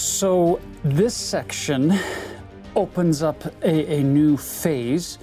So, 0.00 0.62
this 0.82 1.14
section 1.14 1.92
opens 2.74 3.22
up 3.22 3.44
a, 3.62 3.98
a, 3.98 4.02
new 4.02 4.38
phase 4.38 5.18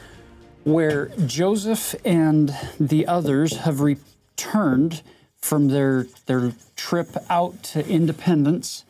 where 0.65 1.07
Joseph 1.25 1.95
and 2.05 2.55
the 2.79 3.07
others 3.07 3.57
have 3.57 3.81
returned 3.81 5.01
from 5.35 5.69
their, 5.69 6.05
their 6.27 6.51
trip 6.75 7.07
out 7.27 7.63
to 7.63 7.89
Independence 7.89 8.85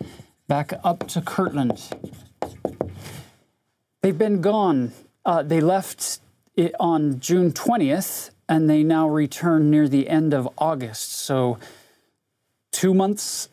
back 0.49 0.73
up 0.83 1.07
to 1.07 1.21
Kirtland. 1.21 1.81
They've 4.01 4.17
been 4.17 4.41
gone. 4.41 4.91
Uh, 5.25 5.41
they 5.41 5.61
left 5.61 6.19
on 6.81 7.21
June 7.21 7.53
20th 7.53 8.31
and 8.49 8.69
they 8.69 8.83
now 8.83 9.07
return 9.07 9.71
near 9.71 9.88
the 9.88 10.09
end 10.09 10.33
of 10.33 10.49
August. 10.57 11.13
So, 11.13 11.57
two 12.73 12.93
months 12.93 13.47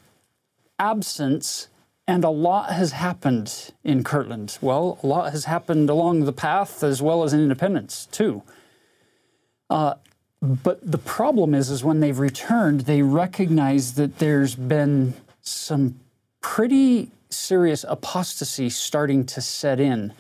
absence 0.80 1.68
and 2.06 2.24
a 2.24 2.30
lot 2.30 2.72
has 2.72 2.92
happened 2.92 3.72
in 3.82 4.04
Kirtland. 4.04 4.58
Well, 4.60 4.98
a 5.02 5.06
lot 5.06 5.32
has 5.32 5.46
happened 5.46 5.88
along 5.88 6.24
the 6.24 6.32
path 6.32 6.82
as 6.82 7.00
well 7.00 7.24
as 7.24 7.32
in 7.32 7.40
Independence, 7.40 8.06
too. 8.10 8.42
Uh, 9.70 9.94
but 10.42 10.78
the 10.88 10.98
problem 10.98 11.54
is, 11.54 11.70
is 11.70 11.82
when 11.82 12.00
they've 12.00 12.18
returned, 12.18 12.82
they 12.82 13.00
recognize 13.00 13.94
that 13.94 14.18
there's 14.18 14.54
been 14.54 15.14
some 15.40 15.98
pretty 16.42 17.10
serious 17.30 17.84
apostasy 17.88 18.68
starting 18.68 19.24
to 19.24 19.40
set 19.40 19.80
in 19.80 20.12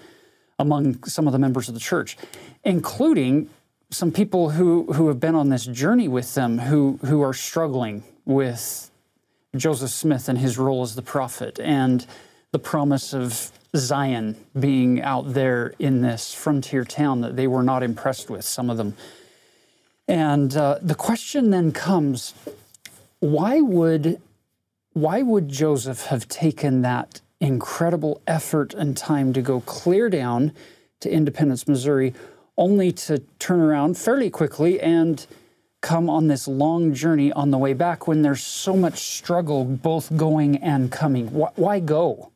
among 0.58 1.02
some 1.04 1.26
of 1.26 1.32
the 1.32 1.38
members 1.38 1.68
of 1.68 1.74
the 1.74 1.80
church, 1.80 2.16
including 2.64 3.50
some 3.90 4.10
people 4.10 4.50
who, 4.50 4.92
who 4.94 5.08
have 5.08 5.20
been 5.20 5.34
on 5.34 5.50
this 5.50 5.66
journey 5.66 6.08
with 6.08 6.34
them 6.34 6.58
who, 6.58 6.98
who 7.04 7.20
are 7.20 7.34
struggling 7.34 8.02
with 8.24 8.90
Joseph 9.56 9.90
Smith 9.90 10.28
and 10.28 10.38
his 10.38 10.58
role 10.58 10.82
as 10.82 10.94
the 10.94 11.02
prophet 11.02 11.60
and 11.60 12.06
the 12.52 12.58
promise 12.58 13.14
of 13.14 13.52
Zion 13.76 14.36
being 14.58 15.02
out 15.02 15.34
there 15.34 15.74
in 15.78 16.00
this 16.02 16.32
frontier 16.32 16.84
town 16.84 17.20
that 17.22 17.36
they 17.36 17.46
were 17.46 17.62
not 17.62 17.82
impressed 17.82 18.30
with, 18.30 18.44
some 18.44 18.70
of 18.70 18.76
them. 18.76 18.96
And 20.06 20.56
uh, 20.56 20.78
the 20.80 20.94
question 20.94 21.50
then 21.50 21.72
comes 21.72 22.34
why 23.20 23.60
would, 23.60 24.20
why 24.92 25.22
would 25.22 25.48
Joseph 25.48 26.06
have 26.06 26.28
taken 26.28 26.82
that 26.82 27.20
incredible 27.40 28.20
effort 28.26 28.74
and 28.74 28.96
time 28.96 29.32
to 29.32 29.42
go 29.42 29.60
clear 29.60 30.08
down 30.08 30.52
to 31.00 31.10
Independence, 31.10 31.66
Missouri, 31.66 32.14
only 32.56 32.92
to 32.92 33.18
turn 33.38 33.60
around 33.60 33.98
fairly 33.98 34.30
quickly 34.30 34.80
and 34.80 35.26
come 35.84 36.08
on 36.08 36.28
this 36.28 36.48
long 36.48 36.94
journey 36.94 37.30
on 37.32 37.50
the 37.50 37.58
way 37.58 37.74
back 37.74 38.08
when 38.08 38.22
there's 38.22 38.42
so 38.42 38.74
much 38.74 38.98
struggle 39.00 39.66
both 39.66 40.16
going 40.16 40.56
and 40.56 40.90
coming. 40.90 41.26
Why 41.26 41.78
go? 41.78 42.32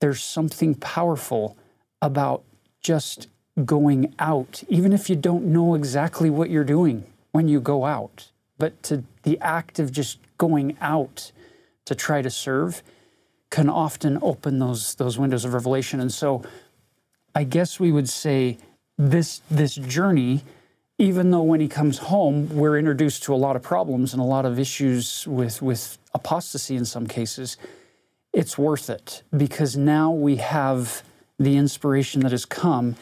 There's 0.00 0.22
something 0.22 0.76
powerful 0.76 1.56
about 2.00 2.44
just 2.80 3.26
going 3.64 4.14
out, 4.20 4.62
even 4.68 4.92
if 4.92 5.10
you 5.10 5.16
don't 5.16 5.46
know 5.46 5.74
exactly 5.74 6.30
what 6.30 6.48
you're 6.48 6.62
doing 6.62 7.04
when 7.32 7.48
you 7.48 7.60
go 7.60 7.86
out. 7.86 8.30
But 8.56 8.80
to 8.84 9.02
the 9.24 9.36
act 9.40 9.80
of 9.80 9.90
just 9.90 10.20
going 10.38 10.76
out 10.80 11.32
to 11.86 11.96
try 11.96 12.22
to 12.22 12.30
serve 12.30 12.84
can 13.50 13.68
often 13.68 14.16
open 14.22 14.60
those 14.60 14.94
those 14.94 15.18
windows 15.18 15.44
of 15.44 15.54
revelation. 15.54 15.98
And 15.98 16.12
so 16.12 16.44
I 17.34 17.42
guess 17.42 17.80
we 17.80 17.90
would 17.90 18.08
say 18.08 18.58
this 18.96 19.42
this 19.50 19.74
journey 19.74 20.44
even 21.00 21.30
though 21.30 21.42
when 21.42 21.60
he 21.60 21.68
comes 21.68 21.96
home, 21.96 22.54
we're 22.54 22.78
introduced 22.78 23.22
to 23.22 23.32
a 23.32 23.36
lot 23.36 23.56
of 23.56 23.62
problems 23.62 24.12
and 24.12 24.20
a 24.20 24.24
lot 24.24 24.44
of 24.44 24.58
issues 24.58 25.26
with, 25.26 25.62
with 25.62 25.96
apostasy 26.14 26.76
in 26.76 26.84
some 26.84 27.06
cases, 27.06 27.56
it's 28.34 28.58
worth 28.58 28.90
it 28.90 29.22
because 29.34 29.78
now 29.78 30.12
we 30.12 30.36
have 30.36 31.02
the 31.38 31.56
inspiration 31.56 32.20
that 32.20 32.32
has 32.32 32.44
come 32.44 32.96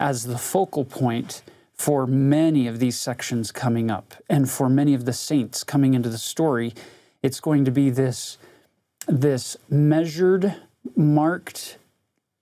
as 0.00 0.24
the 0.24 0.38
focal 0.38 0.82
point 0.82 1.42
for 1.74 2.06
many 2.06 2.66
of 2.66 2.78
these 2.78 2.98
sections 2.98 3.52
coming 3.52 3.90
up 3.90 4.14
and 4.30 4.48
for 4.48 4.70
many 4.70 4.94
of 4.94 5.04
the 5.04 5.12
saints 5.12 5.62
coming 5.62 5.92
into 5.92 6.08
the 6.08 6.16
story. 6.16 6.72
It's 7.22 7.38
going 7.38 7.66
to 7.66 7.70
be 7.70 7.90
this, 7.90 8.38
this 9.06 9.58
measured, 9.68 10.56
marked 10.96 11.76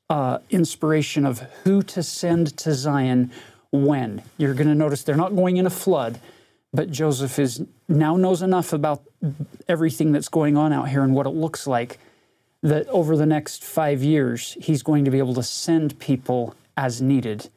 uh, 0.08 0.38
inspiration 0.50 1.26
of 1.26 1.40
who 1.64 1.82
to 1.82 2.00
send 2.00 2.56
to 2.58 2.74
Zion 2.74 3.32
when. 3.72 4.22
You're 4.36 4.54
going 4.54 4.68
to 4.68 4.74
notice 4.74 5.02
they're 5.02 5.16
not 5.16 5.34
going 5.34 5.56
in 5.56 5.66
a 5.66 5.70
flood, 5.70 6.20
but 6.72 6.90
Joseph 6.90 7.38
is 7.38 7.64
now 7.88 8.16
knows 8.16 8.42
enough 8.42 8.72
about 8.72 9.02
everything 9.68 10.12
that's 10.12 10.28
going 10.28 10.56
on 10.56 10.72
out 10.72 10.88
here 10.88 11.02
and 11.02 11.14
what 11.14 11.26
it 11.26 11.30
looks 11.30 11.66
like 11.66 11.98
that 12.62 12.86
over 12.88 13.16
the 13.16 13.26
next 13.26 13.64
five 13.64 14.02
years, 14.02 14.56
he's 14.60 14.82
going 14.82 15.04
to 15.04 15.10
be 15.10 15.18
able 15.18 15.34
to 15.34 15.42
send 15.42 15.98
people 15.98 16.54
as 16.76 17.00
needed 17.00 17.48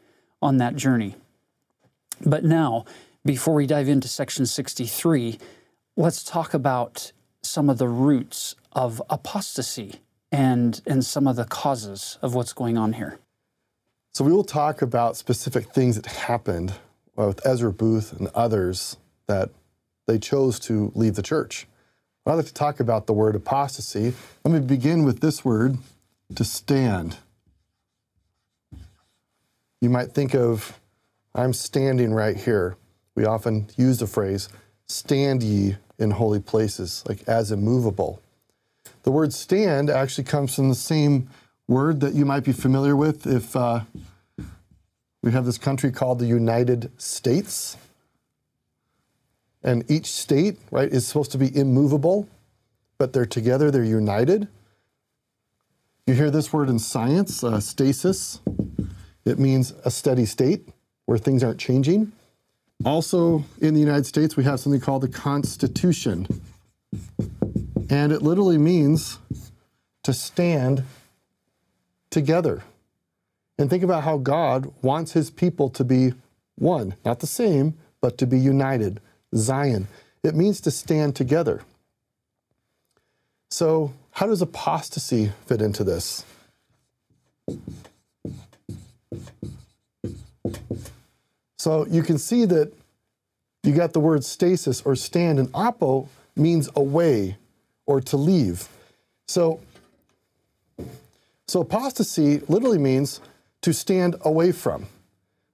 on 0.41 0.57
that 0.57 0.75
journey. 0.75 1.15
But 2.25 2.43
now, 2.43 2.85
before 3.25 3.53
we 3.53 3.67
dive 3.67 3.89
into 3.89 4.07
section 4.07 4.45
63, 4.45 5.39
let's 5.95 6.23
talk 6.23 6.53
about 6.53 7.11
some 7.41 7.69
of 7.69 7.77
the 7.77 7.87
roots 7.87 8.55
of 8.71 9.01
apostasy 9.09 9.95
and, 10.31 10.81
and 10.85 11.05
some 11.05 11.27
of 11.27 11.35
the 11.35 11.45
causes 11.45 12.17
of 12.21 12.33
what's 12.33 12.53
going 12.53 12.77
on 12.77 12.93
here. 12.93 13.19
So 14.13 14.23
we 14.23 14.31
will 14.31 14.43
talk 14.43 14.83
about 14.83 15.17
specific 15.17 15.73
things 15.73 15.95
that 15.95 16.05
happened 16.05 16.75
uh, 17.17 17.25
with 17.25 17.43
Ezra 17.47 17.73
Booth 17.73 18.13
and 18.13 18.27
others 18.35 18.97
that 19.25 19.49
they 20.05 20.19
chose 20.19 20.59
to 20.61 20.91
leave 20.93 21.15
the 21.15 21.23
church. 21.23 21.65
I'd 22.27 22.35
like 22.35 22.45
to 22.45 22.53
talk 22.53 22.79
about 22.79 23.07
the 23.07 23.13
word 23.13 23.35
apostasy. 23.35 24.13
Let 24.43 24.53
me 24.53 24.59
begin 24.59 25.03
with 25.03 25.19
this 25.19 25.43
word, 25.43 25.79
to 26.35 26.43
stand. 26.43 27.17
You 29.81 29.89
might 29.89 30.11
think 30.11 30.35
of, 30.35 30.79
I'm 31.33 31.51
standing 31.51 32.13
right 32.13 32.37
here. 32.37 32.77
We 33.15 33.25
often 33.25 33.67
use 33.77 33.97
the 33.97 34.07
phrase, 34.07 34.47
stand 34.85 35.41
ye 35.41 35.77
in 35.97 36.11
holy 36.11 36.39
places, 36.39 37.03
like 37.07 37.27
as 37.27 37.51
immovable. 37.51 38.21
The 39.03 39.11
word 39.11 39.33
stand 39.33 39.89
actually 39.89 40.23
comes 40.25 40.55
from 40.55 40.69
the 40.69 40.75
same 40.75 41.29
word 41.67 42.01
that 42.01 42.13
you 42.13 42.25
might 42.25 42.43
be 42.43 42.51
familiar 42.51 42.95
with 42.95 43.25
if 43.25 43.55
uh, 43.55 43.81
we 45.21 45.31
have 45.31 45.45
this 45.45 45.57
country 45.57 45.91
called 45.91 46.19
the 46.19 46.25
United 46.25 46.91
States. 47.01 47.77
And 49.63 49.89
each 49.89 50.07
state, 50.07 50.57
right, 50.71 50.91
is 50.91 51.07
supposed 51.07 51.31
to 51.31 51.37
be 51.37 51.55
immovable, 51.55 52.27
but 52.97 53.13
they're 53.13 53.25
together, 53.25 53.71
they're 53.71 53.83
united. 53.83 54.49
You 56.05 56.15
hear 56.15 56.29
this 56.29 56.51
word 56.51 56.67
in 56.67 56.79
science, 56.79 57.43
uh, 57.43 57.61
stasis. 57.61 58.41
It 59.23 59.39
means 59.39 59.73
a 59.85 59.91
steady 59.91 60.25
state 60.25 60.67
where 61.05 61.17
things 61.17 61.43
aren't 61.43 61.59
changing. 61.59 62.11
Also, 62.85 63.45
in 63.61 63.73
the 63.73 63.79
United 63.79 64.05
States, 64.05 64.35
we 64.35 64.43
have 64.43 64.59
something 64.59 64.81
called 64.81 65.03
the 65.03 65.07
Constitution. 65.07 66.27
And 67.89 68.11
it 68.11 68.21
literally 68.21 68.57
means 68.57 69.19
to 70.03 70.13
stand 70.13 70.83
together. 72.13 72.63
And 73.57 73.69
think 73.69 73.83
about 73.83 74.03
how 74.03 74.17
God 74.17 74.71
wants 74.81 75.11
his 75.11 75.29
people 75.29 75.69
to 75.71 75.83
be 75.83 76.13
one, 76.55 76.95
not 77.03 77.19
the 77.19 77.27
same, 77.27 77.73
but 78.01 78.17
to 78.19 78.27
be 78.27 78.39
united. 78.39 79.01
Zion. 79.35 79.87
It 80.23 80.35
means 80.35 80.61
to 80.61 80.71
stand 80.71 81.15
together. 81.15 81.61
So, 83.49 83.93
how 84.11 84.27
does 84.27 84.41
apostasy 84.41 85.31
fit 85.45 85.61
into 85.61 85.83
this? 85.83 86.23
So, 91.57 91.85
you 91.87 92.03
can 92.03 92.17
see 92.17 92.45
that 92.45 92.71
you 93.63 93.73
got 93.73 93.93
the 93.93 93.99
word 93.99 94.23
stasis 94.23 94.81
or 94.81 94.95
stand, 94.95 95.39
and 95.39 95.49
apo 95.53 96.09
means 96.35 96.69
away 96.75 97.37
or 97.85 98.01
to 98.01 98.17
leave. 98.17 98.67
So, 99.27 99.59
so 101.47 101.61
apostasy 101.61 102.39
literally 102.47 102.77
means 102.77 103.19
to 103.61 103.73
stand 103.73 104.15
away 104.21 104.51
from. 104.51 104.87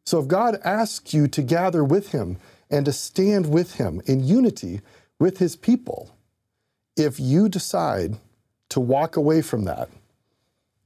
So 0.05 0.19
if 0.19 0.27
God 0.27 0.59
asks 0.63 1.13
you 1.13 1.27
to 1.27 1.41
gather 1.41 1.83
with 1.83 2.11
Him 2.11 2.37
and 2.69 2.85
to 2.85 2.93
stand 2.93 3.51
with 3.51 3.75
Him 3.75 4.01
in 4.05 4.23
unity 4.23 4.81
with 5.19 5.37
His 5.37 5.55
people, 5.55 6.15
if 6.95 7.19
you 7.19 7.49
decide 7.49 8.17
to 8.69 8.79
walk 8.79 9.15
away 9.15 9.41
from 9.41 9.65
that 9.65 9.89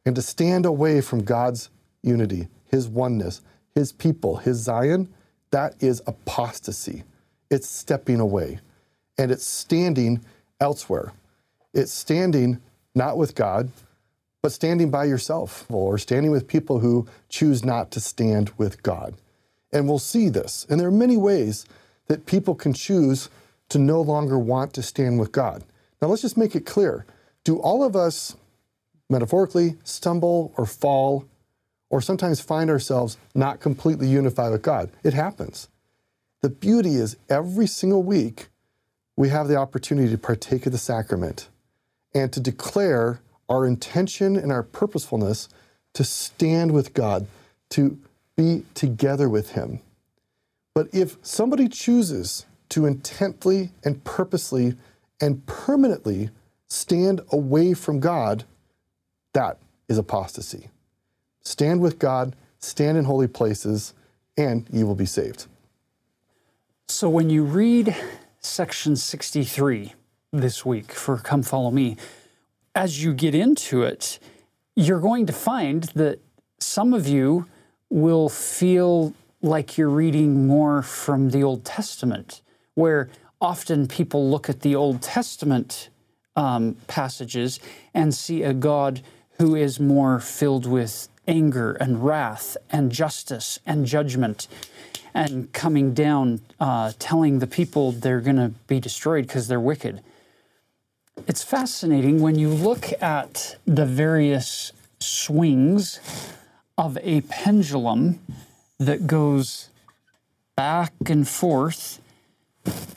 and 0.05 0.15
to 0.15 0.21
stand 0.21 0.65
away 0.65 1.01
from 1.01 1.23
God's 1.23 1.69
unity, 2.01 2.47
His 2.65 2.87
oneness, 2.87 3.41
His 3.75 3.91
people, 3.91 4.37
His 4.37 4.57
Zion, 4.57 5.13
that 5.51 5.75
is 5.81 6.01
apostasy. 6.07 7.03
It's 7.49 7.69
stepping 7.69 8.19
away 8.19 8.59
and 9.17 9.31
it's 9.31 9.45
standing 9.45 10.23
elsewhere. 10.59 11.13
It's 11.73 11.93
standing 11.93 12.61
not 12.95 13.17
with 13.17 13.35
God, 13.35 13.69
but 14.43 14.51
standing 14.51 14.91
by 14.91 15.05
yourself 15.05 15.65
or 15.71 15.97
standing 15.97 16.29
with 16.29 16.49
people 16.49 16.79
who 16.79 17.07
choose 17.29 17.63
not 17.63 17.89
to 17.91 17.99
stand 18.01 18.51
with 18.57 18.83
God. 18.83 19.15
And 19.71 19.87
we'll 19.87 19.99
see 19.99 20.27
this. 20.29 20.67
And 20.69 20.79
there 20.79 20.89
are 20.89 20.91
many 20.91 21.15
ways 21.15 21.65
that 22.07 22.25
people 22.25 22.53
can 22.53 22.73
choose 22.73 23.29
to 23.69 23.79
no 23.79 24.01
longer 24.01 24.37
want 24.37 24.73
to 24.73 24.83
stand 24.83 25.17
with 25.17 25.31
God. 25.31 25.63
Now, 26.01 26.09
let's 26.09 26.21
just 26.21 26.37
make 26.37 26.55
it 26.55 26.65
clear 26.65 27.05
do 27.45 27.57
all 27.57 27.83
of 27.83 27.95
us 27.95 28.37
metaphorically 29.09 29.77
stumble 29.83 30.53
or 30.57 30.65
fall 30.65 31.25
or 31.89 32.01
sometimes 32.01 32.39
find 32.39 32.69
ourselves 32.69 33.17
not 33.35 33.59
completely 33.59 34.07
unified 34.07 34.51
with 34.51 34.61
God? 34.61 34.89
It 35.03 35.13
happens. 35.13 35.69
The 36.41 36.49
beauty 36.49 36.95
is 36.95 37.15
every 37.29 37.67
single 37.67 38.03
week 38.03 38.47
we 39.15 39.29
have 39.29 39.47
the 39.47 39.55
opportunity 39.55 40.09
to 40.09 40.17
partake 40.17 40.65
of 40.65 40.71
the 40.71 40.77
sacrament 40.77 41.47
and 42.13 42.31
to 42.33 42.39
declare 42.39 43.21
our 43.49 43.65
intention 43.65 44.35
and 44.35 44.51
our 44.51 44.63
purposefulness 44.63 45.49
to 45.93 46.03
stand 46.03 46.71
with 46.71 46.93
God, 46.93 47.27
to 47.69 47.97
be 48.35 48.65
together 48.73 49.29
with 49.29 49.51
Him. 49.51 49.79
But 50.73 50.87
if 50.91 51.17
somebody 51.21 51.67
chooses 51.67 52.45
to 52.69 52.85
intently 52.85 53.71
and 53.83 54.03
purposely 54.03 54.75
and 55.21 55.45
permanently 55.45 56.31
stand 56.67 57.21
away 57.31 57.73
from 57.73 57.99
God, 57.99 58.45
that 59.33 59.57
is 59.87 59.97
apostasy. 59.97 60.69
Stand 61.41 61.81
with 61.81 61.99
God, 61.99 62.35
stand 62.59 62.97
in 62.97 63.05
holy 63.05 63.27
places, 63.27 63.93
and 64.37 64.65
you 64.71 64.87
will 64.87 64.95
be 64.95 65.05
saved. 65.05 65.45
So 66.87 67.09
when 67.09 67.29
you 67.29 67.43
read 67.43 67.95
section 68.39 68.95
63 68.95 69.93
this 70.31 70.65
week 70.65 70.91
for 70.91 71.17
Come 71.17 71.43
Follow 71.43 71.71
Me, 71.71 71.97
as 72.75 73.03
you 73.03 73.13
get 73.13 73.35
into 73.35 73.83
it, 73.83 74.19
you're 74.75 74.99
going 74.99 75.25
to 75.25 75.33
find 75.33 75.83
that 75.95 76.19
some 76.59 76.93
of 76.93 77.07
you 77.07 77.45
will 77.89 78.29
feel 78.29 79.13
like 79.41 79.77
you're 79.77 79.89
reading 79.89 80.47
more 80.47 80.81
from 80.81 81.29
the 81.29 81.43
Old 81.43 81.65
Testament, 81.65 82.41
where 82.73 83.09
often 83.39 83.87
people 83.87 84.29
look 84.29 84.49
at 84.49 84.61
the 84.61 84.73
Old 84.73 85.01
Testament 85.01 85.89
um, 86.35 86.75
passages 86.87 87.59
and 87.93 88.13
see 88.13 88.41
a 88.41 88.53
God 88.53 89.01
who 89.37 89.55
is 89.55 89.79
more 89.79 90.19
filled 90.19 90.65
with 90.65 91.09
anger 91.27 91.73
and 91.73 92.03
wrath 92.03 92.57
and 92.71 92.91
justice 92.91 93.59
and 93.65 93.85
judgment 93.85 94.47
and 95.13 95.51
coming 95.53 95.93
down, 95.93 96.41
uh, 96.59 96.91
telling 96.97 97.39
the 97.39 97.47
people 97.47 97.91
they're 97.91 98.21
going 98.21 98.37
to 98.37 98.49
be 98.67 98.79
destroyed 98.79 99.27
because 99.27 99.47
they're 99.47 99.59
wicked. 99.59 100.01
It's 101.25 101.43
fascinating 101.43 102.21
when 102.21 102.37
you 102.37 102.49
look 102.49 102.91
at 103.01 103.55
the 103.65 103.85
various 103.85 104.73
swings 104.99 106.01
of 106.77 106.97
a 107.01 107.21
pendulum 107.21 108.19
that 108.77 109.07
goes 109.07 109.69
back 110.57 110.93
and 111.05 111.25
forth 111.25 112.01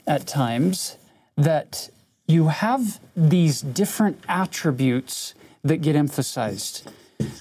at 0.05 0.27
times, 0.27 0.97
that 1.37 1.89
you 2.27 2.49
have 2.49 2.99
these 3.15 3.61
different 3.61 4.21
attributes 4.27 5.33
that 5.63 5.77
get 5.77 5.95
emphasized. 5.95 6.89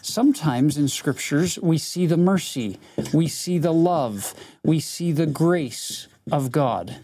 Sometimes 0.02 0.78
in 0.78 0.86
scriptures, 0.86 1.58
we 1.58 1.78
see 1.78 2.06
the 2.06 2.16
mercy, 2.16 2.78
we 3.12 3.26
see 3.26 3.58
the 3.58 3.74
love, 3.74 4.34
we 4.62 4.78
see 4.78 5.10
the 5.10 5.26
grace 5.26 6.06
of 6.30 6.52
God. 6.52 6.96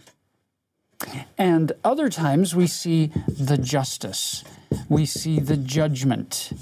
And 1.39 1.73
other 1.85 2.09
times 2.09 2.55
we 2.55 2.67
see 2.67 3.13
the 3.29 3.59
justice, 3.59 4.45
we 4.89 5.07
see 5.07 5.41
the 5.41 5.57
judgment. 5.57 6.53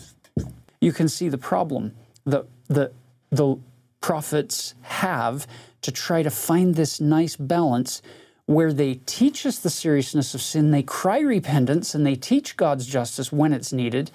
You 0.80 0.92
can 0.92 1.08
see 1.08 1.28
the 1.28 1.38
problem 1.38 1.94
that 2.26 2.46
the, 2.68 2.92
the 3.30 3.56
prophets 4.00 4.74
have 4.82 5.46
to 5.82 5.92
try 5.92 6.22
to 6.22 6.30
find 6.30 6.74
this 6.74 7.00
nice 7.00 7.36
balance 7.36 8.02
where 8.46 8.72
they 8.72 8.94
teach 9.06 9.46
us 9.46 9.58
the 9.58 9.70
seriousness 9.70 10.34
of 10.34 10.42
sin, 10.42 10.72
they 10.72 10.82
cry 10.82 11.20
repentance, 11.20 11.94
and 11.94 12.04
they 12.04 12.16
teach 12.16 12.56
God's 12.56 12.84
justice 12.86 13.30
when 13.30 13.52
it's 13.52 13.72
needed, 13.72 14.10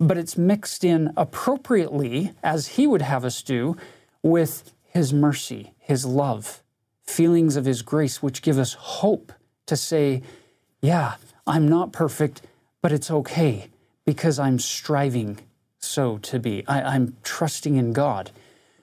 but 0.00 0.16
it's 0.16 0.38
mixed 0.38 0.84
in 0.84 1.12
appropriately, 1.16 2.32
as 2.42 2.68
He 2.68 2.86
would 2.86 3.02
have 3.02 3.26
us 3.26 3.42
do, 3.42 3.76
with 4.22 4.72
His 4.84 5.12
mercy, 5.12 5.74
His 5.78 6.06
love, 6.06 6.62
feelings 7.04 7.56
of 7.56 7.66
His 7.66 7.82
grace, 7.82 8.22
which 8.22 8.40
give 8.40 8.58
us 8.58 8.72
hope 8.72 9.32
to 9.68 9.76
say, 9.76 10.22
yeah, 10.80 11.14
I'm 11.46 11.68
not 11.68 11.92
perfect, 11.92 12.42
but 12.82 12.92
it's 12.92 13.10
okay 13.10 13.68
because 14.04 14.38
I'm 14.38 14.58
striving 14.58 15.38
so 15.78 16.18
to 16.18 16.38
be. 16.38 16.64
I, 16.66 16.96
am 16.96 17.16
trusting 17.22 17.76
in 17.76 17.92
God. 17.92 18.30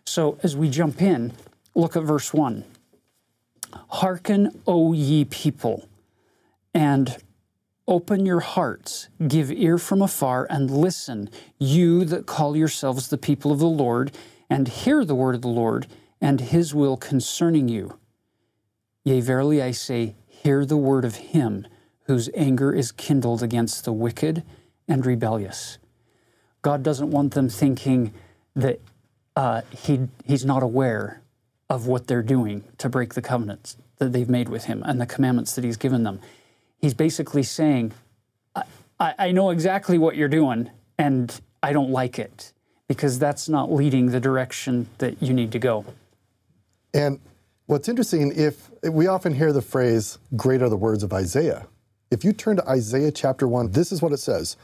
So 0.05 0.37
as 0.43 0.55
we 0.55 0.69
jump 0.69 1.01
in, 1.01 1.33
look 1.73 1.95
at 1.95 2.03
verse 2.03 2.33
1. 2.33 2.63
Hearken, 3.89 4.61
O 4.65 4.93
ye 4.93 5.25
people, 5.25 5.87
and 6.73 7.17
open 7.87 8.25
your 8.25 8.39
hearts, 8.39 9.09
give 9.27 9.51
ear 9.51 9.77
from 9.77 10.01
afar, 10.01 10.47
and 10.49 10.71
listen, 10.71 11.29
you 11.59 12.05
that 12.05 12.25
call 12.25 12.55
yourselves 12.55 13.09
the 13.09 13.17
people 13.17 13.51
of 13.51 13.59
the 13.59 13.65
Lord, 13.65 14.11
and 14.49 14.67
hear 14.67 15.03
the 15.03 15.15
word 15.15 15.35
of 15.35 15.41
the 15.41 15.47
Lord, 15.47 15.87
and 16.21 16.39
his 16.39 16.73
will 16.73 16.97
concerning 16.97 17.67
you. 17.67 17.97
Yea, 19.03 19.21
verily 19.21 19.61
I 19.61 19.71
say, 19.71 20.15
hear 20.45 20.63
the 20.63 20.77
word 20.77 21.03
of 21.03 21.15
him 21.15 21.65
whose 22.03 22.29
anger 22.35 22.71
is 22.71 22.91
kindled 22.91 23.41
against 23.41 23.83
the 23.83 23.91
wicked 23.91 24.43
and 24.87 25.03
rebellious. 25.03 25.79
God 26.61 26.83
doesn't 26.83 27.09
want 27.09 27.33
them 27.33 27.49
thinking 27.49 28.13
that 28.55 28.79
uh, 29.35 29.61
he, 29.71 30.07
he's 30.23 30.45
not 30.45 30.61
aware 30.61 31.23
of 31.67 31.87
what 31.87 32.05
they're 32.05 32.21
doing 32.21 32.63
to 32.77 32.87
break 32.87 33.15
the 33.15 33.23
covenants 33.23 33.75
that 33.97 34.13
they've 34.13 34.29
made 34.29 34.47
with 34.47 34.65
him 34.65 34.83
and 34.85 35.01
the 35.01 35.07
commandments 35.07 35.55
that 35.55 35.63
he's 35.63 35.77
given 35.77 36.03
them. 36.03 36.19
He's 36.77 36.93
basically 36.93 37.41
saying, 37.41 37.93
I, 38.99 39.15
I 39.17 39.31
know 39.31 39.49
exactly 39.49 39.97
what 39.97 40.15
you're 40.15 40.27
doing, 40.27 40.69
and 40.99 41.41
I 41.63 41.73
don't 41.73 41.89
like 41.89 42.19
it 42.19 42.53
because 42.87 43.17
that's 43.17 43.49
not 43.49 43.73
leading 43.73 44.11
the 44.11 44.19
direction 44.19 44.87
that 44.99 45.23
you 45.23 45.33
need 45.33 45.51
to 45.53 45.59
go. 45.59 45.85
And 46.93 47.19
What's 47.67 47.89
interesting, 47.89 48.31
if 48.35 48.69
we 48.83 49.07
often 49.07 49.33
hear 49.33 49.51
the 49.51 49.61
phrase, 49.61 50.19
great 50.35 50.61
are 50.61 50.69
the 50.69 50.77
words 50.77 51.01
of 51.01 51.11
Isaiah. 51.11 51.65
If 52.11 52.23
you 52.23 52.31
turn 52.31 52.57
to 52.57 52.69
Isaiah 52.69 53.11
chapter 53.11 53.47
1, 53.47 53.71
this 53.71 53.91
is 53.91 54.03
what 54.03 54.11
it 54.11 54.17
says 54.17 54.55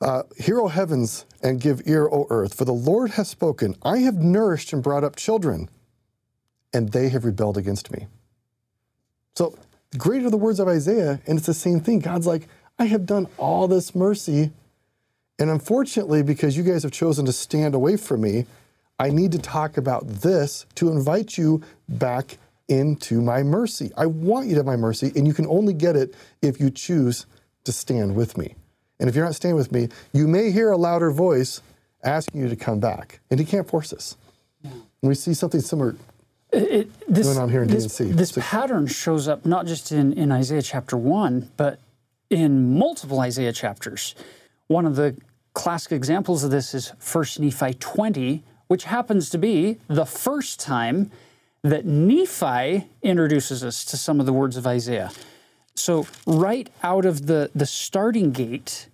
uh, 0.00 0.22
Hear, 0.38 0.60
O 0.60 0.68
heavens, 0.68 1.26
and 1.42 1.60
give 1.60 1.82
ear, 1.84 2.06
O 2.06 2.28
earth, 2.30 2.54
for 2.54 2.64
the 2.64 2.72
Lord 2.72 3.12
has 3.12 3.28
spoken. 3.28 3.74
I 3.82 3.98
have 3.98 4.16
nourished 4.16 4.72
and 4.72 4.84
brought 4.84 5.02
up 5.02 5.16
children, 5.16 5.68
and 6.72 6.90
they 6.90 7.08
have 7.08 7.24
rebelled 7.24 7.58
against 7.58 7.90
me. 7.90 8.06
So, 9.34 9.58
great 9.98 10.22
are 10.22 10.30
the 10.30 10.36
words 10.36 10.60
of 10.60 10.68
Isaiah, 10.68 11.20
and 11.26 11.38
it's 11.38 11.46
the 11.46 11.54
same 11.54 11.80
thing. 11.80 11.98
God's 11.98 12.26
like, 12.28 12.46
I 12.78 12.84
have 12.84 13.04
done 13.04 13.26
all 13.36 13.66
this 13.66 13.96
mercy, 13.96 14.52
and 15.40 15.50
unfortunately, 15.50 16.22
because 16.22 16.56
you 16.56 16.62
guys 16.62 16.84
have 16.84 16.92
chosen 16.92 17.26
to 17.26 17.32
stand 17.32 17.74
away 17.74 17.96
from 17.96 18.20
me, 18.20 18.46
I 18.98 19.10
need 19.10 19.32
to 19.32 19.38
talk 19.38 19.76
about 19.76 20.06
this 20.06 20.66
to 20.76 20.90
invite 20.90 21.36
you 21.36 21.62
back 21.88 22.38
into 22.68 23.20
my 23.20 23.42
mercy. 23.42 23.90
I 23.96 24.06
want 24.06 24.46
you 24.46 24.52
to 24.52 24.58
have 24.60 24.66
my 24.66 24.76
mercy, 24.76 25.12
and 25.16 25.26
you 25.26 25.34
can 25.34 25.46
only 25.46 25.72
get 25.72 25.96
it 25.96 26.14
if 26.40 26.60
you 26.60 26.70
choose 26.70 27.26
to 27.64 27.72
stand 27.72 28.14
with 28.14 28.38
me. 28.38 28.54
And 29.00 29.08
if 29.08 29.16
you're 29.16 29.24
not 29.24 29.34
staying 29.34 29.56
with 29.56 29.72
me, 29.72 29.88
you 30.12 30.28
may 30.28 30.50
hear 30.50 30.70
a 30.70 30.76
louder 30.76 31.10
voice 31.10 31.60
asking 32.04 32.40
you 32.40 32.48
to 32.48 32.56
come 32.56 32.80
back, 32.80 33.20
and 33.30 33.38
he 33.40 33.46
can't 33.46 33.68
force 33.68 33.92
us. 33.92 34.16
We 35.02 35.14
see 35.16 35.34
something 35.34 35.60
similar 35.60 35.96
it, 36.52 36.90
this, 37.08 37.26
going 37.26 37.38
on 37.38 37.48
here 37.48 37.62
in 37.62 37.68
this, 37.68 37.84
D&C. 37.84 38.12
This 38.12 38.30
so, 38.30 38.40
pattern 38.40 38.86
shows 38.86 39.26
up 39.26 39.44
not 39.44 39.66
just 39.66 39.90
in, 39.90 40.12
in 40.12 40.30
Isaiah 40.30 40.62
chapter 40.62 40.96
1, 40.96 41.50
but 41.56 41.80
in 42.30 42.78
multiple 42.78 43.20
Isaiah 43.20 43.52
chapters. 43.52 44.14
One 44.68 44.86
of 44.86 44.96
the 44.96 45.16
classic 45.54 45.92
examples 45.92 46.44
of 46.44 46.50
this 46.50 46.74
is 46.74 46.90
1 46.90 47.24
Nephi 47.40 47.74
20, 47.74 48.44
which 48.72 48.84
happens 48.84 49.28
to 49.28 49.36
be 49.36 49.76
the 49.88 50.06
first 50.06 50.58
time 50.58 51.10
that 51.62 51.84
Nephi 51.84 52.86
introduces 53.02 53.62
us 53.62 53.84
to 53.84 53.98
some 53.98 54.18
of 54.18 54.24
the 54.24 54.32
words 54.32 54.56
of 54.56 54.66
Isaiah. 54.66 55.12
So, 55.74 56.06
right 56.26 56.70
out 56.82 57.04
of 57.04 57.26
the, 57.26 57.50
the 57.54 57.66
starting 57.66 58.32
gate, 58.32 58.88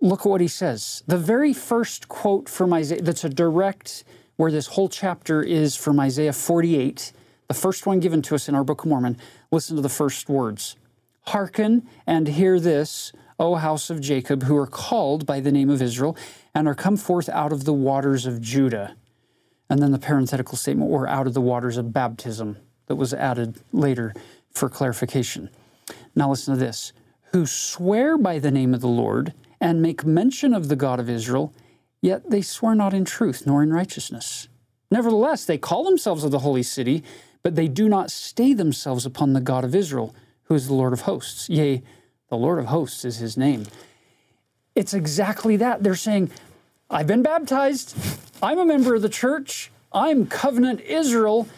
look 0.00 0.20
at 0.20 0.26
what 0.26 0.40
he 0.40 0.46
says. 0.46 1.02
The 1.08 1.18
very 1.18 1.52
first 1.52 2.08
quote 2.08 2.48
from 2.48 2.72
Isaiah, 2.72 3.02
that's 3.02 3.24
a 3.24 3.28
direct, 3.28 4.04
where 4.36 4.52
this 4.52 4.68
whole 4.68 4.88
chapter 4.88 5.42
is 5.42 5.74
from 5.74 5.98
Isaiah 5.98 6.32
48, 6.32 7.10
the 7.48 7.54
first 7.54 7.84
one 7.84 7.98
given 7.98 8.22
to 8.22 8.36
us 8.36 8.48
in 8.48 8.54
our 8.54 8.62
Book 8.62 8.84
of 8.84 8.90
Mormon. 8.90 9.18
Listen 9.50 9.74
to 9.74 9.82
the 9.82 9.88
first 9.88 10.28
words 10.28 10.76
Hearken 11.22 11.88
and 12.06 12.28
hear 12.28 12.60
this, 12.60 13.12
O 13.40 13.56
house 13.56 13.90
of 13.90 14.00
Jacob, 14.00 14.44
who 14.44 14.56
are 14.56 14.68
called 14.68 15.26
by 15.26 15.40
the 15.40 15.50
name 15.50 15.68
of 15.68 15.82
Israel, 15.82 16.16
and 16.54 16.68
are 16.68 16.76
come 16.76 16.96
forth 16.96 17.28
out 17.28 17.52
of 17.52 17.64
the 17.64 17.72
waters 17.72 18.24
of 18.24 18.40
Judah. 18.40 18.94
And 19.68 19.82
then 19.82 19.92
the 19.92 19.98
parenthetical 19.98 20.56
statement, 20.56 20.90
or 20.90 21.08
out 21.08 21.26
of 21.26 21.34
the 21.34 21.40
waters 21.40 21.76
of 21.76 21.92
baptism, 21.92 22.58
that 22.86 22.96
was 22.96 23.12
added 23.12 23.60
later 23.72 24.14
for 24.52 24.68
clarification. 24.68 25.50
Now 26.14 26.30
listen 26.30 26.54
to 26.54 26.60
this 26.60 26.92
who 27.32 27.46
swear 27.46 28.16
by 28.16 28.38
the 28.38 28.50
name 28.50 28.72
of 28.72 28.80
the 28.80 28.86
Lord 28.86 29.34
and 29.60 29.82
make 29.82 30.04
mention 30.04 30.54
of 30.54 30.68
the 30.68 30.76
God 30.76 31.00
of 31.00 31.10
Israel, 31.10 31.52
yet 32.00 32.30
they 32.30 32.42
swear 32.42 32.74
not 32.74 32.94
in 32.94 33.04
truth 33.04 33.42
nor 33.46 33.62
in 33.62 33.72
righteousness. 33.72 34.48
Nevertheless, 34.90 35.44
they 35.44 35.58
call 35.58 35.84
themselves 35.84 36.22
of 36.22 36.30
the 36.30 36.38
holy 36.38 36.62
city, 36.62 37.02
but 37.42 37.56
they 37.56 37.68
do 37.68 37.88
not 37.88 38.10
stay 38.10 38.52
themselves 38.52 39.04
upon 39.04 39.32
the 39.32 39.40
God 39.40 39.64
of 39.64 39.74
Israel, 39.74 40.14
who 40.44 40.54
is 40.54 40.68
the 40.68 40.74
Lord 40.74 40.92
of 40.92 41.02
hosts. 41.02 41.48
Yea, 41.48 41.82
the 42.28 42.36
Lord 42.36 42.58
of 42.58 42.66
hosts 42.66 43.04
is 43.04 43.16
his 43.16 43.36
name. 43.36 43.66
It's 44.74 44.94
exactly 44.94 45.56
that. 45.56 45.82
They're 45.82 45.94
saying, 45.94 46.30
I've 46.88 47.06
been 47.06 47.22
baptized, 47.22 47.96
I'm 48.42 48.58
a 48.58 48.64
member 48.64 48.94
of 48.94 49.02
the 49.02 49.08
church, 49.08 49.70
I'm 49.92 50.26
covenant 50.26 50.80
Israel, 50.82 51.48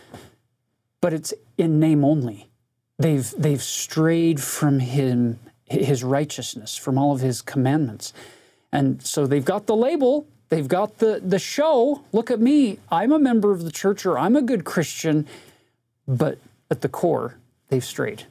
but 1.01 1.13
it's 1.13 1.35
in 1.59 1.79
name 1.79 2.05
only. 2.05 2.49
They've, 2.99 3.31
they've 3.37 3.63
strayed 3.63 4.41
from 4.41 4.81
him, 4.81 5.39
his 5.67 6.03
righteousness, 6.03 6.77
from 6.77 6.97
all 6.97 7.13
of 7.13 7.21
his 7.21 7.43
commandments. 7.43 8.13
And 8.73 9.03
so 9.03 9.27
they've 9.27 9.45
got 9.45 9.67
the 9.67 9.77
label, 9.77 10.27
they've 10.49 10.67
got 10.67 10.99
the, 10.99 11.21
the 11.25 11.39
show. 11.39 12.03
Look 12.13 12.31
at 12.31 12.41
me, 12.41 12.79
I'm 12.91 13.13
a 13.13 13.19
member 13.19 13.53
of 13.53 13.65
the 13.65 13.71
church 13.71 14.07
or 14.07 14.19
I'm 14.19 14.35
a 14.35 14.43
good 14.43 14.65
Christian, 14.65 15.27
but 16.07 16.39
at 16.71 16.81
the 16.81 16.89
core, 16.89 17.37
they've 17.69 17.85
strayed. 17.85 18.25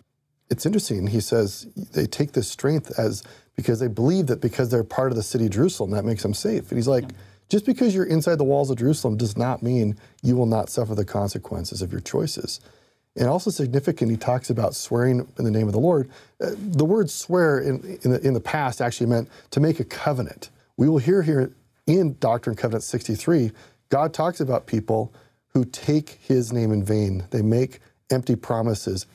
It's 0.49 0.65
interesting. 0.65 1.07
He 1.07 1.19
says 1.19 1.67
they 1.75 2.05
take 2.05 2.31
this 2.31 2.49
strength 2.49 2.97
as 2.97 3.23
because 3.57 3.79
they 3.79 3.87
believe 3.87 4.27
that 4.27 4.39
because 4.39 4.69
they're 4.69 4.83
part 4.85 5.11
of 5.11 5.17
the 5.17 5.23
city 5.23 5.47
of 5.47 5.51
Jerusalem, 5.51 5.91
that 5.91 6.05
makes 6.05 6.23
them 6.23 6.33
safe. 6.33 6.69
And 6.69 6.77
he's 6.77 6.87
like, 6.87 7.03
yeah. 7.03 7.17
just 7.49 7.65
because 7.65 7.93
you're 7.93 8.05
inside 8.05 8.37
the 8.37 8.45
walls 8.45 8.69
of 8.69 8.77
Jerusalem 8.77 9.17
does 9.17 9.35
not 9.35 9.61
mean 9.61 9.97
you 10.23 10.37
will 10.37 10.45
not 10.45 10.69
suffer 10.69 10.95
the 10.95 11.03
consequences 11.03 11.81
of 11.81 11.91
your 11.91 12.01
choices. 12.01 12.61
And 13.17 13.27
also 13.27 13.49
significant, 13.49 14.11
he 14.11 14.17
talks 14.17 14.51
about 14.51 14.75
swearing 14.75 15.27
in 15.37 15.43
the 15.43 15.51
name 15.51 15.67
of 15.67 15.73
the 15.73 15.79
Lord. 15.79 16.07
Uh, 16.39 16.51
the 16.55 16.85
word 16.85 17.09
swear 17.09 17.59
in, 17.59 17.99
in 18.03 18.11
the, 18.11 18.21
in 18.21 18.33
the 18.35 18.39
past 18.39 18.79
actually 18.79 19.07
meant 19.07 19.27
to 19.49 19.59
make 19.59 19.79
a 19.79 19.83
covenant. 19.83 20.51
We 20.77 20.87
will 20.87 20.99
hear 20.99 21.23
here 21.23 21.51
in 21.87 22.17
Doctrine 22.19 22.51
and 22.51 22.59
Covenant 22.59 22.83
63, 22.83 23.51
God 23.89 24.13
talks 24.13 24.39
about 24.39 24.67
people 24.67 25.13
who 25.53 25.65
take 25.65 26.19
his 26.21 26.53
name 26.53 26.71
in 26.71 26.83
vain. 26.83 27.23
They 27.31 27.41
make 27.41 27.79
empty 28.11 28.35
promises. 28.35 29.07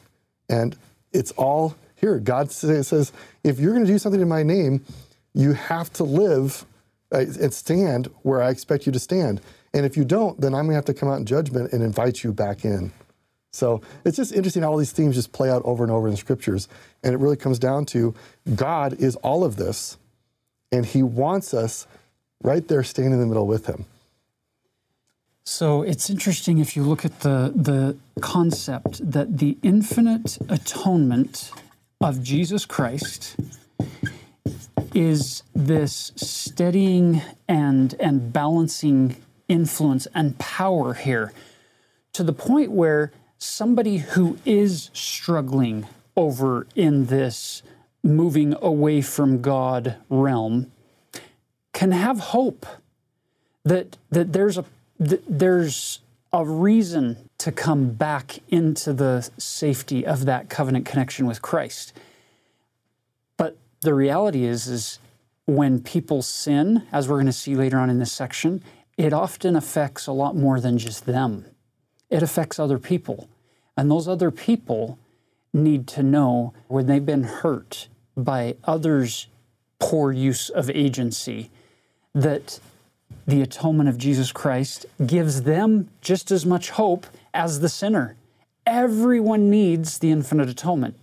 And 0.48 0.76
it's 1.12 1.30
all 1.32 1.76
here. 2.02 2.18
God 2.18 2.50
says, 2.50 3.12
if 3.42 3.58
you're 3.58 3.72
going 3.72 3.86
to 3.86 3.90
do 3.90 3.98
something 3.98 4.20
in 4.20 4.28
my 4.28 4.42
name, 4.42 4.84
you 5.32 5.54
have 5.54 5.90
to 5.94 6.04
live 6.04 6.66
uh, 7.12 7.18
and 7.18 7.54
stand 7.54 8.08
where 8.22 8.42
I 8.42 8.50
expect 8.50 8.84
you 8.84 8.92
to 8.92 8.98
stand. 8.98 9.40
And 9.72 9.86
if 9.86 9.96
you 9.96 10.04
don't, 10.04 10.38
then 10.38 10.52
I'm 10.52 10.64
going 10.64 10.72
to 10.72 10.74
have 10.74 10.84
to 10.86 10.94
come 10.94 11.08
out 11.08 11.18
in 11.18 11.24
judgment 11.24 11.72
and 11.72 11.82
invite 11.82 12.22
you 12.22 12.32
back 12.32 12.64
in. 12.64 12.92
So 13.52 13.82
it's 14.04 14.16
just 14.16 14.32
interesting 14.32 14.62
how 14.62 14.72
all 14.72 14.76
these 14.78 14.92
themes 14.92 15.14
just 15.14 15.32
play 15.32 15.50
out 15.50 15.62
over 15.64 15.84
and 15.84 15.92
over 15.92 16.08
in 16.08 16.12
the 16.12 16.18
scriptures. 16.18 16.68
And 17.02 17.14
it 17.14 17.18
really 17.18 17.36
comes 17.36 17.58
down 17.58 17.86
to 17.86 18.14
God 18.54 18.94
is 18.94 19.16
all 19.16 19.44
of 19.44 19.56
this, 19.56 19.96
and 20.72 20.84
He 20.84 21.02
wants 21.02 21.54
us 21.54 21.86
right 22.42 22.66
there 22.66 22.82
standing 22.82 23.12
in 23.12 23.20
the 23.20 23.26
middle 23.26 23.46
with 23.46 23.66
Him. 23.66 23.84
So 25.44 25.82
it's 25.82 26.08
interesting 26.08 26.58
if 26.58 26.76
you 26.76 26.82
look 26.82 27.04
at 27.04 27.20
the, 27.20 27.52
the 27.54 27.96
concept 28.20 29.10
that 29.10 29.38
the 29.38 29.58
infinite 29.62 30.38
atonement 30.48 31.50
of 32.02 32.22
Jesus 32.22 32.66
Christ 32.66 33.36
is 34.92 35.42
this 35.54 36.12
steadying 36.16 37.22
and, 37.48 37.94
and 38.00 38.32
balancing 38.32 39.16
influence 39.48 40.08
and 40.14 40.36
power 40.38 40.94
here 40.94 41.32
to 42.12 42.24
the 42.24 42.32
point 42.32 42.72
where 42.72 43.12
somebody 43.38 43.98
who 43.98 44.36
is 44.44 44.90
struggling 44.92 45.86
over 46.16 46.66
in 46.74 47.06
this 47.06 47.62
moving 48.02 48.54
away 48.60 49.00
from 49.00 49.40
God 49.40 49.96
realm 50.10 50.72
can 51.72 51.92
have 51.92 52.18
hope 52.18 52.66
that, 53.64 53.96
that 54.10 54.32
there's 54.32 54.58
a 54.58 54.64
th- 54.98 55.22
there's 55.28 56.00
a 56.32 56.44
reason 56.44 57.28
to 57.38 57.52
come 57.52 57.90
back 57.90 58.38
into 58.48 58.92
the 58.92 59.28
safety 59.36 60.06
of 60.06 60.24
that 60.24 60.48
covenant 60.48 60.86
connection 60.86 61.26
with 61.26 61.42
Christ. 61.42 61.92
But 63.36 63.58
the 63.82 63.92
reality 63.92 64.44
is, 64.44 64.66
is 64.66 64.98
when 65.44 65.82
people 65.82 66.22
sin, 66.22 66.86
as 66.90 67.08
we're 67.08 67.16
going 67.16 67.26
to 67.26 67.32
see 67.32 67.54
later 67.54 67.78
on 67.78 67.90
in 67.90 67.98
this 67.98 68.12
section, 68.12 68.62
it 68.96 69.12
often 69.12 69.56
affects 69.56 70.06
a 70.06 70.12
lot 70.12 70.36
more 70.36 70.60
than 70.60 70.78
just 70.78 71.04
them. 71.04 71.44
It 72.08 72.22
affects 72.22 72.58
other 72.58 72.78
people. 72.78 73.28
And 73.76 73.90
those 73.90 74.08
other 74.08 74.30
people 74.30 74.98
need 75.52 75.86
to 75.88 76.02
know 76.02 76.54
when 76.68 76.86
they've 76.86 77.04
been 77.04 77.24
hurt 77.24 77.88
by 78.16 78.56
others' 78.64 79.26
poor 79.78 80.12
use 80.12 80.48
of 80.48 80.70
agency 80.70 81.50
that 82.14 82.60
the 83.26 83.42
atonement 83.42 83.88
of 83.88 83.98
Jesus 83.98 84.32
Christ 84.32 84.86
gives 85.06 85.42
them 85.42 85.88
just 86.00 86.30
as 86.30 86.44
much 86.44 86.70
hope 86.70 87.06
as 87.34 87.60
the 87.60 87.68
sinner. 87.68 88.16
Everyone 88.66 89.50
needs 89.50 89.98
the 89.98 90.10
infinite 90.10 90.48
atonement 90.48 90.96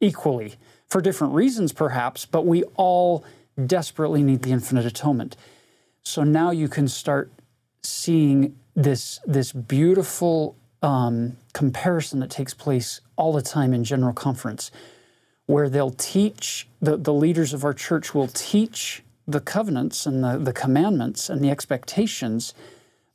equally, 0.00 0.54
for 0.88 1.00
different 1.00 1.34
reasons 1.34 1.72
perhaps, 1.72 2.26
but 2.26 2.44
we 2.44 2.64
all 2.76 3.24
desperately 3.66 4.22
need 4.22 4.42
the 4.42 4.52
infinite 4.52 4.86
atonement. 4.86 5.36
So 6.02 6.24
now 6.24 6.50
you 6.50 6.68
can 6.68 6.88
start 6.88 7.30
seeing 7.82 8.56
this, 8.74 9.20
this 9.26 9.52
beautiful 9.52 10.56
um, 10.82 11.36
comparison 11.52 12.20
that 12.20 12.30
takes 12.30 12.54
place 12.54 13.00
all 13.16 13.32
the 13.32 13.42
time 13.42 13.72
in 13.72 13.84
General 13.84 14.12
Conference, 14.12 14.70
where 15.46 15.68
they'll 15.68 15.90
teach, 15.90 16.68
the, 16.80 16.96
the 16.96 17.12
leaders 17.12 17.52
of 17.52 17.64
our 17.64 17.74
church 17.74 18.14
will 18.14 18.28
teach 18.28 19.02
the 19.26 19.40
covenants 19.40 20.06
and 20.06 20.22
the, 20.22 20.38
the 20.38 20.52
commandments 20.52 21.30
and 21.30 21.42
the 21.42 21.50
expectations, 21.50 22.54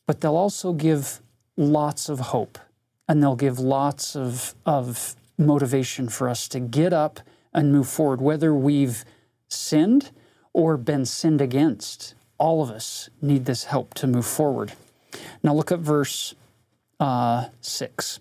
but 0.05 0.21
they'll 0.21 0.35
also 0.35 0.73
give 0.73 1.21
lots 1.57 2.09
of 2.09 2.19
hope 2.19 2.57
and 3.07 3.21
they'll 3.21 3.35
give 3.35 3.59
lots 3.59 4.15
of, 4.15 4.55
of 4.65 5.15
motivation 5.37 6.09
for 6.09 6.29
us 6.29 6.47
to 6.49 6.59
get 6.59 6.93
up 6.93 7.19
and 7.53 7.71
move 7.71 7.87
forward, 7.87 8.21
whether 8.21 8.53
we've 8.53 9.03
sinned 9.47 10.11
or 10.53 10.77
been 10.77 11.05
sinned 11.05 11.41
against. 11.41 12.15
All 12.37 12.61
of 12.61 12.69
us 12.69 13.09
need 13.21 13.45
this 13.45 13.65
help 13.65 13.93
to 13.95 14.07
move 14.07 14.25
forward. 14.25 14.73
Now, 15.41 15.53
look 15.53 15.71
at 15.71 15.79
verse 15.79 16.35
uh, 16.99 17.45
6. 17.61 18.19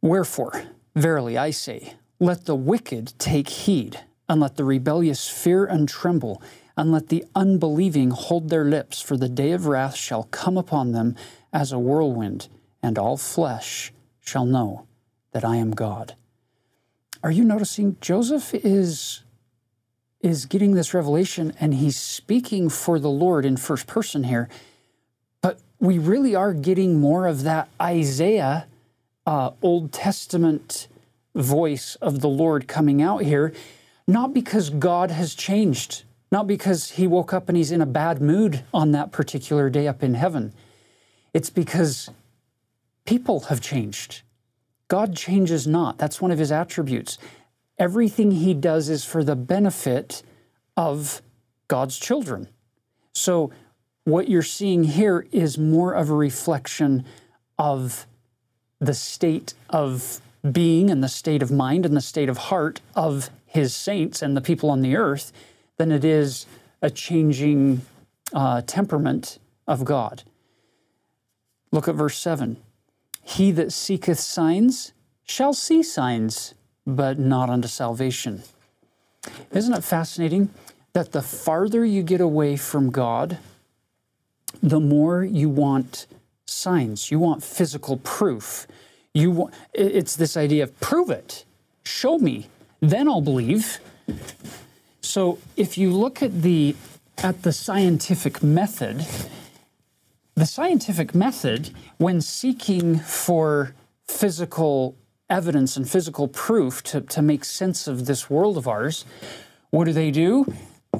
Wherefore, 0.00 0.62
verily 0.94 1.36
I 1.36 1.50
say, 1.50 1.94
let 2.20 2.46
the 2.46 2.54
wicked 2.54 3.14
take 3.18 3.48
heed 3.48 4.00
and 4.28 4.40
let 4.40 4.56
the 4.56 4.64
rebellious 4.64 5.28
fear 5.28 5.64
and 5.64 5.88
tremble, 5.88 6.42
and 6.76 6.92
let 6.92 7.08
the 7.08 7.24
unbelieving 7.34 8.10
hold 8.10 8.50
their 8.50 8.64
lips, 8.64 9.00
for 9.00 9.16
the 9.16 9.28
day 9.28 9.52
of 9.52 9.66
wrath 9.66 9.96
shall 9.96 10.24
come 10.24 10.56
upon 10.56 10.92
them 10.92 11.16
as 11.52 11.72
a 11.72 11.78
whirlwind, 11.78 12.48
and 12.82 12.98
all 12.98 13.16
flesh 13.16 13.92
shall 14.20 14.44
know 14.44 14.86
that 15.32 15.44
I 15.44 15.56
am 15.56 15.70
God. 15.70 16.14
Are 17.22 17.30
you 17.30 17.44
noticing 17.44 17.96
Joseph 18.00 18.54
is 18.54 19.22
is 20.20 20.46
getting 20.46 20.74
this 20.74 20.94
revelation 20.94 21.52
and 21.60 21.74
he's 21.74 21.96
speaking 21.96 22.68
for 22.68 22.98
the 22.98 23.10
Lord 23.10 23.44
in 23.44 23.56
first 23.56 23.86
person 23.86 24.24
here. 24.24 24.48
But 25.40 25.60
we 25.78 25.98
really 25.98 26.34
are 26.34 26.52
getting 26.52 27.00
more 27.00 27.26
of 27.26 27.44
that 27.44 27.68
Isaiah 27.80 28.66
uh, 29.26 29.50
Old 29.62 29.92
Testament 29.92 30.88
voice 31.34 31.94
of 31.96 32.20
the 32.20 32.28
Lord 32.28 32.66
coming 32.66 33.00
out 33.00 33.22
here 33.22 33.52
not 34.08 34.32
because 34.32 34.70
God 34.70 35.10
has 35.10 35.34
changed, 35.34 36.02
not 36.32 36.46
because 36.46 36.92
he 36.92 37.06
woke 37.06 37.34
up 37.34 37.48
and 37.48 37.56
he's 37.56 37.70
in 37.70 37.82
a 37.82 37.86
bad 37.86 38.22
mood 38.22 38.64
on 38.72 38.90
that 38.92 39.12
particular 39.12 39.68
day 39.68 39.86
up 39.86 40.02
in 40.02 40.14
heaven. 40.14 40.54
It's 41.34 41.50
because 41.50 42.08
people 43.04 43.40
have 43.40 43.60
changed. 43.60 44.22
God 44.88 45.14
changes 45.14 45.66
not. 45.66 45.98
That's 45.98 46.22
one 46.22 46.30
of 46.30 46.38
his 46.38 46.50
attributes. 46.50 47.18
Everything 47.78 48.30
he 48.30 48.54
does 48.54 48.88
is 48.88 49.04
for 49.04 49.22
the 49.22 49.36
benefit 49.36 50.22
of 50.74 51.20
God's 51.68 51.98
children. 51.98 52.48
So, 53.12 53.52
what 54.04 54.28
you're 54.28 54.42
seeing 54.42 54.84
here 54.84 55.26
is 55.32 55.58
more 55.58 55.92
of 55.92 56.08
a 56.08 56.14
reflection 56.14 57.04
of 57.58 58.06
the 58.80 58.94
state 58.94 59.52
of 59.68 60.22
being 60.50 60.88
and 60.88 61.04
the 61.04 61.08
state 61.08 61.42
of 61.42 61.50
mind 61.50 61.84
and 61.84 61.94
the 61.94 62.00
state 62.00 62.30
of 62.30 62.38
heart 62.38 62.80
of 62.96 63.28
his 63.48 63.74
saints 63.74 64.22
and 64.22 64.36
the 64.36 64.40
people 64.40 64.70
on 64.70 64.82
the 64.82 64.94
earth 64.96 65.32
than 65.78 65.90
it 65.90 66.04
is 66.04 66.46
a 66.80 66.90
changing 66.90 67.82
uh, 68.32 68.62
temperament 68.66 69.38
of 69.66 69.84
God. 69.84 70.22
Look 71.72 71.88
at 71.88 71.94
verse 71.94 72.16
7. 72.18 72.56
He 73.22 73.50
that 73.52 73.72
seeketh 73.72 74.20
signs 74.20 74.92
shall 75.24 75.52
see 75.52 75.82
signs. 75.82 76.54
but 76.86 77.18
not 77.18 77.50
unto 77.50 77.68
salvation. 77.68 78.42
Isn't 79.52 79.74
it 79.74 79.84
fascinating 79.84 80.48
that 80.94 81.12
the 81.12 81.20
farther 81.20 81.84
you 81.84 82.02
get 82.02 82.22
away 82.22 82.56
from 82.56 82.90
God, 82.90 83.36
the 84.62 84.80
more 84.80 85.22
you 85.22 85.50
want 85.50 86.06
signs, 86.46 87.10
you 87.10 87.18
want 87.18 87.42
physical 87.42 87.98
proof. 87.98 88.66
You 89.12 89.30
want, 89.32 89.54
it's 89.74 90.16
this 90.16 90.34
idea 90.34 90.64
of 90.64 90.80
prove 90.80 91.10
it, 91.10 91.44
show 91.84 92.18
me, 92.18 92.46
then 92.80 93.08
I'll 93.08 93.20
believe. 93.20 93.78
So 95.00 95.38
if 95.56 95.78
you 95.78 95.90
look 95.90 96.22
at 96.22 96.42
the 96.42 96.76
at 97.18 97.42
the 97.42 97.52
scientific 97.52 98.42
method, 98.42 99.04
the 100.34 100.46
scientific 100.46 101.14
method, 101.14 101.70
when 101.96 102.20
seeking 102.20 103.00
for 103.00 103.74
physical 104.06 104.96
evidence 105.28 105.76
and 105.76 105.88
physical 105.88 106.28
proof 106.28 106.82
to, 106.84 107.00
to 107.00 107.20
make 107.20 107.44
sense 107.44 107.88
of 107.88 108.06
this 108.06 108.30
world 108.30 108.56
of 108.56 108.68
ours, 108.68 109.04
what 109.70 109.84
do 109.84 109.92
they 109.92 110.10
do? 110.10 110.46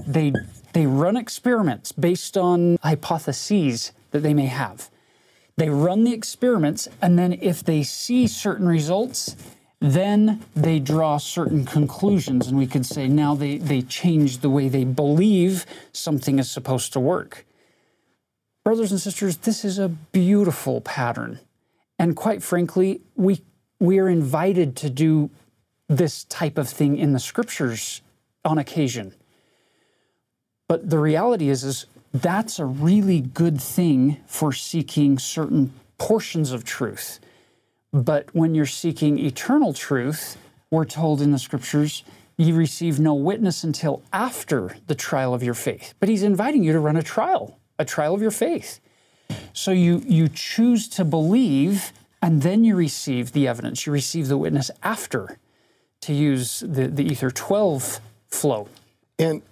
They, 0.06 0.32
they 0.73 0.87
run 0.87 1.16
experiments 1.16 1.92
based 1.92 2.37
on 2.37 2.78
hypotheses 2.82 3.92
that 4.11 4.20
they 4.20 4.35
may 4.35 4.47
have. 4.47 4.90
They 5.56 5.70
run 5.70 6.04
the 6.04 6.12
experiments, 6.12 6.88
and 7.02 7.18
then 7.18 7.32
if 7.32 7.64
they 7.64 7.82
see 7.82 8.26
certain 8.26 8.68
results, 8.68 9.35
then 9.80 10.44
they 10.54 10.78
draw 10.78 11.18
certain 11.18 11.64
conclusions. 11.64 12.49
And 12.49 12.58
we 12.58 12.66
could 12.66 12.87
say 12.87 13.08
now 13.08 13.35
they, 13.35 13.58
they 13.58 13.82
change 13.82 14.38
the 14.38 14.50
way 14.50 14.68
they 14.68 14.85
believe 14.85 15.66
something 15.92 16.38
is 16.38 16.50
supposed 16.50 16.92
to 16.94 17.00
work. 17.00 17.47
Brothers 18.64 18.90
and 18.90 19.00
sisters, 19.00 19.37
this 19.38 19.64
is 19.64 19.78
a 19.78 19.88
beautiful 19.88 20.80
pattern. 20.80 21.40
And 21.99 22.16
quite 22.16 22.42
frankly, 22.42 23.00
we, 23.16 23.42
we 23.80 23.99
are 23.99 24.08
invited 24.08 24.76
to 24.76 24.90
do 24.90 25.30
this 25.88 26.25
type 26.25 26.58
of 26.58 26.68
thing 26.68 26.99
in 26.99 27.12
the 27.12 27.20
scriptures 27.20 28.02
on 28.44 28.58
occasion. 28.58 29.14
But 30.68 30.90
the 30.90 30.99
reality 30.99 31.49
is, 31.49 31.64
is 31.64 31.87
that's 32.12 32.58
a 32.58 32.66
really 32.66 33.20
good 33.20 33.61
thing 33.61 34.18
for 34.26 34.52
seeking 34.52 35.18
certain 35.18 35.73
portions 35.97 36.52
of 36.52 36.64
truth. 36.64 37.20
But 37.92 38.35
when 38.35 38.54
you're 38.54 38.66
seeking 38.66 39.18
eternal 39.18 39.73
truth, 39.73 40.37
we're 40.71 40.85
told 40.85 41.23
in 41.23 41.33
the 41.33 41.38
scriptures, 41.38 42.04
you 42.37 42.54
receive 42.54 43.00
no 43.00 43.14
witness 43.14 43.64
until 43.64 44.02
after 44.12 44.76
the 44.87 44.95
trial 44.95 45.35
of 45.35 45.42
your 45.42 45.54
faith. 45.54 45.95
But 45.99 46.09
he's 46.09 46.23
inviting 46.23 46.62
you 46.62 46.73
to 46.73 46.80
run 46.80 46.97
a 46.97 47.02
trial 47.02 47.59
a 47.78 47.85
trial 47.85 48.14
of 48.14 48.21
your 48.21 48.30
faith. 48.30 48.80
So 49.52 49.71
you, 49.71 50.02
you 50.07 50.28
choose 50.28 50.88
to 50.88 51.04
believe, 51.04 51.92
and 52.21 52.42
then 52.42 52.64
you 52.64 52.75
receive 52.75 53.33
the 53.33 53.47
evidence. 53.47 53.87
You 53.87 53.92
receive 53.92 54.28
the 54.28 54.37
witness 54.37 54.71
after, 54.83 55.38
to 56.00 56.12
use 56.12 56.61
the, 56.61 56.88
the 56.88 57.04
Ether 57.04 57.30
12 57.30 58.00
flow. 58.28 58.68
And 59.18 59.42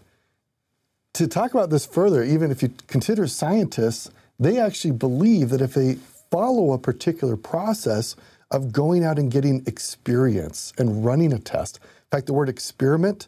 to 1.14 1.26
talk 1.26 1.55
about 1.55 1.71
this 1.71 1.87
further, 1.87 2.23
even 2.23 2.50
if 2.50 2.62
you 2.62 2.73
consider 2.88 3.26
scientists, 3.26 4.11
they 4.38 4.59
actually 4.59 4.93
believe 4.93 5.50
that 5.50 5.61
if 5.61 5.75
they 5.75 5.99
follow 6.37 6.75
a 6.75 6.78
particular 6.78 7.35
process 7.35 8.14
of 8.50 8.71
going 8.71 9.02
out 9.02 9.19
and 9.19 9.33
getting 9.33 9.64
experience 9.66 10.75
and 10.76 11.02
running 11.02 11.33
a 11.33 11.38
test, 11.38 11.76
in 11.83 12.11
fact, 12.11 12.26
the 12.26 12.35
word 12.35 12.50
experiment 12.50 13.26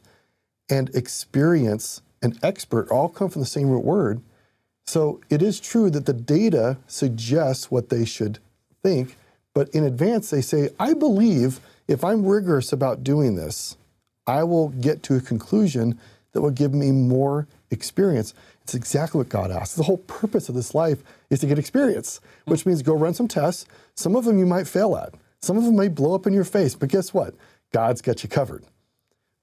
and 0.69 0.95
experience 0.95 2.03
and 2.21 2.39
expert 2.43 2.87
all 2.91 3.09
come 3.09 3.31
from 3.31 3.41
the 3.41 3.47
same 3.47 3.71
root 3.71 3.83
word. 3.83 4.21
So 4.87 5.23
it 5.31 5.41
is 5.41 5.59
true 5.59 5.89
that 5.89 6.05
the 6.05 6.13
data 6.13 6.77
suggests 6.87 7.71
what 7.71 7.89
they 7.89 8.05
should 8.05 8.41
think, 8.83 9.17
but 9.55 9.71
in 9.71 9.85
advance 9.85 10.29
they 10.29 10.43
say, 10.43 10.69
I 10.79 10.93
believe 10.93 11.61
if 11.89 12.05
I'm 12.05 12.27
rigorous 12.27 12.75
about 12.75 13.03
doing 13.03 13.37
this, 13.37 13.79
I 14.27 14.45
will 14.45 14.69
get 14.69 15.03
to 15.05 15.17
a 15.17 15.23
conclusion 15.23 15.99
that 16.33 16.43
will 16.43 16.51
give 16.51 16.75
me 16.75 16.91
more 16.91 17.47
experience. 17.71 18.35
It's 18.65 18.75
exactly 18.75 19.17
what 19.17 19.31
God 19.31 19.51
asks. 19.51 19.77
The 19.77 19.85
whole 19.85 19.97
purpose 19.97 20.51
of 20.51 20.55
this 20.55 20.75
life 20.75 21.03
is 21.31 21.41
to 21.41 21.47
get 21.47 21.59
experience, 21.59 22.21
mm. 22.47 22.51
which 22.51 22.67
means 22.67 22.83
go 22.83 22.95
run 22.95 23.15
some 23.15 23.29
tests. 23.29 23.67
Some 23.95 24.17
of 24.17 24.25
them 24.25 24.39
you 24.39 24.47
might 24.47 24.67
fail 24.67 24.97
at, 24.97 25.15
some 25.41 25.57
of 25.57 25.65
them 25.65 25.77
may 25.77 25.89
blow 25.89 26.15
up 26.15 26.27
in 26.27 26.33
your 26.33 26.45
face, 26.45 26.75
but 26.75 26.89
guess 26.89 27.15
what? 27.15 27.35
God's 27.73 28.01
got 28.01 28.23
you 28.23 28.29
covered. 28.29 28.65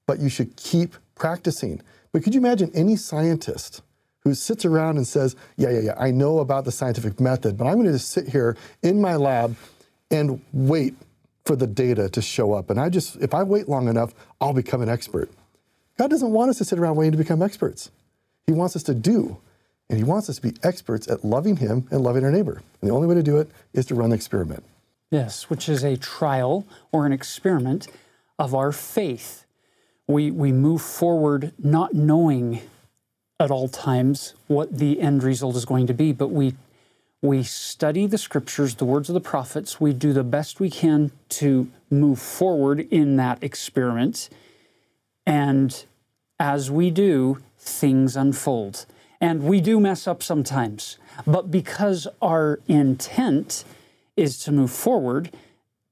But 0.06 0.18
you 0.18 0.28
should 0.28 0.56
keep 0.56 0.94
practicing. 1.14 1.82
But 2.12 2.22
could 2.22 2.34
you 2.34 2.40
imagine 2.40 2.70
any 2.74 2.96
scientist 2.96 3.82
who 4.20 4.34
sits 4.34 4.64
around 4.64 4.96
and 4.96 5.06
says, 5.06 5.36
Yeah, 5.56 5.70
yeah, 5.70 5.80
yeah, 5.80 5.94
I 5.98 6.10
know 6.10 6.40
about 6.40 6.64
the 6.64 6.72
scientific 6.72 7.20
method, 7.20 7.56
but 7.56 7.66
I'm 7.66 7.74
going 7.74 7.86
to 7.86 7.92
just 7.92 8.10
sit 8.10 8.28
here 8.28 8.56
in 8.82 9.00
my 9.00 9.16
lab 9.16 9.56
and 10.10 10.40
wait 10.52 10.94
for 11.44 11.56
the 11.56 11.66
data 11.66 12.08
to 12.08 12.20
show 12.20 12.52
up. 12.52 12.70
And 12.70 12.80
I 12.80 12.88
just, 12.88 13.16
if 13.16 13.32
I 13.32 13.42
wait 13.42 13.68
long 13.68 13.88
enough, 13.88 14.14
I'll 14.40 14.52
become 14.52 14.82
an 14.82 14.88
expert. 14.88 15.30
God 15.96 16.10
doesn't 16.10 16.32
want 16.32 16.50
us 16.50 16.58
to 16.58 16.64
sit 16.64 16.78
around 16.78 16.96
waiting 16.96 17.12
to 17.12 17.18
become 17.18 17.40
experts. 17.40 17.90
He 18.46 18.52
wants 18.52 18.76
us 18.76 18.82
to 18.84 18.94
do, 18.94 19.38
and 19.88 19.98
He 19.98 20.04
wants 20.04 20.28
us 20.28 20.36
to 20.36 20.42
be 20.42 20.54
experts 20.62 21.08
at 21.08 21.24
loving 21.24 21.56
Him 21.56 21.86
and 21.90 22.00
loving 22.02 22.24
our 22.24 22.30
neighbor. 22.30 22.62
And 22.80 22.90
the 22.90 22.94
only 22.94 23.06
way 23.06 23.14
to 23.14 23.22
do 23.22 23.38
it 23.38 23.50
is 23.72 23.86
to 23.86 23.94
run 23.94 24.10
the 24.10 24.16
experiment. 24.16 24.64
Yes, 25.10 25.48
which 25.48 25.68
is 25.68 25.84
a 25.84 25.96
trial 25.96 26.66
or 26.92 27.06
an 27.06 27.12
experiment 27.12 27.88
of 28.38 28.54
our 28.54 28.72
faith. 28.72 29.44
We, 30.08 30.30
we 30.30 30.52
move 30.52 30.82
forward 30.82 31.52
not 31.58 31.94
knowing 31.94 32.60
at 33.38 33.50
all 33.50 33.68
times 33.68 34.34
what 34.46 34.78
the 34.78 35.00
end 35.00 35.22
result 35.22 35.56
is 35.56 35.64
going 35.64 35.86
to 35.86 35.94
be, 35.94 36.12
but 36.12 36.28
we 36.28 36.54
we 37.22 37.42
study 37.42 38.06
the 38.06 38.18
scriptures, 38.18 38.74
the 38.74 38.84
words 38.84 39.08
of 39.08 39.14
the 39.14 39.20
prophets. 39.20 39.80
We 39.80 39.92
do 39.92 40.12
the 40.12 40.22
best 40.22 40.60
we 40.60 40.70
can 40.70 41.10
to 41.30 41.68
move 41.90 42.20
forward 42.20 42.80
in 42.90 43.16
that 43.16 43.42
experiment. 43.42 44.28
And 45.26 45.84
as 46.38 46.70
we 46.70 46.90
do, 46.90 47.38
things 47.58 48.16
unfold. 48.16 48.86
And 49.20 49.44
we 49.44 49.60
do 49.60 49.80
mess 49.80 50.06
up 50.06 50.22
sometimes. 50.22 50.98
But 51.26 51.50
because 51.50 52.06
our 52.20 52.60
intent 52.68 53.64
is 54.16 54.38
to 54.44 54.52
move 54.52 54.70
forward, 54.70 55.30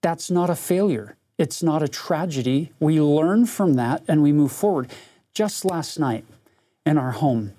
that's 0.03 0.31
not 0.31 0.51
a 0.51 0.55
failure. 0.55 1.17
It's 1.39 1.63
not 1.63 1.83
a 1.83 1.89
tragedy. 1.89 2.73
We 2.79 3.01
learn 3.01 3.47
from 3.47 3.75
that 3.75 4.03
and 4.07 4.23
we 4.23 4.33
move 4.33 4.53
forward. 4.53 4.91
Just 5.33 5.65
last 5.65 5.99
night, 5.99 6.25
in 6.87 6.99
our 6.99 7.13
home. 7.13 7.53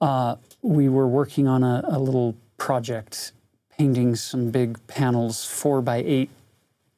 Uh, 0.00 0.36
we 0.62 0.88
were 0.88 1.06
working 1.06 1.46
on 1.46 1.62
a, 1.62 1.82
a, 1.86 1.98
little 1.98 2.34
project, 2.56 3.32
painting 3.76 4.16
some 4.16 4.50
big 4.50 4.84
panels, 4.86 5.44
four 5.44 5.80
by 5.82 5.96
eight, 5.98 6.30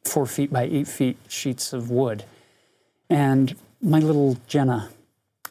four 0.04 0.26
feet 0.26 0.52
by 0.52 0.62
eight 0.64 0.88
feet 0.88 1.16
sheets 1.28 1.72
of 1.72 1.90
wood. 1.90 2.24
And 3.10 3.56
my 3.80 3.98
little 3.98 4.38
Jenna, 4.46 4.90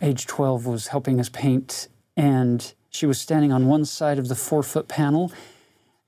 age 0.02 0.26
12, 0.26 0.66
was 0.66 0.88
helping 0.88 1.20
us 1.20 1.30
paint, 1.30 1.88
and 2.16 2.74
she 2.90 3.06
was 3.06 3.20
standing 3.20 3.52
on 3.52 3.68
one 3.68 3.86
side 3.86 4.20
of 4.20 4.28
the 4.28 4.36
four 4.36 4.64
foot 4.64 4.88
panel. 4.88 5.32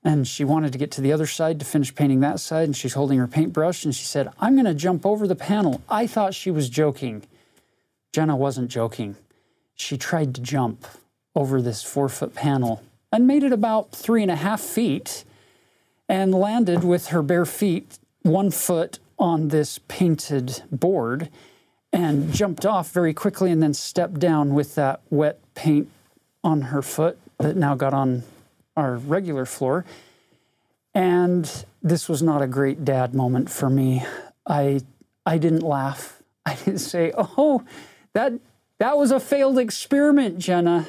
And 0.04 0.26
she 0.26 0.44
wanted 0.44 0.72
to 0.72 0.78
get 0.78 0.92
to 0.92 1.00
the 1.00 1.12
other 1.12 1.26
side 1.26 1.58
to 1.58 1.66
finish 1.66 1.94
painting 1.94 2.20
that 2.20 2.40
side, 2.40 2.64
and 2.64 2.76
she's 2.76 2.94
holding 2.94 3.18
her 3.18 3.26
paintbrush. 3.26 3.84
And 3.84 3.94
she 3.94 4.04
said, 4.04 4.30
I'm 4.38 4.54
going 4.54 4.64
to 4.64 4.72
jump 4.72 5.04
over 5.04 5.26
the 5.26 5.34
panel. 5.34 5.82
I 5.88 6.06
thought 6.06 6.34
she 6.34 6.50
was 6.50 6.68
joking. 6.70 7.24
Jenna 8.12 8.36
wasn't 8.36 8.70
joking 8.70 9.16
she 9.78 9.96
tried 9.96 10.34
to 10.34 10.40
jump 10.40 10.84
over 11.34 11.62
this 11.62 11.82
four 11.82 12.08
foot 12.08 12.34
panel 12.34 12.82
and 13.12 13.26
made 13.26 13.44
it 13.44 13.52
about 13.52 13.92
three 13.92 14.22
and 14.22 14.30
a 14.30 14.36
half 14.36 14.60
feet 14.60 15.24
and 16.08 16.34
landed 16.34 16.82
with 16.82 17.06
her 17.08 17.22
bare 17.22 17.46
feet, 17.46 17.98
one 18.22 18.50
foot 18.50 18.98
on 19.18 19.48
this 19.48 19.78
painted 19.88 20.62
board, 20.70 21.30
and 21.92 22.32
jumped 22.32 22.66
off 22.66 22.90
very 22.90 23.14
quickly 23.14 23.50
and 23.50 23.62
then 23.62 23.72
stepped 23.72 24.18
down 24.18 24.52
with 24.52 24.74
that 24.74 25.00
wet 25.10 25.38
paint 25.54 25.88
on 26.44 26.62
her 26.62 26.82
foot 26.82 27.18
that 27.38 27.56
now 27.56 27.74
got 27.74 27.94
on 27.94 28.22
our 28.76 28.96
regular 28.96 29.44
floor. 29.44 29.84
And 30.94 31.64
this 31.82 32.08
was 32.08 32.22
not 32.22 32.42
a 32.42 32.46
great 32.46 32.84
dad 32.84 33.14
moment 33.14 33.50
for 33.50 33.68
me. 33.70 34.04
I 34.46 34.80
I 35.26 35.38
didn't 35.38 35.62
laugh. 35.62 36.22
I 36.46 36.54
didn't 36.54 36.78
say, 36.78 37.12
"Oh, 37.16 37.62
that 38.14 38.32
that 38.78 38.96
was 38.96 39.10
a 39.10 39.20
failed 39.20 39.58
experiment, 39.58 40.38
Jenna. 40.38 40.86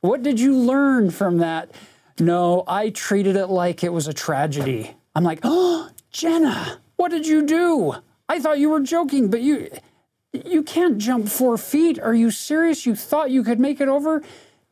What 0.00 0.22
did 0.22 0.38
you 0.38 0.56
learn 0.56 1.10
from 1.10 1.38
that? 1.38 1.70
No, 2.20 2.62
I 2.68 2.90
treated 2.90 3.36
it 3.36 3.46
like 3.46 3.82
it 3.82 3.92
was 3.92 4.06
a 4.06 4.12
tragedy. 4.12 4.94
I'm 5.14 5.24
like, 5.24 5.40
oh, 5.42 5.90
Jenna, 6.10 6.78
what 6.96 7.10
did 7.10 7.26
you 7.26 7.44
do? 7.44 7.94
I 8.28 8.38
thought 8.38 8.58
you 8.58 8.70
were 8.70 8.80
joking, 8.80 9.30
but 9.30 9.40
you 9.40 9.70
you 10.32 10.62
can't 10.62 10.98
jump 10.98 11.28
four 11.28 11.56
feet. 11.56 11.98
Are 11.98 12.14
you 12.14 12.30
serious? 12.30 12.86
You 12.86 12.94
thought 12.96 13.30
you 13.30 13.44
could 13.44 13.60
make 13.60 13.80
it 13.80 13.88
over? 13.88 14.22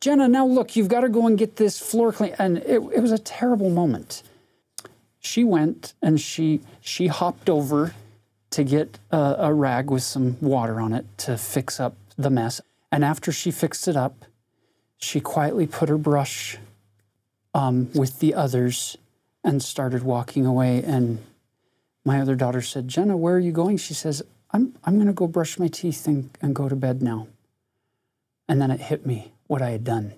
Jenna, 0.03 0.27
now 0.27 0.45
look, 0.45 0.75
you've 0.75 0.89
got 0.89 0.99
to 0.99 1.07
go 1.07 1.27
and 1.27 1.37
get 1.37 1.55
this 1.55 1.79
floor 1.79 2.11
clean. 2.11 2.35
And 2.37 2.57
it, 2.57 2.81
it 2.93 3.01
was 3.01 3.13
a 3.13 3.17
terrible 3.17 3.69
moment. 3.69 4.21
She 5.21 5.45
went 5.45 5.93
and 6.01 6.19
she 6.19 6.59
she 6.81 7.07
hopped 7.07 7.49
over 7.49 7.93
to 8.49 8.65
get 8.65 8.99
a, 9.11 9.35
a 9.39 9.53
rag 9.53 9.89
with 9.89 10.03
some 10.03 10.35
water 10.41 10.81
on 10.81 10.91
it 10.91 11.05
to 11.19 11.37
fix 11.37 11.79
up 11.79 11.95
the 12.17 12.29
mess. 12.29 12.59
And 12.91 13.05
after 13.05 13.31
she 13.31 13.49
fixed 13.49 13.87
it 13.87 13.95
up, 13.95 14.25
she 14.97 15.21
quietly 15.21 15.67
put 15.67 15.87
her 15.87 15.97
brush 15.97 16.57
um, 17.53 17.89
with 17.93 18.19
the 18.19 18.33
others 18.33 18.97
and 19.41 19.63
started 19.63 20.03
walking 20.03 20.45
away. 20.45 20.83
And 20.83 21.19
my 22.03 22.19
other 22.19 22.35
daughter 22.35 22.61
said, 22.61 22.89
Jenna, 22.89 23.15
where 23.15 23.35
are 23.35 23.39
you 23.39 23.53
going? 23.53 23.77
She 23.77 23.93
says, 23.93 24.21
I'm, 24.51 24.75
I'm 24.83 24.95
going 24.95 25.07
to 25.07 25.13
go 25.13 25.27
brush 25.27 25.57
my 25.57 25.69
teeth 25.69 26.05
and, 26.07 26.29
and 26.41 26.53
go 26.53 26.67
to 26.67 26.75
bed 26.75 27.01
now. 27.01 27.27
And 28.49 28.61
then 28.61 28.69
it 28.69 28.81
hit 28.81 29.05
me 29.05 29.32
what 29.53 29.61
I 29.61 29.69
had 29.69 29.83
done. 29.83 30.15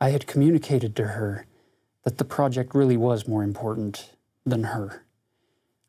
I 0.00 0.10
had 0.10 0.28
communicated 0.28 0.94
to 0.94 1.04
her 1.18 1.46
that 2.04 2.18
the 2.18 2.24
project 2.24 2.76
really 2.76 2.96
was 2.96 3.26
more 3.26 3.42
important 3.42 4.12
than 4.46 4.62
her. 4.62 5.04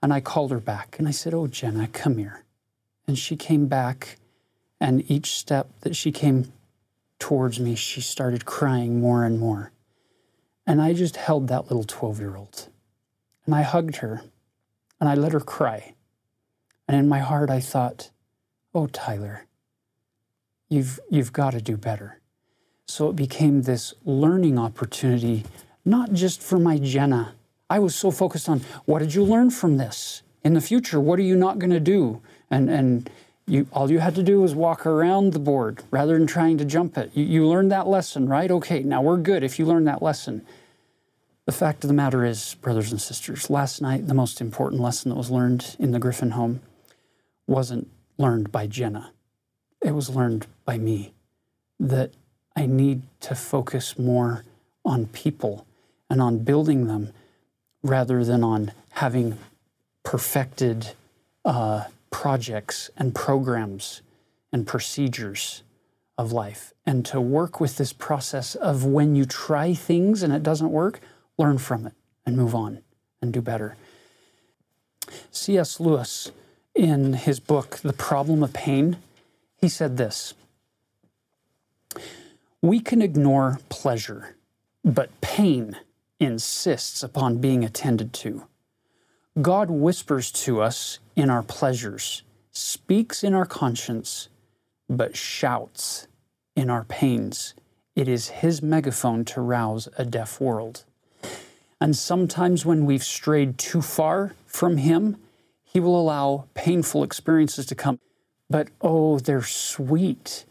And 0.02 0.12
I 0.12 0.22
called 0.22 0.50
her 0.50 0.60
back 0.60 0.98
and 0.98 1.08
I 1.08 1.12
said, 1.12 1.36
Oh, 1.36 1.46
Jenna, 1.46 1.88
come 1.88 2.18
here. 2.18 2.44
And 3.06 3.16
she 3.16 3.36
came 3.36 3.68
back, 3.68 4.18
and 4.80 5.10
each 5.10 5.38
step 5.38 5.68
that 5.82 5.96
she 5.96 6.12
came 6.12 6.52
towards 7.20 7.60
me, 7.60 7.76
she 7.76 8.02
started 8.02 8.44
crying 8.44 9.00
more 9.00 9.24
and 9.24 9.40
more. 9.40 9.72
And 10.66 10.82
I 10.82 10.94
just 10.94 11.18
held 11.18 11.48
that 11.50 11.66
little 11.66 11.84
12 11.84 12.20
year 12.20 12.36
old. 12.36 12.70
And 13.46 13.54
I 13.54 13.62
hugged 13.62 13.98
her 13.98 14.24
and 15.00 15.08
I 15.08 15.14
let 15.14 15.34
her 15.34 15.40
cry. 15.40 15.94
And 16.88 16.98
in 16.98 17.08
my 17.08 17.20
heart, 17.20 17.52
I 17.52 17.60
thought, 17.60 18.10
Oh, 18.74 18.88
Tyler, 18.88 19.46
you've, 20.70 21.00
you've 21.12 21.34
got 21.34 21.52
to 21.52 21.62
do 21.62 21.78
better. 21.78 22.18
So 22.92 23.10
it 23.10 23.16
became 23.16 23.62
this 23.62 23.94
learning 24.04 24.60
opportunity, 24.60 25.46
not 25.86 26.12
just 26.12 26.42
for 26.42 26.60
my 26.60 26.78
Jenna. 26.78 27.36
I 27.70 27.80
was 27.80 27.96
so 27.96 28.12
focused 28.12 28.50
on 28.50 28.60
what 28.84 29.00
did 29.00 29.16
you 29.16 29.24
learn 29.24 29.50
from 29.50 29.78
this? 29.78 30.24
In 30.44 30.56
the 30.56 30.62
future, 30.62 31.00
what 31.00 31.18
are 31.18 31.24
you 31.24 31.38
not 31.38 31.58
going 31.58 31.72
to 31.72 31.80
do? 31.80 32.22
And, 32.50 32.70
and 32.70 33.10
you, 33.48 33.66
all 33.72 33.90
you 33.90 34.00
had 34.00 34.14
to 34.16 34.24
do 34.24 34.42
was 34.42 34.54
walk 34.54 34.86
around 34.86 35.32
the 35.32 35.40
board 35.40 35.84
rather 35.90 36.18
than 36.18 36.28
trying 36.28 36.58
to 36.58 36.66
jump 36.66 36.98
it. 36.98 37.12
You, 37.14 37.24
you 37.24 37.48
learned 37.48 37.72
that 37.72 37.88
lesson, 37.88 38.28
right? 38.28 38.52
Okay, 38.52 38.84
now 38.84 39.02
we're 39.02 39.18
good 39.18 39.42
if 39.42 39.58
you 39.58 39.66
learned 39.66 39.88
that 39.88 40.04
lesson. 40.04 40.46
The 41.46 41.54
fact 41.54 41.86
of 41.86 41.88
the 41.88 41.94
matter 41.94 42.26
is, 42.26 42.56
brothers 42.56 42.92
and 42.92 43.00
sisters, 43.00 43.50
last 43.50 43.82
night, 43.82 44.08
the 44.08 44.14
most 44.14 44.42
important 44.42 44.82
lesson 44.82 45.10
that 45.10 45.18
was 45.18 45.32
learned 45.32 45.78
in 45.80 45.92
the 45.92 46.00
Griffin 46.00 46.32
home 46.32 46.60
wasn't 47.48 47.90
learned 48.18 48.52
by 48.52 48.68
Jenna. 48.68 49.14
It 49.82 49.96
was 49.96 50.10
learned 50.10 50.46
by 50.66 50.78
me 50.78 51.14
that 51.80 52.12
I 52.56 52.66
need 52.66 53.04
to 53.22 53.36
focus 53.36 53.98
more 53.98 54.44
on 54.84 55.08
people 55.08 55.66
and 56.10 56.22
on 56.22 56.40
building 56.40 56.88
them 56.88 57.14
rather 57.84 58.24
than 58.24 58.44
on 58.44 58.72
having 58.92 59.38
perfected 60.04 60.94
uh, 61.46 61.86
projects 62.10 62.90
and 62.98 63.16
programs 63.16 64.02
and 64.52 64.68
procedures 64.68 65.64
of 66.18 66.32
life. 66.32 66.74
And 66.86 67.06
to 67.08 67.22
work 67.22 67.60
with 67.60 67.78
this 67.78 67.94
process 67.94 68.56
of 68.56 68.86
when 68.86 69.16
you 69.16 69.26
try 69.26 69.74
things 69.74 70.22
and 70.22 70.34
it 70.34 70.44
doesn't 70.44 70.72
work, 70.72 71.00
learn 71.38 71.58
from 71.58 71.88
it 71.88 71.94
and 72.26 72.36
move 72.36 72.54
on 72.54 72.82
and 73.22 73.32
do 73.32 73.42
better. 73.42 73.78
C.S. 75.32 75.80
Lewis, 75.80 76.32
in 76.76 77.14
his 77.14 77.40
book, 77.40 77.78
The 77.78 77.94
Problem 77.94 78.44
of 78.44 78.54
Pain, 78.54 78.98
he 79.58 79.70
said 79.70 79.98
this 79.98 80.34
We 82.64 82.80
can 82.80 83.02
ignore 83.02 83.60
pleasure, 83.70 84.36
but 84.84 85.20
pain 85.20 85.78
insists 86.20 87.02
upon 87.02 87.40
being 87.40 87.64
attended 87.64 88.14
to. 88.14 88.46
God 89.42 89.72
whispers 89.72 90.32
to 90.44 90.62
us 90.62 91.00
in 91.16 91.32
our 91.32 91.42
pleasures, 91.42 92.22
speaks 92.52 93.24
in 93.24 93.34
our 93.34 93.48
conscience, 93.48 94.30
but 94.88 95.18
shouts 95.18 96.08
in 96.56 96.70
our 96.70 96.84
pains. 96.84 97.56
It 97.96 98.08
is 98.08 98.30
His 98.30 98.62
megaphone 98.62 99.26
to 99.26 99.42
rouse 99.42 99.90
a 99.98 100.06
deaf 100.06 100.40
world. 100.40 100.84
And 101.80 101.96
sometimes 101.96 102.64
when 102.64 102.86
we've 102.86 103.04
strayed 103.04 103.58
too 103.58 103.82
far 103.82 104.34
from 104.46 104.78
Him, 104.78 105.18
He 105.64 105.80
will 105.80 106.00
allow 106.00 106.46
painful 106.54 107.04
experiences 107.04 107.66
to 107.68 107.76
come. 107.76 108.00
But 108.52 108.68
oh, 108.82 109.18
they're 109.18 109.42
sweet 109.42 110.46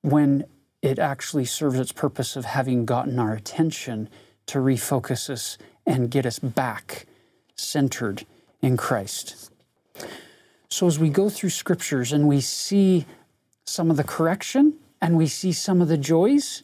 when 0.00 0.44
it 0.82 0.98
actually 0.98 1.44
serves 1.44 1.78
its 1.78 1.92
purpose 1.92 2.36
of 2.36 2.44
having 2.44 2.84
gotten 2.84 3.18
our 3.18 3.32
attention 3.32 4.08
to 4.46 4.58
refocus 4.58 5.30
us 5.30 5.56
and 5.86 6.10
get 6.10 6.26
us 6.26 6.40
back 6.40 7.06
centered 7.54 8.26
in 8.60 8.76
Christ. 8.76 9.50
So, 10.68 10.86
as 10.86 10.98
we 10.98 11.08
go 11.08 11.28
through 11.28 11.50
scriptures 11.50 12.12
and 12.12 12.26
we 12.26 12.40
see 12.40 13.06
some 13.64 13.90
of 13.90 13.96
the 13.96 14.04
correction 14.04 14.74
and 15.00 15.16
we 15.16 15.26
see 15.26 15.52
some 15.52 15.80
of 15.80 15.88
the 15.88 15.96
joys, 15.96 16.62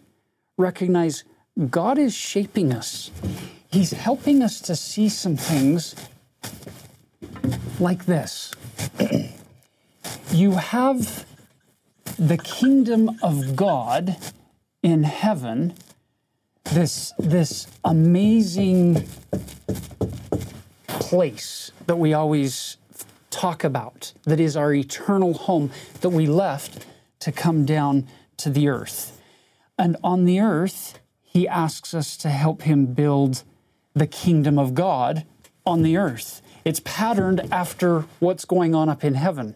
recognize 0.57 1.24
God 1.70 1.98
is 1.98 2.14
shaping 2.14 2.72
us. 2.72 3.11
He's 3.70 3.92
helping 3.92 4.42
us 4.42 4.61
to 4.62 4.74
see 4.74 5.09
some 5.09 5.37
things 5.37 5.94
like 7.78 8.07
this. 8.07 8.52
you 10.33 10.52
have 10.52 11.26
the 12.18 12.37
kingdom 12.37 13.16
of 13.22 13.54
God 13.54 14.16
in 14.83 15.04
heaven, 15.04 15.74
this, 16.64 17.12
this 17.16 17.68
amazing 17.85 19.07
place 20.88 21.70
that 21.87 21.96
we 21.96 22.12
always 22.12 22.76
talk 23.31 23.62
about, 23.62 24.12
that 24.24 24.40
is 24.40 24.57
our 24.57 24.74
eternal 24.74 25.33
home 25.33 25.70
that 26.00 26.09
we 26.09 26.26
left 26.26 26.87
to 27.20 27.31
come 27.31 27.64
down 27.64 28.09
to 28.37 28.50
the 28.50 28.68
earth. 28.68 29.20
And 29.78 29.96
on 30.02 30.24
the 30.24 30.40
earth, 30.40 30.98
he 31.22 31.46
asks 31.46 31.94
us 31.94 32.16
to 32.18 32.31
help 32.31 32.62
him 32.62 32.87
build 32.87 33.44
the 33.94 34.09
kingdom 34.09 34.59
of 34.59 34.74
God 34.74 35.24
on 35.64 35.83
the 35.83 35.96
earth. 35.96 36.42
It's 36.64 36.81
patterned 36.81 37.42
after 37.52 38.07
what's 38.18 38.44
going 38.44 38.74
on 38.74 38.88
up 38.88 39.04
in 39.04 39.14
heaven. 39.14 39.54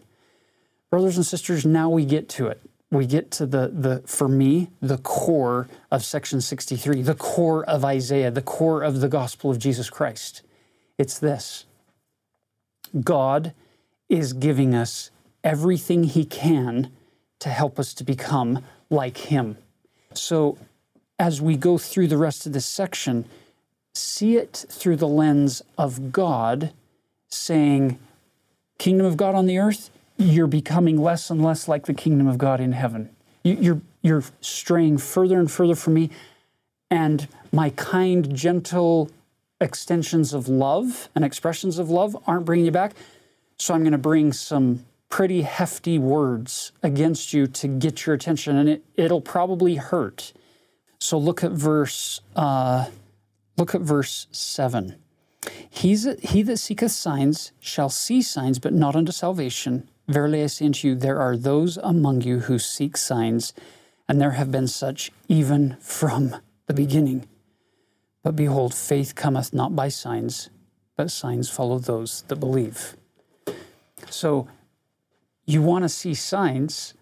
Brothers 0.93 1.17
and 1.17 1.25
sisters, 1.25 1.65
now 1.65 1.89
we 1.89 2.05
get 2.05 2.29
to 2.29 2.45
it. 2.45 2.61
We 2.91 3.07
get 3.07 3.31
to 3.31 3.47
the, 3.47 3.67
the 3.73 4.03
for 4.05 4.27
me, 4.27 4.69
the 4.79 4.99
core 4.99 5.67
of 5.89 6.05
section 6.05 6.39
63, 6.39 7.01
the 7.01 7.15
core 7.15 7.65
of 7.65 7.83
Isaiah, 7.83 8.29
the 8.29 8.43
core 8.43 8.83
of 8.83 8.99
the 8.99 9.09
gospel 9.09 9.49
of 9.49 9.57
Jesus 9.57 9.89
Christ. 9.89 10.43
It's 10.99 11.17
this 11.17 11.65
God 13.03 13.55
is 14.07 14.33
giving 14.33 14.75
us 14.75 15.09
everything 15.43 16.03
He 16.03 16.25
can 16.25 16.91
to 17.39 17.49
help 17.49 17.79
us 17.79 17.95
to 17.95 18.03
become 18.03 18.63
like 18.91 19.17
Him. 19.17 19.57
So, 20.13 20.59
as 21.17 21.41
we 21.41 21.57
go 21.57 21.79
through 21.79 22.09
the 22.09 22.19
rest 22.19 22.45
of 22.45 22.53
this 22.53 22.67
section, 22.67 23.25
see 23.95 24.37
it 24.37 24.65
through 24.69 24.97
the 24.97 25.07
lens 25.07 25.63
of 25.75 26.11
God 26.11 26.71
saying, 27.29 27.97
Kingdom 28.77 29.07
of 29.07 29.17
God 29.17 29.33
on 29.33 29.47
the 29.47 29.57
earth, 29.57 29.89
you're 30.23 30.47
becoming 30.47 31.01
less 31.01 31.29
and 31.29 31.43
less 31.43 31.67
like 31.67 31.85
the 31.85 31.93
kingdom 31.93 32.27
of 32.27 32.37
God 32.37 32.59
in 32.59 32.71
heaven. 32.71 33.09
You're, 33.43 33.81
you're 34.01 34.23
straying 34.41 34.99
further 34.99 35.39
and 35.39 35.51
further 35.51 35.75
from 35.75 35.95
me, 35.95 36.09
and 36.89 37.27
my 37.51 37.71
kind, 37.71 38.33
gentle 38.35 39.09
extensions 39.59 40.33
of 40.33 40.47
love 40.47 41.09
and 41.15 41.23
expressions 41.23 41.77
of 41.77 41.89
love 41.89 42.17
aren't 42.27 42.45
bringing 42.45 42.65
you 42.65 42.71
back. 42.71 42.93
So 43.57 43.73
I'm 43.73 43.81
going 43.81 43.91
to 43.91 43.97
bring 43.97 44.33
some 44.33 44.85
pretty 45.09 45.43
hefty 45.43 45.99
words 45.99 46.71
against 46.81 47.33
you 47.33 47.47
to 47.47 47.67
get 47.67 48.05
your 48.05 48.15
attention, 48.15 48.57
and 48.57 48.69
it, 48.69 48.83
it'll 48.95 49.21
probably 49.21 49.75
hurt. 49.75 50.33
So 50.99 51.17
look 51.17 51.43
at 51.43 51.51
verse 51.51 52.21
uh, 52.35 52.89
look 53.57 53.75
at 53.75 53.81
verse 53.81 54.27
seven. 54.31 54.95
He's 55.69 56.07
he 56.21 56.41
that 56.43 56.57
seeketh 56.57 56.91
signs 56.91 57.51
shall 57.59 57.89
see 57.89 58.21
signs, 58.21 58.57
but 58.57 58.73
not 58.73 58.95
unto 58.95 59.11
salvation. 59.11 59.87
Verily 60.07 60.43
I 60.43 60.47
say 60.47 60.65
unto 60.65 60.87
you, 60.89 60.95
there 60.95 61.19
are 61.19 61.37
those 61.37 61.77
among 61.77 62.21
you 62.21 62.39
who 62.39 62.59
seek 62.59 62.97
signs, 62.97 63.53
and 64.07 64.19
there 64.19 64.31
have 64.31 64.51
been 64.51 64.67
such 64.67 65.11
even 65.27 65.77
from 65.79 66.35
the 66.67 66.73
beginning. 66.73 67.27
But 68.21 68.35
behold, 68.35 68.73
faith 68.73 69.15
cometh 69.15 69.53
not 69.53 69.75
by 69.75 69.89
signs, 69.89 70.49
but 70.97 71.11
signs 71.11 71.49
follow 71.49 71.79
those 71.79 72.23
that 72.27 72.37
believe. 72.37 72.95
So 74.09 74.47
you 75.45 75.61
want 75.61 75.83
to 75.83 75.89
see 75.89 76.13
signs, 76.13 76.93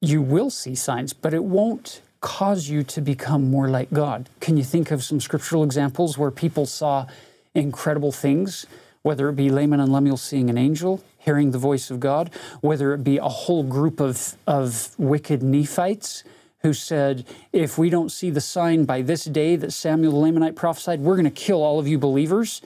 you 0.00 0.20
will 0.20 0.50
see 0.50 0.74
signs, 0.74 1.12
but 1.12 1.34
it 1.34 1.44
won't 1.44 2.02
cause 2.20 2.68
you 2.68 2.82
to 2.82 3.00
become 3.00 3.50
more 3.50 3.68
like 3.68 3.92
God. 3.92 4.28
Can 4.40 4.56
you 4.56 4.64
think 4.64 4.90
of 4.90 5.04
some 5.04 5.20
scriptural 5.20 5.62
examples 5.62 6.16
where 6.16 6.30
people 6.30 6.66
saw 6.66 7.06
incredible 7.54 8.12
things, 8.12 8.66
whether 9.02 9.28
it 9.28 9.36
be 9.36 9.50
Laman 9.50 9.80
and 9.80 9.92
Lemuel 9.92 10.16
seeing 10.16 10.48
an 10.48 10.56
angel, 10.56 11.02
hearing 11.24 11.50
the 11.50 11.58
voice 11.58 11.90
of 11.90 12.00
God, 12.00 12.30
whether 12.60 12.92
it 12.92 13.02
be 13.02 13.16
a 13.16 13.28
whole 13.28 13.62
group 13.62 13.98
of, 13.98 14.36
of 14.46 14.94
wicked 14.98 15.42
Nephites 15.42 16.22
who 16.60 16.72
said, 16.72 17.24
If 17.52 17.78
we 17.78 17.90
don't 17.90 18.10
see 18.10 18.30
the 18.30 18.40
sign 18.40 18.84
by 18.84 19.02
this 19.02 19.24
day 19.24 19.56
that 19.56 19.72
Samuel 19.72 20.20
the 20.20 20.26
Lamanite 20.26 20.54
prophesied, 20.54 21.00
we're 21.00 21.16
going 21.16 21.24
to 21.24 21.30
kill 21.30 21.62
all 21.62 21.78
of 21.78 21.88
you 21.88 21.98
believers. 21.98 22.60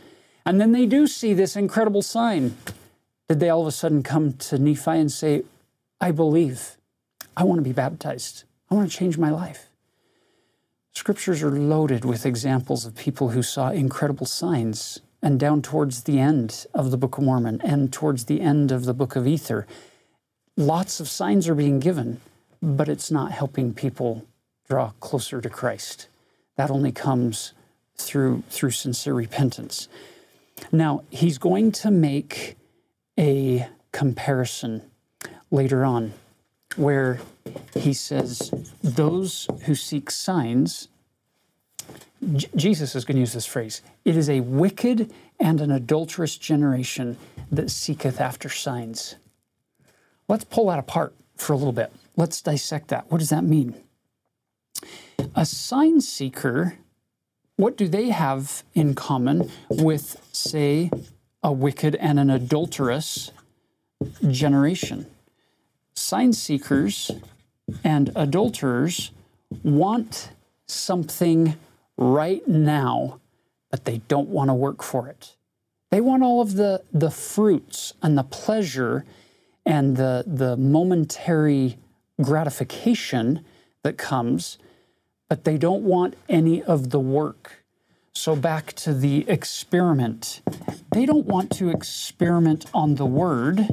And 0.44 0.60
then 0.60 0.72
they 0.72 0.86
do 0.86 1.06
see 1.06 1.34
this 1.34 1.56
incredible 1.56 2.02
sign. 2.02 2.56
Did 3.28 3.40
they 3.40 3.50
all 3.50 3.62
of 3.62 3.66
a 3.66 3.72
sudden 3.72 4.02
come 4.02 4.32
to 4.34 4.58
Nephi 4.58 4.90
and 4.90 5.12
say, 5.12 5.42
I 6.00 6.10
believe. 6.10 6.76
I 7.36 7.44
want 7.44 7.58
to 7.58 7.62
be 7.62 7.72
baptized. 7.72 8.44
I 8.70 8.74
want 8.74 8.90
to 8.90 8.96
change 8.96 9.18
my 9.18 9.30
life. 9.30 9.68
Scriptures 10.94 11.42
are 11.42 11.50
loaded 11.50 12.04
with 12.04 12.26
examples 12.26 12.84
of 12.84 12.96
people 12.96 13.30
who 13.30 13.42
saw 13.42 13.70
incredible 13.70 14.26
signs 14.26 15.00
and 15.22 15.40
down 15.40 15.62
towards 15.62 16.04
the 16.04 16.18
end 16.18 16.66
of 16.74 16.90
the 16.90 16.96
Book 16.96 17.18
of 17.18 17.24
Mormon 17.24 17.60
and 17.62 17.92
towards 17.92 18.26
the 18.26 18.40
end 18.40 18.70
of 18.70 18.84
the 18.84 18.94
Book 18.94 19.16
of 19.16 19.26
Ether. 19.26 19.66
Lots 20.56 21.00
of 21.00 21.08
signs 21.08 21.48
are 21.48 21.54
being 21.54 21.80
given, 21.80 22.20
but 22.62 22.88
it's 22.88 23.10
not 23.10 23.32
helping 23.32 23.74
people 23.74 24.24
draw 24.68 24.90
closer 25.00 25.40
to 25.40 25.48
Christ. 25.48 26.08
That 26.56 26.70
only 26.70 26.92
comes 26.92 27.52
through 27.96 28.42
through 28.48 28.70
sincere 28.70 29.14
repentance. 29.14 29.88
Now, 30.72 31.02
he's 31.10 31.38
going 31.38 31.72
to 31.72 31.90
make 31.90 32.56
a 33.18 33.68
comparison 33.92 34.82
later 35.50 35.84
on 35.84 36.12
where 36.76 37.18
he 37.74 37.92
says 37.92 38.52
those 38.82 39.48
who 39.64 39.74
seek 39.74 40.10
signs 40.10 40.88
J- 42.34 42.48
Jesus 42.56 42.94
is 42.94 43.04
going 43.04 43.16
to 43.16 43.20
use 43.20 43.32
this 43.32 43.46
phrase. 43.46 43.82
It 44.04 44.16
is 44.16 44.28
a 44.28 44.40
wicked 44.40 45.12
and 45.38 45.60
an 45.60 45.70
adulterous 45.70 46.36
generation 46.36 47.16
that 47.50 47.70
seeketh 47.70 48.20
after 48.20 48.48
signs. 48.48 49.16
Let's 50.28 50.44
pull 50.44 50.68
that 50.68 50.78
apart 50.78 51.14
for 51.36 51.52
a 51.52 51.56
little 51.56 51.72
bit. 51.72 51.92
Let's 52.16 52.42
dissect 52.42 52.88
that. 52.88 53.10
What 53.10 53.18
does 53.18 53.30
that 53.30 53.44
mean? 53.44 53.74
A 55.34 55.46
sign 55.46 56.00
seeker, 56.00 56.76
what 57.56 57.76
do 57.76 57.88
they 57.88 58.10
have 58.10 58.62
in 58.74 58.94
common 58.94 59.50
with, 59.68 60.20
say, 60.32 60.90
a 61.42 61.52
wicked 61.52 61.94
and 61.96 62.18
an 62.18 62.30
adulterous 62.30 63.30
generation? 64.28 65.06
Sign 65.94 66.32
seekers 66.32 67.10
and 67.84 68.10
adulterers 68.16 69.12
want 69.62 70.30
something 70.66 71.56
right 71.98 72.46
now, 72.48 73.20
but 73.70 73.84
they 73.84 73.98
don't 74.08 74.28
want 74.28 74.48
to 74.48 74.54
work 74.54 74.82
for 74.82 75.08
it. 75.08 75.36
They 75.90 76.00
want 76.00 76.22
all 76.22 76.40
of 76.40 76.54
the, 76.54 76.82
the 76.92 77.10
fruits 77.10 77.92
and 78.02 78.16
the 78.16 78.22
pleasure 78.22 79.04
and 79.66 79.96
the, 79.96 80.24
the 80.26 80.56
momentary 80.56 81.78
gratification 82.22 83.44
that 83.82 83.98
comes, 83.98 84.58
but 85.28 85.44
they 85.44 85.58
don't 85.58 85.82
want 85.82 86.14
any 86.28 86.62
of 86.62 86.90
the 86.90 87.00
work. 87.00 87.64
So, 88.12 88.34
back 88.34 88.72
to 88.74 88.92
the 88.92 89.28
experiment. 89.28 90.42
They 90.92 91.06
don't 91.06 91.26
want 91.26 91.52
to 91.52 91.70
experiment 91.70 92.66
on 92.74 92.96
the 92.96 93.06
word 93.06 93.68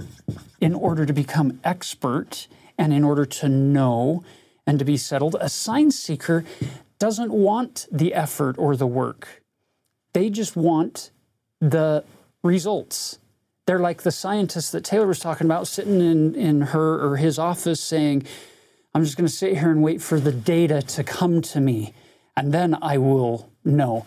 in 0.62 0.76
order 0.76 1.06
to 1.06 1.14
become 1.14 1.60
expert 1.64 2.48
and 2.78 2.94
in 2.94 3.04
order 3.04 3.26
to 3.26 3.50
know 3.50 4.24
and 4.68 4.78
to 4.78 4.86
be 4.86 4.98
settled. 4.98 5.36
A 5.40 5.50
sign 5.50 5.90
seeker 5.90 6.44
doesn't 7.00 7.32
want 7.32 7.88
the 7.92 8.14
effort 8.14 8.58
or 8.58 8.76
the 8.76 8.88
work. 8.88 9.44
They 10.14 10.30
just 10.30 10.56
want 10.56 11.12
the 11.60 12.04
results. 12.44 13.20
They're 13.66 13.80
like 13.80 14.04
the 14.04 14.12
scientists 14.12 14.72
that 14.72 14.84
Taylor 14.84 15.08
was 15.08 15.20
talking 15.20 15.46
about 15.46 15.68
sitting 15.68 16.00
in, 16.00 16.36
in 16.36 16.62
her 16.62 17.04
or 17.04 17.18
his 17.18 17.40
office 17.40 17.82
saying, 17.82 18.26
I'm 18.94 19.04
just 19.04 19.18
going 19.18 19.28
to 19.28 19.34
sit 19.34 19.58
here 19.58 19.72
and 19.72 19.84
wait 19.84 20.02
for 20.02 20.20
the 20.20 20.32
data 20.32 20.82
to 20.82 21.04
come 21.04 21.42
to 21.42 21.60
me, 21.60 21.94
and 22.38 22.54
then 22.54 22.78
I 22.82 22.98
will 22.98 23.52
know. 23.66 24.06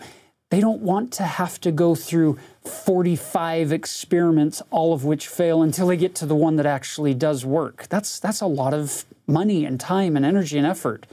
They 0.49 0.61
don't 0.61 0.81
want 0.81 1.13
to 1.13 1.23
have 1.23 1.61
to 1.61 1.71
go 1.71 1.93
through 1.93 2.39
45 2.65 3.71
experiments, 3.71 4.63
all 4.71 4.93
of 4.93 5.05
which 5.05 5.27
fail, 5.27 5.61
until 5.61 5.87
they 5.87 5.97
get 5.97 6.15
to 6.15 6.25
the 6.25 6.35
one 6.35 6.55
that 6.55 6.65
actually 6.65 7.13
does 7.13 7.45
work. 7.45 7.85
That's, 7.89 8.19
that's 8.19 8.41
a 8.41 8.47
lot 8.47 8.73
of 8.73 9.05
money 9.27 9.63
and 9.63 9.79
time 9.79 10.15
and 10.15 10.25
energy 10.25 10.57
and 10.57 10.65
effort. 10.65 11.05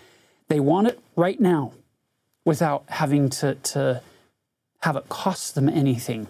They 0.49 0.61
want 0.61 0.89
it 0.89 1.01
right 1.17 1.41
now 1.41 1.73
without 2.45 2.85
having 2.89 3.29
to, 3.29 3.57
to 3.57 4.03
have 4.81 4.97
it 4.97 5.09
cost 5.09 5.55
them 5.55 5.69
anything. 5.69 6.29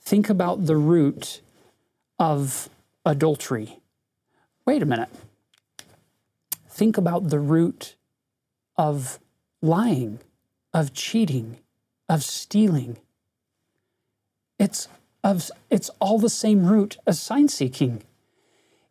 Think 0.00 0.28
about 0.28 0.66
the 0.66 0.76
root 0.76 1.40
of 2.18 2.68
adultery. 3.04 3.78
Wait 4.64 4.82
a 4.82 4.86
minute. 4.86 5.08
Think 6.68 6.96
about 6.96 7.30
the 7.30 7.40
root 7.40 7.96
of 8.76 9.18
lying, 9.60 10.20
of 10.72 10.94
cheating, 10.94 11.58
of 12.08 12.22
stealing. 12.22 12.98
It's, 14.58 14.86
of, 15.24 15.50
it's 15.70 15.90
all 16.00 16.18
the 16.18 16.30
same 16.30 16.66
root 16.66 16.98
as 17.06 17.20
sign 17.20 17.48
seeking. 17.48 18.02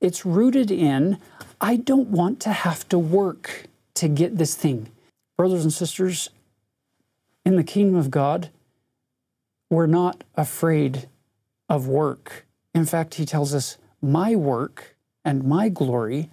It's 0.02 0.26
rooted 0.26 0.72
in, 0.72 1.20
I 1.62 1.76
don't 1.76 2.10
want 2.10 2.40
to 2.42 2.52
have 2.52 2.90
to 2.90 2.98
work 2.98 3.68
to 3.94 4.08
get 4.08 4.38
this 4.38 4.56
thing. 4.56 4.90
Brothers 5.38 5.64
and 5.64 5.72
sisters, 5.72 6.32
in 7.46 7.56
the 7.56 7.64
kingdom 7.64 7.96
of 7.96 8.10
God, 8.10 8.50
we're 9.70 9.86
not 9.86 10.24
afraid 10.36 11.08
of 11.70 11.88
work. 11.88 12.46
In 12.74 12.86
fact, 12.86 13.16
he 13.16 13.26
tells 13.26 13.54
us, 13.54 13.78
My 14.02 14.36
work 14.36 14.96
and 15.24 15.44
my 15.44 15.70
glory 15.70 16.30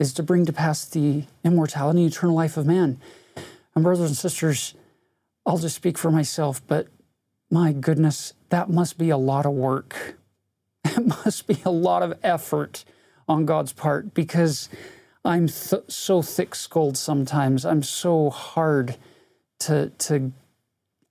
is 0.00 0.12
to 0.14 0.22
bring 0.22 0.44
to 0.46 0.52
pass 0.52 0.84
the 0.84 1.24
immortality 1.44 2.02
and 2.02 2.12
eternal 2.12 2.34
life 2.34 2.56
of 2.56 2.66
man. 2.66 3.00
And, 3.74 3.84
brothers 3.84 4.08
and 4.08 4.16
sisters, 4.16 4.74
I'll 5.46 5.58
just 5.58 5.76
speak 5.76 5.96
for 5.96 6.10
myself, 6.10 6.60
but 6.66 6.88
my 7.50 7.72
goodness, 7.72 8.34
that 8.48 8.68
must 8.68 8.98
be 8.98 9.10
a 9.10 9.16
lot 9.16 9.46
of 9.46 9.52
work. 9.52 10.16
It 10.84 11.06
must 11.06 11.46
be 11.46 11.58
a 11.64 11.70
lot 11.70 12.02
of 12.02 12.18
effort 12.22 12.84
on 13.32 13.46
God's 13.46 13.72
part 13.72 14.14
because 14.14 14.68
I'm 15.24 15.48
th- 15.48 15.84
so 15.88 16.22
thick 16.22 16.54
skulled 16.54 16.96
sometimes. 16.96 17.64
I'm 17.64 17.82
so 17.82 18.30
hard 18.30 18.96
to, 19.60 19.90
to 19.90 20.32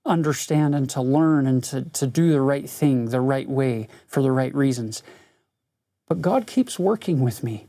understand 0.06 0.74
and 0.74 0.88
to 0.90 1.02
learn 1.02 1.46
and 1.46 1.62
to, 1.64 1.82
to 1.82 2.06
do 2.06 2.30
the 2.30 2.40
right 2.40 2.68
thing 2.68 3.06
the 3.06 3.20
right 3.20 3.48
way 3.48 3.88
for 4.06 4.22
the 4.22 4.32
right 4.32 4.54
reasons. 4.54 5.02
But 6.08 6.22
God 6.22 6.46
keeps 6.46 6.78
working 6.78 7.20
with 7.20 7.42
me. 7.42 7.66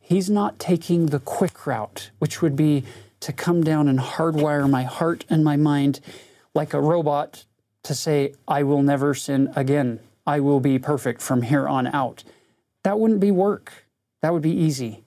He's 0.00 0.30
not 0.30 0.58
taking 0.58 1.06
the 1.06 1.18
quick 1.18 1.66
route, 1.66 2.10
which 2.18 2.42
would 2.42 2.56
be 2.56 2.84
to 3.20 3.32
come 3.32 3.64
down 3.64 3.88
and 3.88 3.98
hardwire 3.98 4.68
my 4.68 4.82
heart 4.82 5.24
and 5.30 5.42
my 5.42 5.56
mind 5.56 6.00
like 6.54 6.74
a 6.74 6.80
robot 6.80 7.44
to 7.84 7.94
say, 7.94 8.34
I 8.46 8.62
will 8.62 8.82
never 8.82 9.14
sin 9.14 9.52
again. 9.56 10.00
I 10.26 10.40
will 10.40 10.60
be 10.60 10.78
perfect 10.78 11.22
from 11.22 11.42
here 11.42 11.68
on 11.68 11.86
out. 11.86 12.24
That 12.86 13.00
wouldn't 13.00 13.18
be 13.18 13.32
work. 13.32 13.72
That 14.22 14.32
would 14.32 14.42
be 14.42 14.56
easy. 14.56 15.02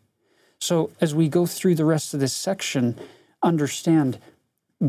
So 0.60 0.92
as 1.00 1.16
we 1.16 1.30
go 1.30 1.46
through 1.46 1.76
the 1.76 1.86
rest 1.86 2.14
of 2.14 2.20
this 2.20 2.34
section, 2.34 2.98
understand 3.42 4.20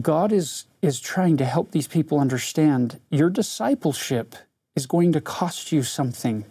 God 0.00 0.32
is 0.32 0.64
is 0.82 0.98
trying 0.98 1.36
to 1.36 1.44
help 1.44 1.70
these 1.70 1.86
people 1.86 2.18
understand 2.18 2.98
your 3.08 3.30
discipleship 3.30 4.34
is 4.74 4.86
going 4.86 5.12
to 5.12 5.20
cost 5.20 5.70
you 5.70 5.84
something. 5.84 6.44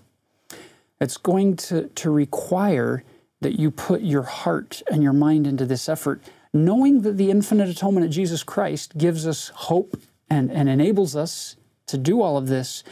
It's 1.02 1.18
going 1.18 1.58
to, 1.58 1.90
to 1.90 2.10
require 2.10 3.04
that 3.42 3.60
you 3.60 3.70
put 3.70 4.00
your 4.00 4.24
heart 4.24 4.82
and 4.90 5.04
your 5.04 5.12
mind 5.12 5.46
into 5.46 5.66
this 5.66 5.90
effort, 5.90 6.22
knowing 6.54 7.02
that 7.02 7.18
the 7.18 7.32
infinite 7.32 7.68
atonement 7.68 8.06
of 8.06 8.14
Jesus 8.14 8.44
Christ 8.44 8.98
gives 8.98 9.28
us 9.28 9.50
hope 9.50 10.00
and, 10.30 10.50
and 10.50 10.70
enables 10.70 11.18
us 11.18 11.58
to 11.88 11.98
do 11.98 12.22
all 12.22 12.38
of 12.38 12.48
this, 12.48 12.86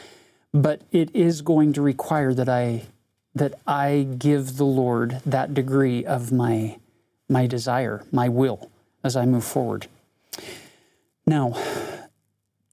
but 0.54 0.82
it 0.92 1.16
is 1.16 1.42
going 1.42 1.72
to 1.72 1.82
require 1.82 2.34
that 2.34 2.50
I 2.50 2.88
that 3.38 3.60
I 3.66 4.08
give 4.18 4.58
the 4.58 4.66
Lord 4.66 5.22
that 5.26 5.54
degree 5.54 6.06
of 6.06 6.32
my, 6.32 6.78
my 7.30 7.48
desire, 7.48 8.04
my 8.12 8.30
will, 8.30 8.72
as 9.04 9.16
I 9.16 9.26
move 9.26 9.44
forward. 9.44 9.88
Now, 11.26 11.56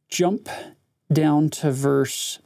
jump 0.09 0.49
down 1.13 1.51
to 1.51 1.71
verse 1.71 2.39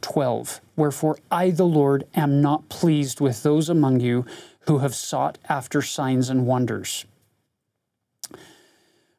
12. 0.00 0.60
Wherefore 0.76 1.18
I, 1.30 1.50
the 1.50 1.66
Lord, 1.66 2.04
am 2.14 2.40
not 2.40 2.68
pleased 2.68 3.20
with 3.20 3.42
those 3.42 3.68
among 3.68 4.00
you 4.00 4.24
who 4.60 4.78
have 4.78 4.94
sought 4.94 5.38
after 5.48 5.82
signs 5.82 6.30
and 6.30 6.46
wonders 6.46 7.04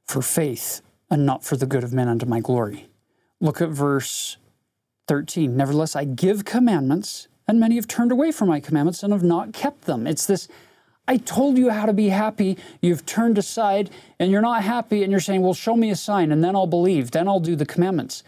for 0.06 0.22
faith 0.22 0.82
and 1.10 1.26
not 1.26 1.44
for 1.44 1.58
the 1.58 1.66
good 1.66 1.84
of 1.84 1.94
men 1.94 2.08
unto 2.08 2.26
my 2.26 2.40
glory. 2.40 2.88
Look 3.40 3.62
at 3.62 3.70
verse 3.70 4.38
13. 5.08 5.56
Nevertheless, 5.56 5.96
I 5.96 6.06
give 6.06 6.46
commandments 6.46 7.28
and 7.48 7.60
many 7.60 7.76
have 7.76 7.88
turned 7.88 8.12
away 8.12 8.32
from 8.32 8.48
my 8.48 8.60
commandments 8.60 9.04
and 9.04 9.14
have 9.14 9.24
not 9.24 9.54
kept 9.54 9.86
them. 9.86 10.08
It's 10.08 10.26
this 10.26 10.48
I 11.08 11.18
told 11.18 11.58
you 11.58 11.70
how 11.70 11.86
to 11.86 11.94
be 11.94 12.10
happy. 12.10 12.58
You've 12.82 13.06
turned 13.06 13.38
aside 13.38 13.90
and 14.20 14.32
you're 14.32 14.42
not 14.42 14.64
happy, 14.64 15.04
and 15.04 15.12
you're 15.12 15.20
saying, 15.20 15.42
Well, 15.42 15.54
show 15.54 15.76
me 15.76 15.90
a 15.90 15.96
sign, 15.96 16.32
and 16.32 16.44
then 16.44 16.56
I'll 16.56 16.68
believe. 16.68 17.12
Then 17.12 17.28
I'll 17.28 17.40
do 17.40 17.56
the 17.56 17.66
commandments. 17.66 18.24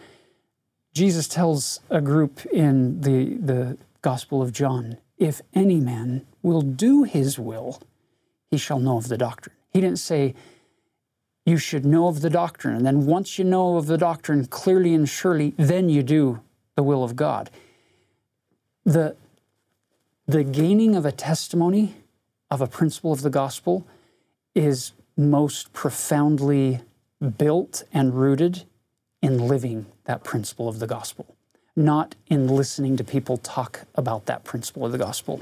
Jesus 0.93 1.27
tells 1.27 1.79
a 1.89 2.01
group 2.01 2.45
in 2.47 3.01
the, 3.01 3.35
the 3.35 3.77
Gospel 4.01 4.41
of 4.41 4.51
John 4.51 4.97
if 5.17 5.41
any 5.53 5.79
man 5.79 6.25
will 6.41 6.61
do 6.61 7.03
his 7.03 7.39
will, 7.39 7.81
he 8.51 8.57
shall 8.57 8.79
know 8.79 8.97
of 8.97 9.07
the 9.07 9.17
doctrine. 9.17 9.55
He 9.71 9.79
didn't 9.79 9.99
say, 9.99 10.35
You 11.45 11.57
should 11.57 11.85
know 11.85 12.07
of 12.07 12.21
the 12.21 12.29
doctrine. 12.29 12.75
And 12.75 12.85
then 12.85 13.05
once 13.05 13.39
you 13.39 13.45
know 13.45 13.77
of 13.77 13.85
the 13.85 13.97
doctrine 13.97 14.45
clearly 14.47 14.93
and 14.93 15.07
surely, 15.07 15.53
then 15.57 15.87
you 15.87 16.03
do 16.03 16.41
the 16.75 16.83
will 16.83 17.03
of 17.03 17.15
God 17.15 17.49
the, 18.85 19.15
the 20.27 20.43
gaining 20.43 20.95
of 20.95 21.05
a 21.05 21.11
testimony 21.11 21.95
of 22.51 22.61
a 22.61 22.67
principle 22.67 23.11
of 23.11 23.21
the 23.21 23.29
gospel 23.29 23.87
is 24.55 24.93
most 25.17 25.73
profoundly 25.73 26.81
built 27.37 27.83
and 27.93 28.13
rooted 28.13 28.63
in 29.21 29.47
living 29.47 29.85
that 30.05 30.23
principle 30.23 30.67
of 30.67 30.79
the 30.79 30.87
gospel, 30.87 31.35
not 31.75 32.15
in 32.27 32.47
listening 32.47 32.97
to 32.97 33.03
people 33.03 33.37
talk 33.37 33.85
about 33.95 34.25
that 34.25 34.43
principle 34.43 34.85
of 34.85 34.91
the 34.91 34.97
gospel. 34.97 35.39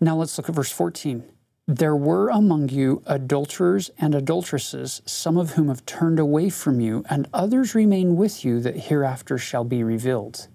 Now 0.00 0.16
let's 0.16 0.36
look 0.36 0.48
at 0.48 0.54
verse 0.54 0.70
14. 0.70 1.24
There 1.66 1.96
were 1.96 2.28
among 2.28 2.68
you 2.68 3.02
adulterers 3.06 3.90
and 3.98 4.14
adulteresses, 4.14 5.02
some 5.04 5.36
of 5.36 5.52
whom 5.52 5.68
have 5.68 5.84
turned 5.84 6.20
away 6.20 6.50
from 6.50 6.80
you, 6.80 7.04
and 7.10 7.28
others 7.32 7.74
remain 7.74 8.14
with 8.14 8.44
you 8.44 8.60
that 8.60 8.76
hereafter 8.76 9.36
shall 9.38 9.64
be 9.64 9.82
revealed. 9.82 10.46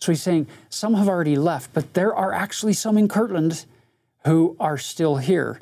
So 0.00 0.12
he's 0.12 0.22
saying 0.22 0.46
some 0.68 0.94
have 0.94 1.08
already 1.08 1.36
left, 1.36 1.72
but 1.72 1.94
there 1.94 2.14
are 2.14 2.32
actually 2.32 2.74
some 2.74 2.98
in 2.98 3.08
Kirtland 3.08 3.64
who 4.24 4.56
are 4.58 4.78
still 4.78 5.16
here. 5.16 5.60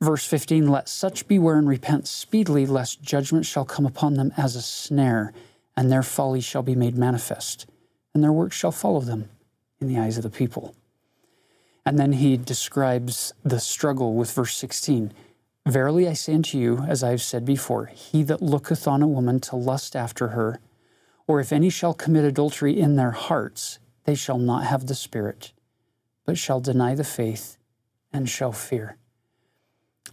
Verse 0.00 0.24
15 0.24 0.68
Let 0.68 0.88
such 0.88 1.26
beware 1.26 1.58
and 1.58 1.68
repent 1.68 2.06
speedily, 2.06 2.66
lest 2.66 3.02
judgment 3.02 3.46
shall 3.46 3.64
come 3.64 3.86
upon 3.86 4.14
them 4.14 4.32
as 4.36 4.54
a 4.54 4.62
snare, 4.62 5.32
and 5.76 5.90
their 5.90 6.02
folly 6.02 6.40
shall 6.40 6.62
be 6.62 6.74
made 6.74 6.96
manifest, 6.96 7.66
and 8.14 8.22
their 8.22 8.32
works 8.32 8.56
shall 8.56 8.72
follow 8.72 9.00
them 9.00 9.28
in 9.80 9.88
the 9.88 9.98
eyes 9.98 10.16
of 10.16 10.22
the 10.22 10.30
people. 10.30 10.74
And 11.84 11.98
then 11.98 12.12
he 12.12 12.36
describes 12.36 13.32
the 13.44 13.60
struggle 13.60 14.14
with 14.14 14.30
verse 14.32 14.56
16. 14.56 15.12
Verily 15.66 16.08
I 16.08 16.12
say 16.12 16.34
unto 16.34 16.58
you, 16.58 16.84
as 16.88 17.02
I 17.02 17.10
have 17.10 17.22
said 17.22 17.44
before, 17.44 17.86
he 17.86 18.22
that 18.24 18.42
looketh 18.42 18.86
on 18.86 19.02
a 19.02 19.08
woman 19.08 19.40
to 19.40 19.56
lust 19.56 19.96
after 19.96 20.28
her, 20.28 20.60
or 21.28 21.38
if 21.38 21.52
any 21.52 21.70
shall 21.70 21.94
commit 21.94 22.24
adultery 22.24 22.80
in 22.80 22.96
their 22.96 23.12
hearts, 23.12 23.78
they 24.04 24.14
shall 24.14 24.38
not 24.38 24.64
have 24.64 24.86
the 24.86 24.94
Spirit, 24.94 25.52
but 26.24 26.38
shall 26.38 26.58
deny 26.58 26.94
the 26.94 27.04
faith 27.04 27.58
and 28.12 28.28
shall 28.28 28.50
fear. 28.50 28.96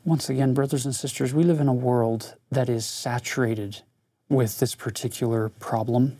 Once 0.03 0.29
again, 0.29 0.53
brothers 0.53 0.85
and 0.85 0.93
sisters, 0.93 1.33
we 1.33 1.43
live 1.43 1.61
in 1.61 1.69
a 1.69 1.73
world 1.73 2.35
that 2.51 2.69
is 2.69 2.85
saturated 2.85 3.81
with 4.27 4.59
this 4.59 4.75
particular 4.75 5.49
problem. 5.49 6.19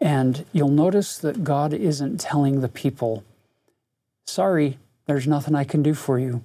And 0.00 0.44
you'll 0.52 0.68
notice 0.68 1.16
that 1.18 1.44
God 1.44 1.72
isn't 1.72 2.20
telling 2.20 2.60
the 2.60 2.68
people, 2.68 3.22
sorry, 4.26 4.78
there's 5.06 5.28
nothing 5.28 5.54
I 5.54 5.64
can 5.64 5.82
do 5.82 5.94
for 5.94 6.18
you. 6.18 6.42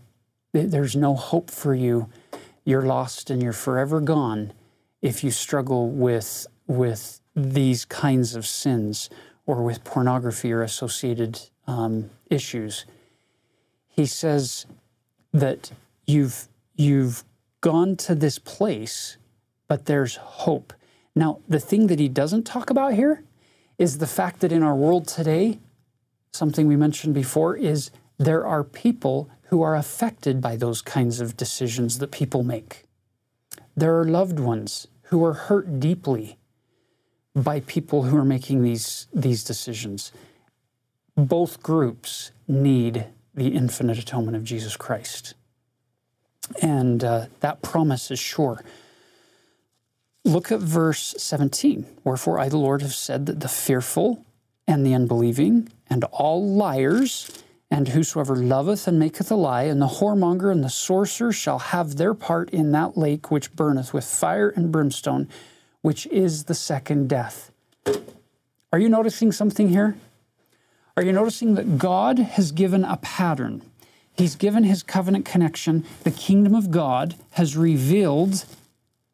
There's 0.54 0.96
no 0.96 1.16
hope 1.16 1.50
for 1.50 1.74
you. 1.74 2.08
You're 2.64 2.84
lost 2.84 3.32
and 3.32 3.42
you're 3.42 3.54
forever 3.54 4.00
gone 4.00 4.54
if 5.02 5.24
you 5.24 5.32
struggle 5.32 5.90
with, 5.90 6.46
with 6.68 7.20
these 7.38 7.86
kinds 7.86 8.36
of 8.36 8.48
sins 8.48 9.12
or 9.46 9.62
with 9.62 9.84
pornography 9.84 10.52
or 10.52 10.64
associated 10.64 11.40
um, 11.68 12.10
issues. 12.32 12.86
He 13.88 14.08
says 14.08 14.66
that 15.32 15.72
you've, 16.08 16.48
you've 16.76 17.24
gone 17.62 17.96
to 17.98 18.16
this 18.16 18.40
place, 18.40 19.18
but 19.68 19.86
there's 19.86 20.16
hope. 20.16 20.74
Now, 21.16 21.40
the 21.48 21.60
thing 21.60 21.88
that 21.88 22.00
he 22.00 22.10
doesn't 22.10 22.44
talk 22.44 22.72
about 22.72 22.96
here 22.96 23.24
is 23.78 24.00
the 24.00 24.08
fact 24.08 24.40
that 24.40 24.52
in 24.52 24.64
our 24.64 24.76
world 24.76 25.08
today, 25.08 25.60
something 26.32 26.68
we 26.68 26.76
mentioned 26.76 27.14
before 27.14 27.56
is 27.56 27.92
there 28.18 28.48
are 28.48 28.64
people 28.64 29.30
who 29.50 29.62
are 29.62 29.76
affected 29.76 30.42
by 30.42 30.56
those 30.56 30.82
kinds 30.82 31.22
of 31.22 31.38
decisions 31.38 32.00
that 32.00 32.12
people 32.12 32.42
make. 32.42 32.86
There 33.76 34.00
are 34.00 34.06
loved 34.06 34.40
ones 34.40 34.88
who 35.04 35.24
are 35.24 35.34
hurt 35.34 35.80
deeply 35.80 36.38
by 37.44 37.60
people 37.62 38.04
who 38.04 38.18
are 38.18 38.26
making 38.26 38.64
these, 38.64 39.08
these 39.14 39.44
decisions. 39.44 40.12
Both 41.16 41.62
groups 41.62 42.32
need 42.48 43.06
the 43.34 43.50
infinite 43.50 44.00
atonement 44.00 44.36
of 44.36 44.44
Jesus 44.44 44.76
Christ. 44.76 45.36
And 46.62 47.04
uh, 47.04 47.28
that 47.42 47.62
promise 47.62 48.10
is 48.10 48.20
sure. 48.20 48.64
Look 50.26 50.52
at 50.52 50.60
verse 50.60 51.14
17. 51.18 51.86
Wherefore 52.04 52.40
I, 52.40 52.50
the 52.50 52.58
Lord, 52.58 52.82
have 52.82 52.96
said 52.96 53.28
that 53.28 53.40
the 53.40 53.48
fearful 53.48 54.26
and 54.68 54.86
the 54.86 54.94
unbelieving 54.94 55.70
and 55.90 56.04
all 56.06 56.46
liars 56.46 57.44
and 57.70 57.90
whosoever 57.90 58.36
loveth 58.36 58.88
and 58.88 58.98
maketh 58.98 59.30
a 59.30 59.36
lie, 59.36 59.64
and 59.64 59.82
the 59.82 59.88
whoremonger 59.88 60.52
and 60.52 60.64
the 60.64 60.70
sorcerer 60.70 61.34
shall 61.34 61.60
have 61.60 61.98
their 61.98 62.14
part 62.14 62.50
in 62.52 62.72
that 62.72 62.98
lake 62.98 63.30
which 63.30 63.54
burneth 63.56 63.94
with 63.94 64.06
fire 64.06 64.50
and 64.50 64.72
brimstone, 64.72 65.28
which 65.82 66.06
is 66.08 66.46
the 66.46 66.56
second 66.56 67.10
death. 67.10 67.52
Are 68.72 68.80
you 68.80 68.90
noticing 68.90 69.32
something 69.32 69.70
here? 69.70 69.98
Are 70.96 71.04
you 71.04 71.12
noticing 71.12 71.56
that 71.56 71.78
God 71.78 72.20
has 72.20 72.52
given 72.52 72.84
a 72.84 72.98
pattern? 72.98 73.62
He's 74.16 74.36
given 74.36 74.64
his 74.64 74.82
covenant 74.82 75.26
connection. 75.26 75.86
The 76.04 76.12
kingdom 76.12 76.56
of 76.56 76.72
God 76.72 77.16
has 77.32 77.56
revealed 77.56 78.46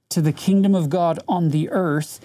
to 0.09 0.21
the 0.21 0.31
kingdom 0.31 0.73
of 0.73 0.89
God 0.89 1.19
on 1.27 1.49
the 1.49 1.69
earth 1.69 2.19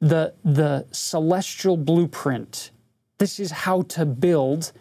the, 0.00 0.32
the 0.44 0.86
celestial 0.92 1.76
blueprint. 1.76 2.70
This 3.18 3.38
is 3.38 3.50
how 3.50 3.82
to 3.82 4.06
build 4.06 4.72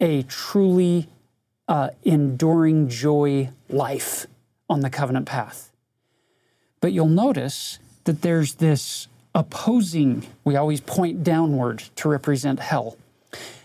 a 0.00 0.24
truly 0.24 1.08
uh, 1.68 1.90
enduring 2.02 2.88
joy 2.88 3.50
life 3.68 4.26
on 4.68 4.80
the 4.80 4.90
covenant 4.90 5.26
path. 5.26 5.72
But 6.80 6.92
you'll 6.92 7.06
notice 7.06 7.78
that 8.04 8.22
there's 8.22 8.54
this 8.54 9.08
opposing, 9.34 10.26
we 10.44 10.56
always 10.56 10.80
point 10.80 11.24
downward 11.24 11.78
to 11.96 12.08
represent 12.08 12.60
hell. 12.60 12.96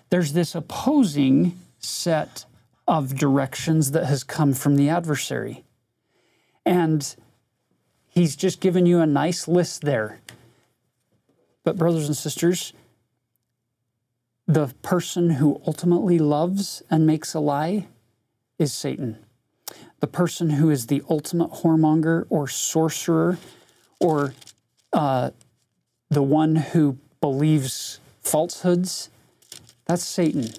There's 0.09 0.33
this 0.33 0.55
opposing 0.55 1.59
set 1.79 2.45
of 2.87 3.15
directions 3.15 3.91
that 3.91 4.05
has 4.05 4.23
come 4.23 4.53
from 4.53 4.75
the 4.75 4.89
adversary. 4.89 5.63
And 6.65 7.15
he's 8.07 8.35
just 8.35 8.61
given 8.61 8.85
you 8.85 8.99
a 8.99 9.05
nice 9.05 9.47
list 9.47 9.81
there. 9.81 10.19
But, 11.63 11.77
brothers 11.77 12.07
and 12.07 12.15
sisters, 12.15 12.71
the 14.47 14.67
person 14.81 15.31
who 15.31 15.61
ultimately 15.67 16.17
loves 16.17 16.81
and 16.89 17.05
makes 17.05 17.33
a 17.33 17.41
lie 17.41 17.87
is 18.57 18.73
Satan. 18.73 19.17
The 19.99 20.07
person 20.07 20.51
who 20.51 20.69
is 20.69 20.87
the 20.87 21.03
ultimate 21.09 21.51
whoremonger 21.51 22.25
or 22.29 22.47
sorcerer 22.47 23.37
or 23.99 24.33
uh, 24.93 25.31
the 26.09 26.23
one 26.23 26.55
who 26.55 26.97
believes 27.21 27.99
falsehoods, 28.21 29.09
that's 29.85 30.03
Satan. 30.03 30.49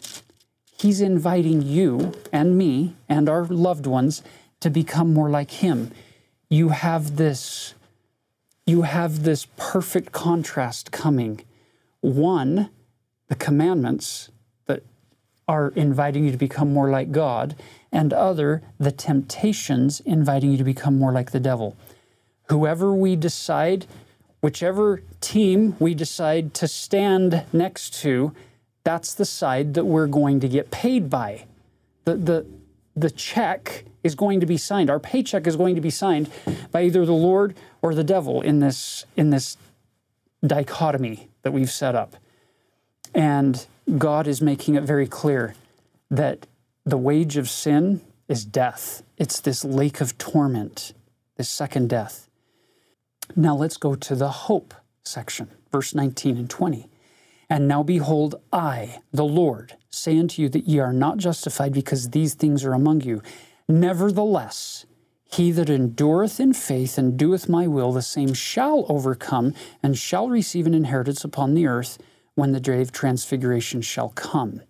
He's 0.79 1.01
inviting 1.01 1.62
you 1.62 2.12
and 2.33 2.57
me 2.57 2.94
and 3.09 3.29
our 3.29 3.44
loved 3.44 3.87
ones 3.87 4.22
to 4.61 4.70
become 4.70 5.12
more 5.12 5.31
like 5.31 5.51
him. 5.51 5.90
You 6.48 6.70
have 6.70 7.16
this 7.16 7.74
you 8.68 8.83
have 8.83 9.22
this 9.22 9.46
perfect 9.57 10.12
contrast 10.12 10.92
coming. 10.92 11.40
One, 12.03 12.68
the 13.29 13.35
commandments 13.35 14.29
that 14.66 14.83
are 15.48 15.72
inviting 15.74 16.27
you 16.27 16.33
to 16.33 16.37
become 16.37 16.74
more 16.74 16.90
like 16.90 17.11
God, 17.11 17.57
and 17.90 18.12
other, 18.12 18.62
the 18.79 18.92
temptations 18.92 20.01
inviting 20.01 20.51
you 20.51 20.59
to 20.59 20.64
become 20.64 20.98
more 20.98 21.12
like 21.12 21.31
the 21.31 21.40
devil. 21.40 21.79
Whoever 22.50 22.94
we 22.94 23.16
decide, 23.16 23.87
whichever 24.40 25.02
team 25.20 25.76
we 25.78 25.94
decide 25.94 26.54
to 26.54 26.68
stand 26.68 27.44
next 27.52 27.94
to, 28.02 28.34
that's 28.84 29.14
the 29.14 29.24
side 29.24 29.74
that 29.74 29.84
we're 29.84 30.06
going 30.06 30.40
to 30.40 30.48
get 30.48 30.70
paid 30.70 31.11
by. 31.11 31.44
The, 32.04 32.16
the, 32.16 32.46
the 32.96 33.11
check 33.11 33.84
is 34.02 34.14
going 34.14 34.40
to 34.40 34.46
be 34.46 34.56
signed. 34.56 34.88
Our 34.88 35.00
paycheck 35.00 35.46
is 35.46 35.56
going 35.56 35.74
to 35.74 35.80
be 35.80 35.90
signed 35.90 36.30
by 36.72 36.82
either 36.84 37.04
the 37.04 37.12
Lord 37.12 37.54
or 37.82 37.94
the 37.94 38.04
devil 38.04 38.40
in 38.40 38.61
this, 38.61 39.04
in 39.16 39.30
this 39.30 39.56
dichotomy 40.46 41.28
that 41.42 41.52
we've 41.52 41.70
set 41.70 41.94
up. 41.94 42.16
And 43.14 43.66
God 43.98 44.26
is 44.26 44.40
making 44.40 44.74
it 44.74 44.84
very 44.84 45.06
clear 45.06 45.54
that 46.11 46.46
the 46.84 46.96
wage 46.96 47.37
of 47.37 47.50
sin 47.50 48.00
is 48.28 48.44
death. 48.44 49.02
It's 49.16 49.40
this 49.40 49.64
lake 49.64 50.00
of 50.00 50.16
torment, 50.16 50.94
this 51.37 51.48
second 51.48 51.90
death. 51.90 52.27
Now 53.36 53.56
let's 53.56 53.76
go 53.76 53.94
to 53.94 54.14
the 54.14 54.28
hope 54.28 54.74
section, 55.04 55.50
verse 55.70 55.94
19 55.94 56.37
and 56.37 56.50
20. 56.50 56.88
And 57.50 57.66
now 57.66 57.83
behold, 57.83 58.40
I, 58.52 59.00
the 59.12 59.24
Lord, 59.24 59.76
say 59.90 60.18
unto 60.18 60.42
you 60.42 60.48
that 60.50 60.66
ye 60.66 60.79
are 60.79 60.92
not 60.92 61.16
justified 61.16 61.72
because 61.72 62.10
these 62.10 62.35
things 62.35 62.64
are 62.64 62.74
among 62.74 63.02
you. 63.02 63.22
Nevertheless, 63.68 64.85
he 65.31 65.50
that 65.52 65.70
endureth 65.70 66.40
in 66.40 66.52
faith 66.52 66.98
and 66.98 67.18
doeth 67.18 67.48
my 67.48 67.66
will, 67.66 67.92
the 67.92 68.02
same 68.02 68.35
shall 68.35 68.87
overcome 68.88 69.54
and 69.83 69.96
shall 69.96 70.29
receive 70.29 70.66
an 70.66 70.74
inheritance 70.74 71.24
upon 71.24 71.54
the 71.54 71.66
earth 71.66 71.98
when 72.35 72.52
the 72.52 72.60
day 72.60 72.81
of 72.81 72.92
transfiguration 72.92 73.83
shall 73.83 74.10
come. 74.10 74.62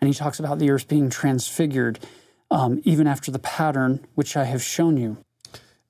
And 0.00 0.08
he 0.08 0.14
talks 0.14 0.40
about 0.40 0.58
the 0.58 0.70
earth 0.70 0.88
being 0.88 1.10
transfigured 1.10 2.00
um, 2.50 2.80
even 2.84 3.06
after 3.06 3.30
the 3.30 3.38
pattern 3.38 4.06
which 4.14 4.36
I 4.36 4.44
have 4.44 4.62
shown 4.62 4.96
you. 4.96 5.18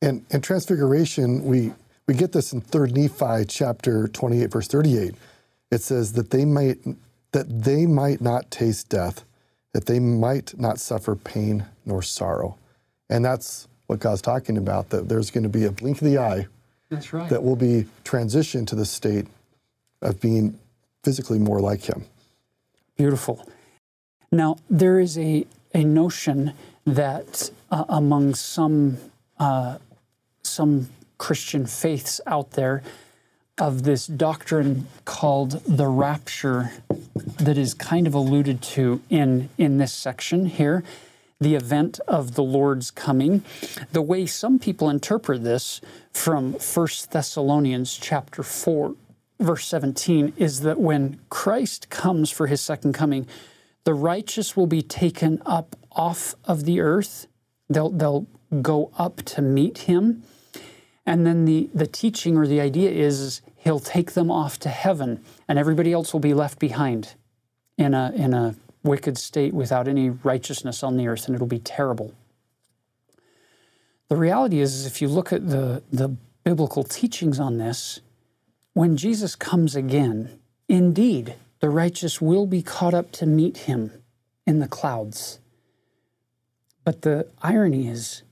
And, 0.02 0.24
and 0.30 0.42
transfiguration, 0.42 1.44
we, 1.44 1.72
we 2.06 2.14
get 2.14 2.32
this 2.32 2.52
in 2.52 2.62
3rd 2.62 2.92
Nephi 2.92 3.44
chapter 3.46 4.08
28, 4.08 4.50
verse 4.50 4.68
38. 4.68 5.14
It 5.70 5.82
says 5.82 6.12
that 6.14 6.30
they 6.30 6.44
might 6.44 6.78
that 7.32 7.62
they 7.62 7.86
might 7.86 8.20
not 8.20 8.50
taste 8.50 8.88
death, 8.88 9.24
that 9.72 9.86
they 9.86 10.00
might 10.00 10.58
not 10.58 10.80
suffer 10.80 11.14
pain 11.14 11.64
nor 11.86 12.02
sorrow. 12.02 12.58
And 13.08 13.24
that's 13.24 13.68
what 13.86 14.00
God's 14.00 14.22
talking 14.22 14.56
about, 14.56 14.90
that 14.90 15.08
there's 15.08 15.30
going 15.30 15.44
to 15.44 15.48
be 15.48 15.64
a 15.64 15.72
blink 15.72 16.00
of 16.00 16.08
the 16.08 16.18
eye 16.18 16.46
That's 16.90 17.12
right. 17.12 17.28
that 17.28 17.42
will 17.42 17.56
be 17.56 17.86
transitioned 18.04 18.66
to 18.68 18.76
the 18.76 18.84
state 18.84 19.26
of 20.02 20.20
being 20.20 20.58
physically 21.04 21.38
more 21.38 21.60
like 21.60 21.88
Him. 21.88 22.04
Beautiful. 22.96 23.46
Now, 24.32 24.58
there 24.68 25.00
is 25.00 25.18
a, 25.18 25.46
a 25.74 25.84
notion 25.84 26.52
that 26.86 27.50
uh, 27.70 27.84
among 27.88 28.34
some, 28.34 28.98
uh, 29.38 29.78
some 30.50 30.88
Christian 31.18 31.66
faiths 31.66 32.20
out 32.26 32.52
there 32.52 32.82
of 33.58 33.82
this 33.82 34.06
doctrine 34.06 34.86
called 35.04 35.62
the 35.64 35.86
rapture 35.86 36.72
that 37.38 37.58
is 37.58 37.74
kind 37.74 38.06
of 38.06 38.14
alluded 38.14 38.62
to 38.62 39.00
in, 39.10 39.50
in 39.58 39.78
this 39.78 39.92
section 39.92 40.46
here 40.46 40.82
the 41.40 41.54
event 41.54 41.98
of 42.06 42.34
the 42.34 42.42
Lord's 42.42 42.90
coming. 42.90 43.42
The 43.92 44.02
way 44.02 44.26
some 44.26 44.58
people 44.58 44.90
interpret 44.90 45.42
this 45.42 45.80
from 46.12 46.52
1 46.52 46.88
Thessalonians 47.10 47.96
chapter 47.96 48.42
4 48.42 48.94
verse 49.40 49.66
17 49.66 50.34
is 50.36 50.60
that 50.60 50.78
when 50.78 51.18
Christ 51.30 51.88
comes 51.88 52.30
for 52.30 52.46
his 52.46 52.60
second 52.60 52.92
coming, 52.92 53.26
the 53.84 53.94
righteous 53.94 54.56
will 54.56 54.66
be 54.66 54.82
taken 54.82 55.40
up 55.46 55.76
off 55.92 56.34
of 56.44 56.66
the 56.66 56.80
earth. 56.80 57.26
They'll, 57.68 57.88
they'll 57.88 58.26
go 58.60 58.90
up 58.98 59.22
to 59.22 59.42
meet 59.42 59.78
him. 59.78 60.22
And 61.10 61.26
then 61.26 61.44
the, 61.44 61.68
the 61.74 61.88
teaching 61.88 62.36
or 62.36 62.46
the 62.46 62.60
idea 62.60 62.88
is, 62.88 63.42
he'll 63.56 63.80
take 63.80 64.12
them 64.12 64.30
off 64.30 64.60
to 64.60 64.68
heaven, 64.68 65.24
and 65.48 65.58
everybody 65.58 65.92
else 65.92 66.12
will 66.12 66.20
be 66.20 66.34
left 66.34 66.60
behind 66.60 67.14
in 67.76 67.94
a, 67.94 68.12
in 68.14 68.32
a 68.32 68.54
wicked 68.84 69.18
state 69.18 69.52
without 69.52 69.88
any 69.88 70.10
righteousness 70.10 70.84
on 70.84 70.96
the 70.96 71.08
earth, 71.08 71.26
and 71.26 71.34
it'll 71.34 71.48
be 71.48 71.58
terrible. 71.58 72.14
The 74.08 74.14
reality 74.14 74.60
is, 74.60 74.72
is 74.72 74.86
if 74.86 75.02
you 75.02 75.08
look 75.08 75.32
at 75.32 75.48
the, 75.48 75.82
the 75.92 76.10
biblical 76.44 76.84
teachings 76.84 77.40
on 77.40 77.58
this, 77.58 78.00
when 78.74 78.96
Jesus 78.96 79.34
comes 79.34 79.74
again, 79.74 80.38
indeed, 80.68 81.34
the 81.58 81.70
righteous 81.70 82.20
will 82.20 82.46
be 82.46 82.62
caught 82.62 82.94
up 82.94 83.10
to 83.14 83.26
meet 83.26 83.56
him 83.56 84.00
in 84.46 84.60
the 84.60 84.68
clouds. 84.68 85.40
But 86.84 87.02
the 87.02 87.26
irony 87.42 87.88
is, 87.88 88.22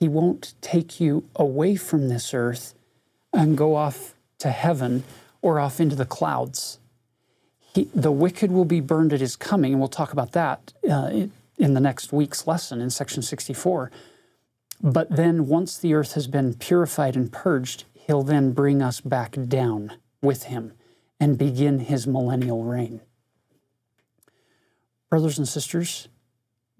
he 0.00 0.08
won't 0.08 0.54
take 0.62 0.98
you 0.98 1.24
away 1.36 1.76
from 1.76 2.08
this 2.08 2.32
earth 2.32 2.74
and 3.34 3.56
go 3.56 3.76
off 3.76 4.14
to 4.38 4.48
heaven 4.48 5.04
or 5.42 5.60
off 5.60 5.78
into 5.78 5.94
the 5.94 6.06
clouds. 6.06 6.78
He, 7.74 7.84
the 7.94 8.10
wicked 8.10 8.50
will 8.50 8.64
be 8.64 8.80
burned 8.80 9.12
at 9.12 9.20
his 9.20 9.36
coming, 9.36 9.72
and 9.72 9.80
we'll 9.80 9.90
talk 9.90 10.14
about 10.14 10.32
that 10.32 10.72
uh, 10.90 11.26
in 11.58 11.74
the 11.74 11.80
next 11.80 12.14
week's 12.14 12.46
lesson 12.46 12.80
in 12.80 12.88
section 12.88 13.22
64. 13.22 13.90
But 14.82 15.14
then, 15.14 15.46
once 15.46 15.76
the 15.76 15.92
earth 15.92 16.14
has 16.14 16.26
been 16.26 16.54
purified 16.54 17.14
and 17.14 17.30
purged, 17.30 17.84
he'll 17.92 18.22
then 18.22 18.52
bring 18.52 18.80
us 18.80 19.02
back 19.02 19.36
down 19.48 19.92
with 20.22 20.44
him 20.44 20.72
and 21.20 21.36
begin 21.36 21.80
his 21.80 22.06
millennial 22.06 22.64
reign. 22.64 23.02
Brothers 25.10 25.36
and 25.36 25.46
sisters, 25.46 26.08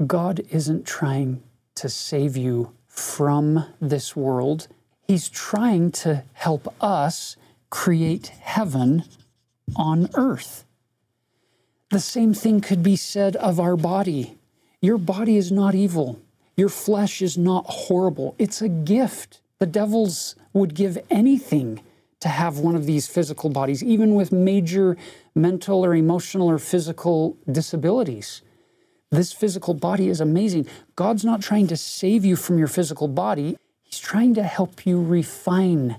God 0.07 0.41
isn't 0.49 0.87
trying 0.87 1.43
to 1.75 1.91
save 1.91 2.39
you 2.39 2.73
from 3.01 3.65
this 3.81 4.15
world. 4.15 4.69
He's 5.09 5.29
trying 5.29 5.91
to 5.93 6.25
help 6.35 6.73
us 6.81 7.37
create 7.71 8.29
heaven 8.29 9.05
on 9.75 10.11
earth. 10.15 10.65
The 11.91 12.01
same 12.01 12.35
thing 12.35 12.61
could 12.61 12.83
be 12.83 12.97
said 12.97 13.35
of 13.37 13.59
our 13.59 13.77
body. 13.77 14.39
Your 14.81 14.99
body 14.99 15.37
is 15.37 15.51
not 15.51 15.75
evil. 15.75 16.21
Your 16.57 16.69
flesh 16.69 17.23
is 17.23 17.37
not 17.37 17.65
horrible. 17.67 18.35
It's 18.39 18.63
a 18.63 18.69
gift. 18.69 19.41
The 19.59 19.67
devils 19.67 20.37
would 20.53 20.75
give 20.75 20.99
anything 21.11 21.81
to 22.21 22.29
have 22.29 22.59
one 22.59 22.77
of 22.77 22.87
these 22.87 23.09
physical 23.09 23.51
bodies, 23.51 23.83
even 23.83 24.15
with 24.15 24.31
major 24.31 24.97
mental 25.35 25.85
or 25.85 25.95
emotional 25.95 26.51
or 26.51 26.59
physical 26.59 27.37
disabilities. 27.51 28.43
This 29.11 29.33
physical 29.33 29.75
body 29.75 30.09
is 30.09 30.21
amazing. 30.21 30.67
God's 30.95 31.25
not 31.25 31.43
trying 31.43 31.67
to 31.69 31.77
save 31.77 32.25
you 32.25 32.37
from 32.37 32.59
your 32.59 32.69
physical 32.69 33.09
body, 33.09 33.57
He's 33.83 33.99
trying 33.99 34.35
to 34.35 34.45
help 34.45 34.87
you 34.87 35.03
refine 35.03 35.97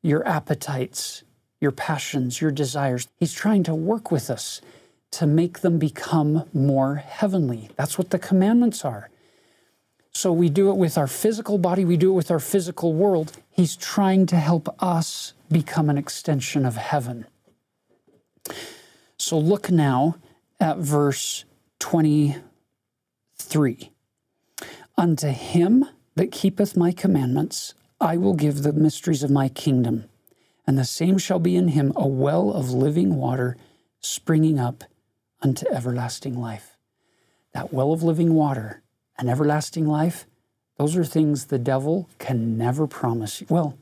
your 0.00 0.26
appetites, 0.26 1.24
your 1.60 1.72
passions, 1.72 2.40
your 2.40 2.50
desires. 2.50 3.06
He's 3.16 3.34
trying 3.34 3.64
to 3.64 3.74
work 3.74 4.10
with 4.10 4.30
us 4.30 4.62
to 5.10 5.26
make 5.26 5.60
them 5.60 5.78
become 5.78 6.44
more 6.54 6.96
heavenly. 6.96 7.68
That's 7.76 7.98
what 7.98 8.10
the 8.10 8.18
commandments 8.18 8.82
are. 8.82 9.10
So 10.10 10.32
we 10.32 10.48
do 10.48 10.70
it 10.70 10.76
with 10.76 10.96
our 10.96 11.06
physical 11.06 11.58
body, 11.58 11.84
we 11.84 11.98
do 11.98 12.10
it 12.10 12.14
with 12.14 12.30
our 12.30 12.40
physical 12.40 12.94
world. 12.94 13.32
He's 13.50 13.76
trying 13.76 14.26
to 14.26 14.36
help 14.36 14.74
us 14.82 15.34
become 15.50 15.90
an 15.90 15.98
extension 15.98 16.64
of 16.64 16.76
heaven. 16.76 17.26
So 19.18 19.38
look 19.38 19.70
now 19.70 20.16
at 20.58 20.78
verse 20.78 21.44
23. 21.78 23.90
Unto 24.96 25.28
him 25.28 25.84
that 26.16 26.32
keepeth 26.32 26.76
my 26.76 26.92
commandments, 26.92 27.74
I 28.00 28.16
will 28.16 28.34
give 28.34 28.62
the 28.62 28.72
mysteries 28.72 29.22
of 29.22 29.30
my 29.30 29.48
kingdom, 29.48 30.04
and 30.66 30.78
the 30.78 30.84
same 30.84 31.18
shall 31.18 31.38
be 31.38 31.56
in 31.56 31.68
him 31.68 31.92
a 31.96 32.06
well 32.06 32.52
of 32.52 32.70
living 32.70 33.16
water 33.16 33.56
springing 34.00 34.58
up 34.58 34.84
unto 35.40 35.66
everlasting 35.68 36.38
life. 36.38 36.76
That 37.54 37.72
well 37.72 37.92
of 37.92 38.02
living 38.02 38.34
water 38.34 38.82
and 39.16 39.28
everlasting 39.28 39.86
life, 39.86 40.26
those 40.76 40.96
are 40.96 41.04
things 41.04 41.46
the 41.46 41.58
devil 41.58 42.08
can 42.18 42.56
never 42.56 42.86
promise 42.86 43.40
you. 43.40 43.46
Well, 43.50 43.76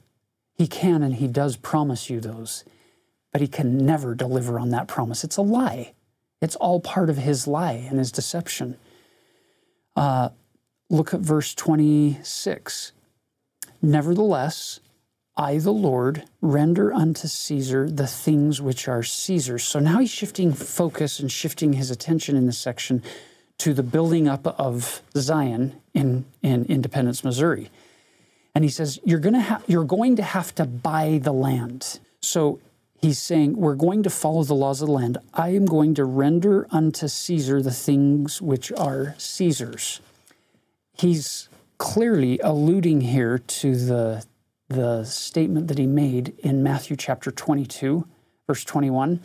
he 0.55 0.67
can 0.67 1.03
and 1.03 1.17
he 1.17 1.29
does 1.29 1.57
promise 1.57 2.09
you 2.09 2.21
those, 2.21 2.65
but 3.33 3.43
he 3.43 3.49
can 3.49 3.85
never 3.85 4.15
deliver 4.15 4.59
on 4.59 4.71
that 4.71 4.89
promise. 4.89 5.25
It's 5.25 5.37
a 5.37 5.43
lie. 5.43 5.93
It's 6.41 6.57
all 6.57 6.81
part 6.81 7.11
of 7.11 7.17
his 7.17 7.47
lie 7.47 7.73
and 7.89 7.99
his 7.99 8.13
deception. 8.13 8.77
Uh, 9.95 10.31
look 10.91 11.15
at 11.15 11.21
verse 11.21 11.55
26. 11.55 12.93
Nevertheless, 13.81 14.81
I, 15.37 15.59
the 15.59 15.73
Lord, 15.73 16.25
render 16.41 16.93
unto 16.93 17.29
Caesar 17.29 17.89
the 17.91 18.07
things 18.07 18.61
which 18.61 18.89
are 18.89 19.03
Caesar's. 19.03 19.65
So 19.65 19.79
now 19.79 19.99
he's 19.99 20.11
shifting 20.11 20.53
focus 20.53 21.21
and 21.21 21.31
shifting 21.31 21.75
his 21.75 21.91
attention 21.91 22.37
in 22.37 22.47
this 22.47 22.59
section 22.59 23.03
to 23.59 23.75
the 23.75 23.83
building 23.83 24.29
up 24.29 24.47
of 24.59 25.03
Zion 25.17 25.81
in, 25.95 26.25
in 26.43 26.65
Independence, 26.67 27.23
Missouri. 27.25 27.71
And 28.55 28.65
he 28.65 28.71
says, 28.71 28.99
you're, 29.05 29.19
gonna 29.19 29.43
ha- 29.43 29.63
you're 29.67 29.85
going 29.85 30.17
to 30.17 30.23
have 30.23 30.55
to 30.55 30.65
buy 30.65 31.21
the 31.23 31.33
land. 31.33 32.01
So 32.21 32.59
he's 33.07 33.23
saying, 33.23 33.57
We're 33.57 33.77
going 33.77 34.03
to 34.03 34.11
follow 34.11 34.43
the 34.43 34.55
laws 34.55 34.83
of 34.83 34.89
the 34.89 34.93
land. 34.93 35.19
I 35.33 35.51
am 35.51 35.65
going 35.65 35.95
to 35.95 36.05
render 36.05 36.67
unto 36.71 37.09
Caesar 37.09 37.63
the 37.63 37.71
things 37.71 38.43
which 38.43 38.73
are 38.73 39.15
Caesar's. 39.17 40.01
He's 40.93 41.49
clearly 41.79 42.39
alluding 42.41 43.03
here 43.03 43.39
to 43.39 43.77
the 43.77 44.27
the 44.69 45.05
statement 45.05 45.69
that 45.69 45.79
he 45.79 45.87
made 45.87 46.35
in 46.41 46.61
Matthew 46.61 46.97
chapter 46.97 47.31
22, 47.31 48.05
verse 48.49 48.65
21. 48.65 49.21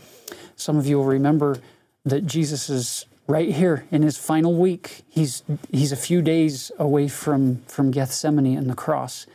Some 0.56 0.78
of 0.78 0.86
you 0.86 1.00
will 1.00 1.06
remember 1.06 1.58
that 2.06 2.28
Jesus 2.28 2.70
is 2.70 3.08
right 3.26 3.50
here 3.50 3.88
in 3.90 4.04
his 4.04 4.18
final 4.18 4.56
week. 4.56 5.02
He's, 5.10 5.42
he's 5.72 5.92
a 5.92 5.96
few 5.96 6.22
days 6.22 6.72
away 6.78 7.08
from, 7.08 7.64
from 7.64 7.90
Gethsemane 7.90 8.56
and 8.56 8.70
the 8.70 8.76
cross 8.76 9.26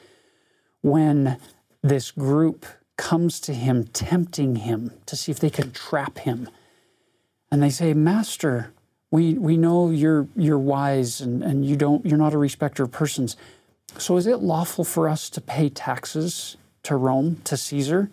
when 0.80 1.38
this 1.82 2.12
group 2.12 2.66
comes 2.97 3.40
to 3.40 3.55
him, 3.55 3.84
tempting 3.84 4.57
him 4.57 4.92
to 5.07 5.16
see 5.16 5.32
if 5.32 5.38
they 5.38 5.51
can 5.51 5.72
trap 5.72 6.18
him. 6.18 6.49
And 7.51 7.62
they 7.62 7.70
say, 7.70 7.94
Master, 7.94 8.72
we, 9.11 9.34
we 9.34 9.57
know 9.57 9.90
you're, 9.90 10.28
you're 10.34 10.59
wise 10.59 11.20
and, 11.20 11.42
and 11.42 11.64
you 11.64 11.76
don't, 11.76 12.05
you're 12.05 12.18
not 12.18 12.34
a 12.34 12.38
respecter 12.38 12.82
of 12.82 12.92
persons 12.92 13.36
so, 13.99 14.16
is 14.16 14.26
it 14.26 14.40
lawful 14.40 14.84
for 14.84 15.09
us 15.09 15.30
to 15.30 15.40
pay 15.40 15.68
taxes 15.68 16.57
to 16.82 16.97
Rome, 16.97 17.40
to 17.44 17.57
Caesar? 17.57 18.11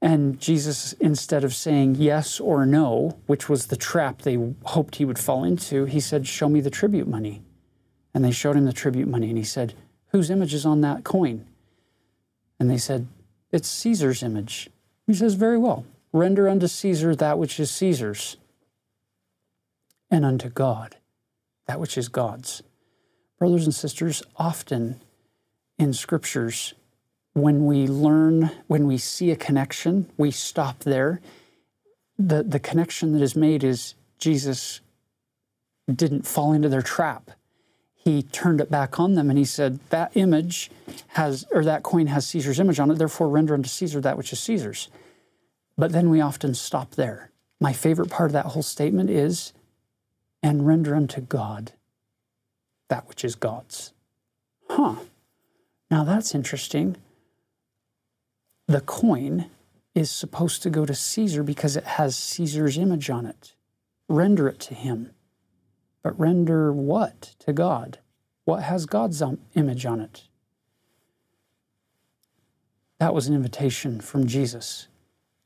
And 0.00 0.40
Jesus, 0.40 0.94
instead 0.94 1.44
of 1.44 1.54
saying 1.54 1.96
yes 1.96 2.40
or 2.40 2.64
no, 2.64 3.18
which 3.26 3.48
was 3.48 3.66
the 3.66 3.76
trap 3.76 4.22
they 4.22 4.38
hoped 4.64 4.96
he 4.96 5.04
would 5.04 5.18
fall 5.18 5.44
into, 5.44 5.84
he 5.84 6.00
said, 6.00 6.26
Show 6.26 6.48
me 6.48 6.60
the 6.60 6.70
tribute 6.70 7.08
money. 7.08 7.42
And 8.14 8.24
they 8.24 8.30
showed 8.30 8.56
him 8.56 8.64
the 8.64 8.72
tribute 8.72 9.08
money, 9.08 9.28
and 9.28 9.36
he 9.36 9.44
said, 9.44 9.74
Whose 10.12 10.30
image 10.30 10.54
is 10.54 10.64
on 10.64 10.80
that 10.80 11.04
coin? 11.04 11.46
And 12.58 12.70
they 12.70 12.78
said, 12.78 13.06
It's 13.50 13.68
Caesar's 13.68 14.22
image. 14.22 14.70
He 15.06 15.14
says, 15.14 15.34
Very 15.34 15.58
well. 15.58 15.84
Render 16.12 16.48
unto 16.48 16.66
Caesar 16.66 17.14
that 17.16 17.38
which 17.38 17.60
is 17.60 17.70
Caesar's, 17.70 18.36
and 20.10 20.24
unto 20.24 20.48
God 20.48 20.96
that 21.68 21.78
which 21.78 21.96
is 21.96 22.08
God's. 22.08 22.62
Brothers 23.38 23.64
and 23.64 23.74
sisters, 23.74 24.22
often 24.36 25.00
in 25.78 25.92
scriptures, 25.92 26.74
when 27.34 27.66
we 27.66 27.86
learn, 27.86 28.50
when 28.66 28.86
we 28.88 28.98
see 28.98 29.30
a 29.30 29.36
connection, 29.36 30.10
we 30.16 30.32
stop 30.32 30.80
there. 30.80 31.20
The, 32.18 32.42
the 32.42 32.58
connection 32.58 33.12
that 33.12 33.22
is 33.22 33.36
made 33.36 33.62
is 33.62 33.94
Jesus 34.18 34.80
didn't 35.94 36.26
fall 36.26 36.52
into 36.52 36.68
their 36.68 36.82
trap. 36.82 37.30
He 37.98 38.22
turned 38.22 38.60
it 38.60 38.70
back 38.70 38.98
on 38.98 39.14
them 39.14 39.28
and 39.28 39.38
he 39.38 39.44
said, 39.44 39.80
That 39.90 40.12
image 40.14 40.70
has, 41.08 41.44
or 41.50 41.64
that 41.64 41.82
coin 41.82 42.06
has 42.06 42.26
Caesar's 42.28 42.60
image 42.60 42.80
on 42.80 42.90
it, 42.90 42.94
therefore 42.94 43.28
render 43.28 43.54
unto 43.54 43.68
Caesar 43.68 44.00
that 44.00 44.16
which 44.16 44.32
is 44.32 44.40
Caesar's. 44.40 44.88
But 45.76 45.92
then 45.92 46.08
we 46.08 46.20
often 46.20 46.54
stop 46.54 46.92
there. 46.92 47.30
My 47.60 47.72
favorite 47.72 48.10
part 48.10 48.30
of 48.30 48.32
that 48.32 48.46
whole 48.46 48.62
statement 48.62 49.10
is, 49.10 49.52
and 50.42 50.66
render 50.66 50.94
unto 50.94 51.20
God 51.20 51.72
that 52.88 53.08
which 53.08 53.24
is 53.24 53.34
God's. 53.34 53.92
Huh. 54.70 54.96
Now 55.90 56.04
that's 56.04 56.34
interesting. 56.34 56.96
The 58.66 58.80
coin 58.80 59.50
is 59.94 60.10
supposed 60.10 60.62
to 60.62 60.70
go 60.70 60.86
to 60.86 60.94
Caesar 60.94 61.42
because 61.42 61.76
it 61.76 61.84
has 61.84 62.16
Caesar's 62.16 62.78
image 62.78 63.10
on 63.10 63.26
it. 63.26 63.54
Render 64.08 64.48
it 64.48 64.60
to 64.60 64.74
him. 64.74 65.10
But 66.02 66.18
render 66.18 66.72
what 66.72 67.34
to 67.40 67.52
God? 67.52 67.98
What 68.44 68.62
has 68.62 68.86
God's 68.86 69.22
image 69.54 69.84
on 69.84 70.00
it? 70.00 70.24
That 72.98 73.14
was 73.14 73.28
an 73.28 73.34
invitation 73.34 74.00
from 74.00 74.26
Jesus 74.26 74.88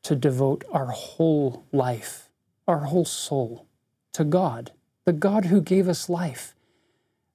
to 0.03 0.17
devote 0.17 0.65
our 0.73 0.87
whole 0.87 1.65
life, 1.73 2.29
our 2.67 2.81
whole 2.81 3.05
soul 3.05 3.67
to 4.13 4.25
God, 4.25 4.73
the 5.05 5.13
God 5.13 5.47
who 5.47 5.61
gave 5.61 5.89
us 5.89 6.09
life, 6.09 6.55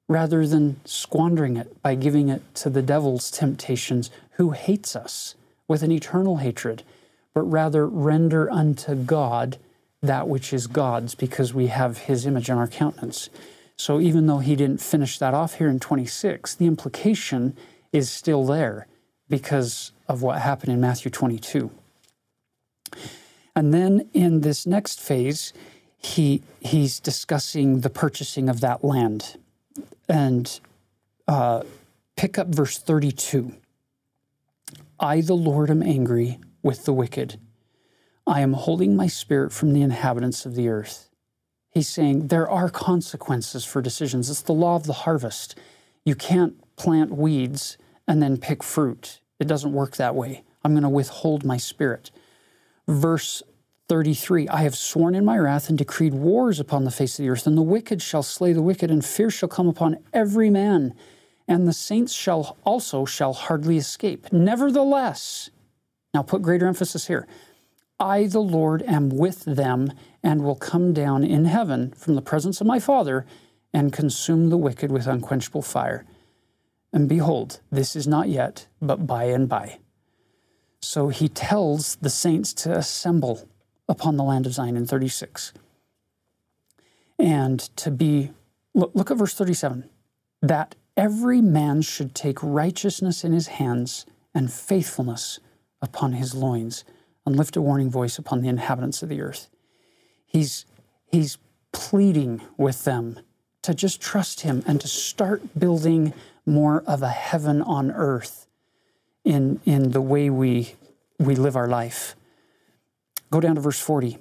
rather 0.08 0.48
than 0.48 0.80
squandering 0.86 1.58
it 1.58 1.82
by 1.82 1.96
giving 1.96 2.30
it 2.30 2.42
to 2.56 2.70
the 2.70 2.82
devil's 2.82 3.30
temptations, 3.30 4.10
who 4.32 4.52
hates 4.52 4.96
us 4.96 5.36
with 5.68 5.84
an 5.84 5.92
eternal 5.92 6.38
hatred, 6.38 6.84
but 7.34 7.42
rather 7.42 7.88
render 7.88 8.50
unto 8.50 8.96
God 8.96 9.58
that 10.02 10.28
which 10.28 10.54
is 10.54 10.68
God's 10.68 11.16
because 11.16 11.54
we 11.54 11.68
have 11.68 11.98
his 12.00 12.26
image 12.26 12.50
on 12.50 12.58
our 12.58 12.68
countenance. 12.68 13.30
So 13.78 14.00
even 14.00 14.28
though 14.28 14.40
he 14.40 14.56
didn't 14.56 14.82
finish 14.82 15.20
that 15.20 15.34
off 15.34 15.56
here 15.56 15.70
in 15.70 15.80
26, 15.80 16.56
the 16.56 16.66
implication 16.66 17.56
is 17.94 18.10
still 18.10 18.46
there 18.46 18.88
because 19.30 19.92
of 20.08 20.22
what 20.22 20.42
happened 20.42 20.74
in 20.74 20.82
Matthew 20.82 21.12
22. 21.12 21.72
And 23.56 23.74
then 23.74 24.10
in 24.14 24.42
this 24.42 24.66
next 24.66 25.00
phase, 25.00 25.54
he 25.98 26.44
he's 26.60 27.00
discussing 27.00 27.82
the 27.82 27.90
purchasing 27.90 28.50
of 28.50 28.62
that 28.62 28.84
land. 28.84 29.38
And 30.08 30.60
uh, 31.28 31.64
pick 32.16 32.38
up 32.38 32.48
verse 32.48 32.78
32. 32.78 33.54
I, 35.00 35.22
the 35.22 35.36
Lord, 35.36 35.70
am 35.70 35.84
angry 35.84 36.40
with 36.64 36.86
the 36.86 36.94
wicked. 36.94 37.40
I 38.28 38.42
am 38.42 38.54
holding 38.54 38.96
my 38.96 39.08
spirit 39.08 39.54
from 39.54 39.72
the 39.72 39.82
inhabitants 39.82 40.46
of 40.46 40.56
the 40.56 40.68
earth. 40.68 41.10
He's 41.70 41.88
saying 41.88 42.28
there 42.28 42.50
are 42.50 42.70
consequences 42.70 43.64
for 43.64 43.82
decisions. 43.82 44.30
It's 44.30 44.42
the 44.42 44.52
law 44.52 44.76
of 44.76 44.84
the 44.84 44.94
harvest. 44.94 45.58
You 46.04 46.14
can't 46.14 46.56
plant 46.76 47.16
weeds 47.16 47.78
and 48.06 48.22
then 48.22 48.38
pick 48.38 48.64
fruit. 48.64 49.22
It 49.40 49.48
doesn't 49.48 49.72
work 49.72 49.96
that 49.96 50.14
way. 50.14 50.44
I'm 50.64 50.74
going 50.74 50.84
to 50.84 50.90
withhold 50.90 51.46
my 51.46 51.56
spirit. 51.56 52.12
Verse 52.88 53.44
33 53.88 54.50
I 54.50 54.64
have 54.64 54.76
sworn 54.76 55.16
in 55.16 55.24
my 55.24 55.38
wrath 55.38 55.70
and 55.70 55.78
decreed 55.78 56.14
wars 56.14 56.60
upon 56.60 56.84
the 56.84 56.92
face 56.92 57.18
of 57.18 57.24
the 57.24 57.30
earth, 57.30 57.48
and 57.48 57.58
the 57.58 57.62
wicked 57.62 58.02
shall 58.02 58.24
slay 58.24 58.52
the 58.52 58.62
wicked, 58.62 58.92
and 58.92 59.06
fear 59.06 59.30
shall 59.30 59.48
come 59.48 59.70
upon 59.70 60.00
every 60.14 60.50
man, 60.50 60.94
and 61.48 61.66
the 61.66 61.74
saints 61.74 62.12
shall 62.12 62.58
also 62.66 63.06
shall 63.06 63.32
hardly 63.32 63.78
escape. 63.78 64.34
Nevertheless, 64.34 65.50
now 66.14 66.24
put 66.24 66.42
greater 66.42 66.68
emphasis 66.68 67.08
here. 67.08 67.28
I, 68.00 68.28
the 68.28 68.42
Lord, 68.42 68.84
am 68.84 69.10
with 69.10 69.44
them 69.46 69.92
and 70.22 70.44
will 70.44 70.56
come 70.56 70.94
down 70.94 71.24
in 71.24 71.46
heaven 71.46 71.92
from 71.94 72.16
the 72.16 72.22
presence 72.22 72.62
of 72.62 72.68
my 72.68 72.80
Father 72.80 73.26
and 73.74 73.92
consume 73.92 74.50
the 74.50 74.58
wicked 74.58 74.92
with 74.92 75.08
unquenchable 75.08 75.62
fire. 75.62 76.06
And 76.94 77.10
behold, 77.10 77.60
this 77.72 77.96
is 77.96 78.08
not 78.08 78.30
yet, 78.30 78.68
but 78.82 79.08
by 79.08 79.26
and 79.26 79.50
by. 79.50 79.80
So 80.80 81.10
he 81.10 81.28
tells 81.28 81.96
the 81.96 82.10
saints 82.10 82.54
to 82.54 82.78
assemble 82.78 83.48
upon 83.90 84.16
the 84.16 84.24
land 84.24 84.46
of 84.46 84.54
Zion 84.54 84.78
in 84.78 84.86
36 84.86 85.54
and 87.20 87.60
to 87.78 87.90
be, 87.90 88.32
look, 88.74 88.92
look 88.94 89.10
at 89.10 89.18
verse 89.18 89.34
37, 89.34 89.90
that 90.42 90.76
every 90.96 91.42
man 91.42 91.82
should 91.82 92.14
take 92.14 92.42
righteousness 92.44 93.24
in 93.24 93.34
his 93.34 93.48
hands 93.48 94.06
and 94.36 94.52
faithfulness 94.52 95.40
upon 95.82 96.14
his 96.14 96.36
loins 96.36 96.84
and 97.28 97.36
lift 97.36 97.58
a 97.58 97.62
warning 97.62 97.90
voice 97.90 98.18
upon 98.18 98.42
the 98.42 98.48
inhabitants 98.48 99.04
of 99.04 99.10
the 99.10 99.22
earth. 99.22 99.50
He's, 100.26 100.66
he's 101.06 101.38
pleading 101.74 102.42
with 102.56 102.86
them 102.86 103.20
to 103.64 103.74
just 103.74 104.02
trust 104.02 104.42
him 104.42 104.64
and 104.66 104.80
to 104.80 104.88
start 104.88 105.60
building 105.60 106.14
more 106.46 106.84
of 106.88 107.04
a 107.04 107.10
heaven 107.10 107.62
on 107.62 107.92
earth 107.92 108.48
in, 109.26 109.60
in 109.66 109.92
the 109.92 110.02
way 110.02 110.30
we, 110.30 110.76
we 111.20 111.36
live 111.36 111.58
our 111.58 111.68
life. 111.68 112.16
Go 113.30 113.42
down 113.42 113.56
to 113.56 113.62
verse 113.62 113.80
40. 113.80 114.18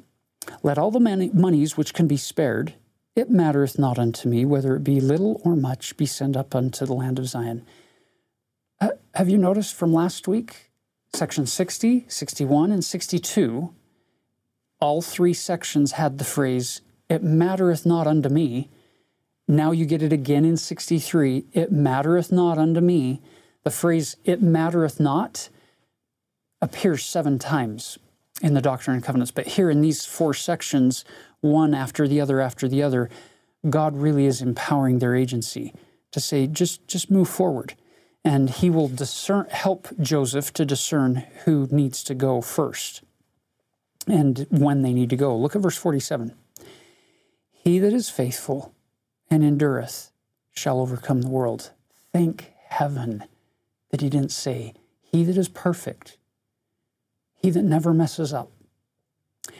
Let 0.64 0.76
all 0.76 0.90
the 0.90 1.30
monies 1.32 1.76
which 1.76 1.94
can 1.94 2.09
be 2.09 2.16
spared, 2.16 2.74
it 3.14 3.30
mattereth 3.30 3.78
not 3.78 4.00
unto 4.00 4.28
me 4.28 4.44
whether 4.44 4.74
it 4.74 4.82
be 4.82 5.00
little 5.00 5.40
or 5.44 5.54
much, 5.54 5.96
be 5.96 6.07
sent 6.07 6.36
up 6.36 6.57
unto 6.57 6.84
the 6.84 6.92
land 6.92 7.20
of 7.20 7.28
Zion. 7.28 7.64
Uh, 8.80 8.90
have 9.14 9.28
you 9.28 9.38
noticed 9.38 9.74
from 9.76 9.92
last 9.92 10.26
week, 10.26 10.66
section 11.17 11.47
60, 11.47 12.05
61, 12.09 12.71
and 12.71 12.85
62, 12.85 13.75
all 14.81 15.01
three 15.01 15.33
sections 15.33 15.93
had 15.93 16.19
the 16.19 16.25
phrase, 16.25 16.83
It 17.09 17.23
mattereth 17.23 17.87
not 17.87 18.07
unto 18.07 18.29
me. 18.29 18.71
Now 19.49 19.71
you 19.73 19.87
get 19.87 20.03
it 20.03 20.12
again 20.12 20.45
in 20.45 20.57
63, 20.57 21.47
It 21.53 21.73
mattereth 21.73 22.31
not 22.31 22.59
unto 22.59 22.81
me. 22.81 23.23
The 23.64 23.71
phrase, 23.71 24.17
It 24.25 24.43
mattereth 24.43 25.01
not, 25.01 25.49
appears 26.61 27.05
seven 27.05 27.39
times 27.39 27.99
in 28.43 28.53
the 28.53 28.61
Doctrine 28.61 28.97
and 28.97 29.05
Covenants. 29.05 29.31
But 29.31 29.47
here 29.47 29.71
in 29.71 29.81
these 29.81 30.05
four 30.05 30.35
sections, 30.35 31.05
one 31.41 31.73
after 31.73 32.07
the 32.07 32.21
other 32.21 32.41
after 32.41 32.69
the 32.69 32.83
other, 32.83 33.09
God 33.69 33.97
really 33.97 34.27
is 34.27 34.43
empowering 34.43 34.99
their 34.99 35.14
agency 35.14 35.73
to 36.12 36.21
say, 36.21 36.47
just, 36.47 36.87
just 36.87 37.11
move 37.11 37.29
forward. 37.29 37.75
And 38.27 38.51
he 38.51 38.70
will 38.70 38.89
discern, 38.89 39.47
help 39.51 39.89
Joseph 40.01 40.53
to 40.55 40.64
discern 40.64 41.24
who 41.45 41.68
needs 41.70 42.03
to 42.05 42.14
go 42.14 42.41
first 42.41 43.03
and 44.09 44.47
when 44.51 44.83
they 44.83 44.93
need 44.93 45.11
to 45.11 45.16
go. 45.16 45.37
Look 45.37 45.55
at 45.55 45.62
verse 45.62 45.77
47. 45.77 46.35
He 47.53 47.79
that 47.79 47.93
is 47.93 48.11
faithful 48.11 48.74
and 49.31 49.45
endureth 49.45 50.11
shall 50.51 50.81
overcome 50.81 51.22
the 51.22 51.31
world. 51.31 51.70
Thank 52.12 52.53
heaven 52.68 53.24
that 53.91 54.01
he 54.01 54.09
didn't 54.09 54.33
say, 54.33 54.74
He 55.01 55.22
that 55.24 55.37
is 55.37 55.49
perfect 55.49 56.18
he 57.47 57.51
that 57.51 57.62
never 57.62 57.95
messes 57.95 58.33
up. 58.33 58.51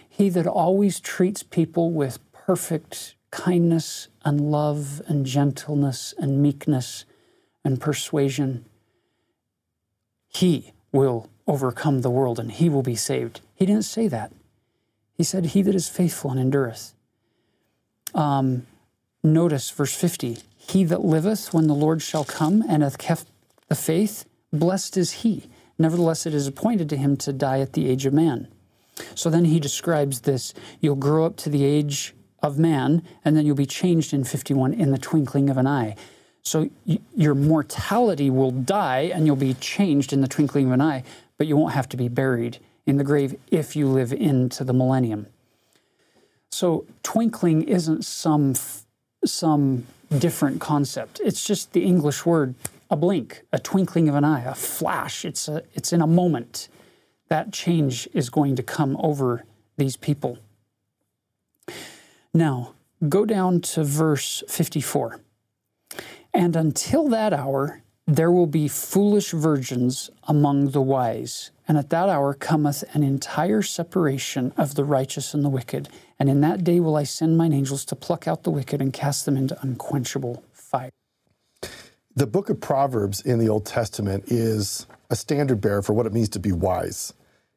He 0.09 0.29
that 0.31 0.47
always 0.47 0.99
treats 0.99 1.45
people 1.45 1.93
with 1.93 2.19
perfect 2.33 3.14
kindness 3.31 4.09
and 4.25 4.41
love 4.41 5.01
and 5.07 5.25
gentleness 5.25 6.12
and 6.19 6.43
meekness 6.43 7.05
and 7.67 7.81
persuasion. 7.81 8.64
He 10.29 10.73
will 10.93 11.29
overcome 11.47 12.01
the 12.01 12.11
world 12.11 12.39
and 12.39 12.53
he 12.53 12.69
will 12.69 12.83
be 12.83 12.97
saved. 12.97 13.41
He 13.55 13.67
didn't 13.67 13.85
say 13.85 14.09
that. 14.09 14.33
He 15.12 15.25
said, 15.25 15.47
He 15.47 15.62
that 15.62 15.75
is 15.75 15.89
faithful 15.89 16.31
and 16.31 16.41
endureth. 16.41 16.95
Um, 18.14 18.67
notice 19.23 19.71
verse 19.71 19.95
50 19.95 20.39
He 20.57 20.85
that 20.85 21.05
liveth 21.05 21.53
when 21.53 21.67
the 21.67 21.75
Lord 21.75 22.03
shall 22.03 22.25
come 22.25 22.62
and 22.69 22.83
hath 22.83 22.99
kept 22.99 23.27
the 23.69 23.75
faith, 23.75 24.25
blessed 24.53 24.97
is 24.97 25.12
he. 25.12 25.51
Nevertheless, 25.79 26.25
it 26.25 26.33
is 26.33 26.47
appointed 26.47 26.89
to 26.91 26.97
him 26.97 27.17
to 27.19 27.33
die 27.33 27.61
at 27.61 27.75
the 27.75 27.89
age 27.89 28.07
of 28.07 28.14
man. 28.14 28.49
So 29.14 29.29
then 29.29 29.45
he 29.45 29.61
describes 29.61 30.21
this 30.21 30.55
you'll 30.81 30.97
grow 30.97 31.27
up 31.27 31.37
to 31.39 31.51
the 31.51 31.64
age 31.64 32.14
of 32.43 32.59
man, 32.59 33.03
and 33.25 33.37
then 33.37 33.45
you'll 33.45 33.57
be 33.57 33.67
changed 33.67 34.14
in 34.14 34.25
51 34.25 34.73
in 34.73 34.93
the 34.93 34.99
twinkling 34.99 35.51
of 35.51 35.57
an 35.57 35.67
eye. 35.67 35.97
So 36.47 36.70
your 37.16 37.34
mortality 37.34 38.30
will 38.30 38.53
die, 38.53 39.11
and 39.12 39.26
you'll 39.26 39.34
be 39.34 39.55
changed 39.55 40.12
in 40.12 40.20
the 40.20 40.28
twinkling 40.28 40.66
of 40.66 40.72
an 40.74 40.80
eye, 40.80 41.03
but 41.38 41.49
you 41.49 41.57
won't 41.57 41.72
have 41.72 41.88
to 41.88 41.97
be 41.97 42.07
buried 42.07 42.59
in 42.86 42.99
the 42.99 43.03
grave 43.03 43.34
if 43.51 43.74
you 43.74 43.88
live 43.88 44.12
into 44.12 44.62
the 44.62 44.72
millennium. 44.72 45.26
So 46.53 46.84
twinkling 47.03 47.62
isn't 47.62 48.05
some 48.05 48.55
some 49.24 49.86
different 50.16 50.61
concept. 50.61 51.20
It's 51.24 51.44
just 51.44 51.72
the 51.72 51.82
English 51.82 52.24
word 52.24 52.55
a 52.92 52.94
blink, 52.94 53.42
a 53.53 53.59
twinkling 53.59 54.09
of 54.09 54.14
an 54.14 54.22
eye, 54.22 54.44
a 54.44 54.55
flash. 54.55 55.24
It's, 55.24 55.49
a, 55.49 55.64
it's 55.74 55.92
in 55.92 56.01
a 56.01 56.07
moment. 56.07 56.68
That 57.26 57.53
change 57.53 58.09
is 58.14 58.30
going 58.30 58.55
to 58.55 58.62
come 58.62 58.97
over 59.01 59.42
these 59.76 59.97
people. 59.97 60.38
Now, 62.32 62.74
go 63.09 63.24
down 63.24 63.62
to 63.62 63.82
verse 63.82 64.44
54. 64.49 65.20
And 66.37 66.55
until 66.55 67.09
that 67.09 67.32
hour, 67.32 67.80
there 68.07 68.30
will 68.30 68.47
be 68.47 68.68
foolish 68.68 69.30
virgins 69.30 70.11
among 70.28 70.72
the 70.72 70.82
wise. 70.82 71.51
And 71.66 71.78
at 71.78 71.89
that 71.89 72.11
hour 72.11 72.34
cometh 72.34 72.84
an 72.93 73.03
entire 73.03 73.62
separation 73.62 74.53
of 74.59 74.74
the 74.74 74.84
righteous 74.84 75.32
and 75.32 75.43
the 75.43 75.49
wicked. 75.49 75.89
And 76.18 76.28
in 76.28 76.43
that 76.43 76.62
day 76.62 76.78
will 76.78 76.95
I 76.95 77.05
send 77.05 77.39
mine 77.39 77.55
angels 77.55 77.87
to 77.87 77.97
pluck 77.97 78.28
out 78.28 78.43
the 78.43 78.51
wicked 78.51 78.82
and 78.82 78.93
cast 78.93 79.24
them 79.24 79.39
into 79.39 79.59
unquenchable 79.62 80.45
fire. 80.53 80.91
The 82.14 82.26
book 82.26 82.51
of 82.51 82.61
Proverbs 82.61 83.22
in 83.22 83.39
the 83.39 83.49
Old 83.49 83.64
Testament 83.64 84.24
is 84.26 84.87
a 85.09 85.16
standard 85.16 85.62
bearer 85.62 85.80
for 85.80 85.95
what 85.95 86.05
it 86.05 86.12
means 86.12 86.28
to 86.30 86.39
be 86.39 86.53
wise. 86.53 87.14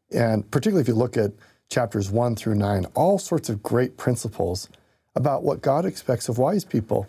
And 0.09 0.49
particularly 0.49 0.83
if 0.83 0.87
you 0.87 0.95
look 0.95 1.17
at 1.17 1.33
chapters 1.69 2.11
1 2.11 2.37
through 2.37 2.55
9, 2.55 2.85
all 2.95 3.19
sorts 3.19 3.49
of 3.49 3.61
great 3.61 3.97
principles 3.97 4.69
about 5.15 5.43
what 5.43 5.61
God 5.61 5.85
expects 5.85 6.29
of 6.29 6.37
wise 6.37 6.65
people. 6.65 7.07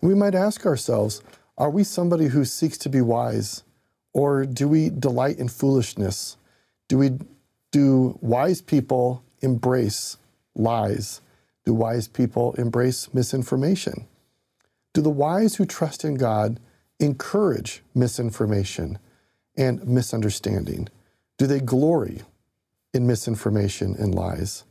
We 0.00 0.14
might 0.14 0.34
ask 0.34 0.66
ourselves 0.66 1.22
are 1.58 1.70
we 1.70 1.84
somebody 1.84 2.26
who 2.28 2.44
seeks 2.44 2.78
to 2.78 2.88
be 2.88 3.00
wise, 3.00 3.62
or 4.14 4.46
do 4.46 4.66
we 4.66 4.90
delight 4.90 5.38
in 5.38 5.48
foolishness? 5.48 6.36
Do 6.88 6.98
we 6.98 7.18
do 7.70 8.18
wise 8.20 8.60
people 8.62 9.22
embrace 9.40 10.16
lies? 10.54 11.20
Do 11.64 11.74
wise 11.74 12.08
people 12.08 12.54
embrace 12.54 13.12
misinformation? 13.14 14.06
Do 14.94 15.02
the 15.02 15.10
wise 15.10 15.56
who 15.56 15.64
trust 15.64 16.04
in 16.04 16.16
God 16.16 16.58
encourage 16.98 17.82
misinformation 17.94 18.98
and 19.56 19.86
misunderstanding? 19.86 20.88
Do 21.38 21.46
they 21.46 21.60
glory 21.60 22.22
in 22.92 23.06
misinformation 23.06 23.94
and 23.98 24.14
lies? 24.14 24.64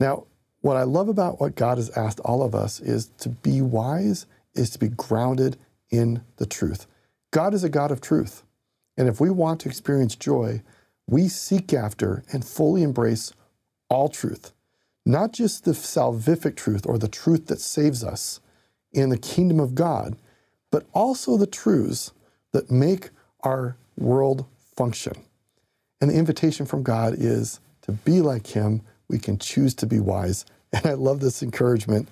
Now, 0.00 0.26
what 0.66 0.76
I 0.76 0.82
love 0.82 1.08
about 1.08 1.40
what 1.40 1.54
God 1.54 1.78
has 1.78 1.90
asked 1.90 2.18
all 2.24 2.42
of 2.42 2.52
us 2.52 2.80
is 2.80 3.06
to 3.18 3.28
be 3.28 3.62
wise, 3.62 4.26
is 4.56 4.68
to 4.70 4.80
be 4.80 4.88
grounded 4.88 5.56
in 5.90 6.22
the 6.38 6.46
truth. 6.46 6.88
God 7.30 7.54
is 7.54 7.62
a 7.62 7.68
God 7.68 7.92
of 7.92 8.00
truth. 8.00 8.42
And 8.96 9.06
if 9.06 9.20
we 9.20 9.30
want 9.30 9.60
to 9.60 9.68
experience 9.68 10.16
joy, 10.16 10.62
we 11.06 11.28
seek 11.28 11.72
after 11.72 12.24
and 12.32 12.44
fully 12.44 12.82
embrace 12.82 13.32
all 13.88 14.08
truth, 14.08 14.50
not 15.04 15.32
just 15.32 15.64
the 15.64 15.70
salvific 15.70 16.56
truth 16.56 16.84
or 16.84 16.98
the 16.98 17.06
truth 17.06 17.46
that 17.46 17.60
saves 17.60 18.02
us 18.02 18.40
in 18.92 19.10
the 19.10 19.18
kingdom 19.18 19.60
of 19.60 19.76
God, 19.76 20.16
but 20.72 20.84
also 20.92 21.36
the 21.36 21.46
truths 21.46 22.12
that 22.52 22.72
make 22.72 23.10
our 23.44 23.76
world 23.96 24.46
function. 24.76 25.14
And 26.00 26.10
the 26.10 26.16
invitation 26.16 26.66
from 26.66 26.82
God 26.82 27.14
is 27.16 27.60
to 27.82 27.92
be 27.92 28.20
like 28.20 28.48
Him. 28.48 28.82
We 29.06 29.20
can 29.20 29.38
choose 29.38 29.72
to 29.76 29.86
be 29.86 30.00
wise. 30.00 30.44
And 30.76 30.86
I 30.92 30.94
love 30.94 31.20
this 31.20 31.42
encouragement 31.42 32.08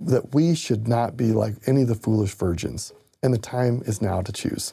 that 0.00 0.32
we 0.34 0.54
should 0.54 0.88
not 0.88 1.16
be 1.16 1.32
like 1.32 1.54
any 1.66 1.82
of 1.82 1.88
the 1.88 1.94
foolish 1.94 2.34
virgins. 2.34 2.92
And 3.22 3.34
the 3.34 3.38
time 3.38 3.82
is 3.84 4.00
now 4.00 4.22
to 4.22 4.32
choose. 4.32 4.72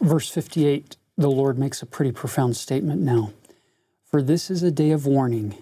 Verse 0.00 0.28
58, 0.28 0.96
the 1.16 1.30
Lord 1.30 1.58
makes 1.58 1.80
a 1.80 1.86
pretty 1.86 2.12
profound 2.12 2.56
statement 2.56 3.00
now. 3.00 3.32
For 4.04 4.20
this 4.22 4.50
is 4.50 4.62
a 4.62 4.70
day 4.70 4.90
of 4.90 5.06
warning 5.06 5.56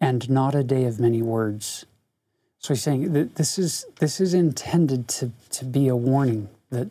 and 0.00 0.28
not 0.30 0.54
a 0.54 0.62
day 0.62 0.84
of 0.84 1.00
many 1.00 1.22
words. 1.22 1.86
So 2.58 2.74
he's 2.74 2.82
saying 2.82 3.12
that 3.12 3.34
this 3.34 3.58
is, 3.58 3.86
this 3.98 4.20
is 4.20 4.34
intended 4.34 5.08
to, 5.08 5.32
to 5.50 5.64
be 5.64 5.88
a 5.88 5.96
warning 5.96 6.48
that 6.70 6.88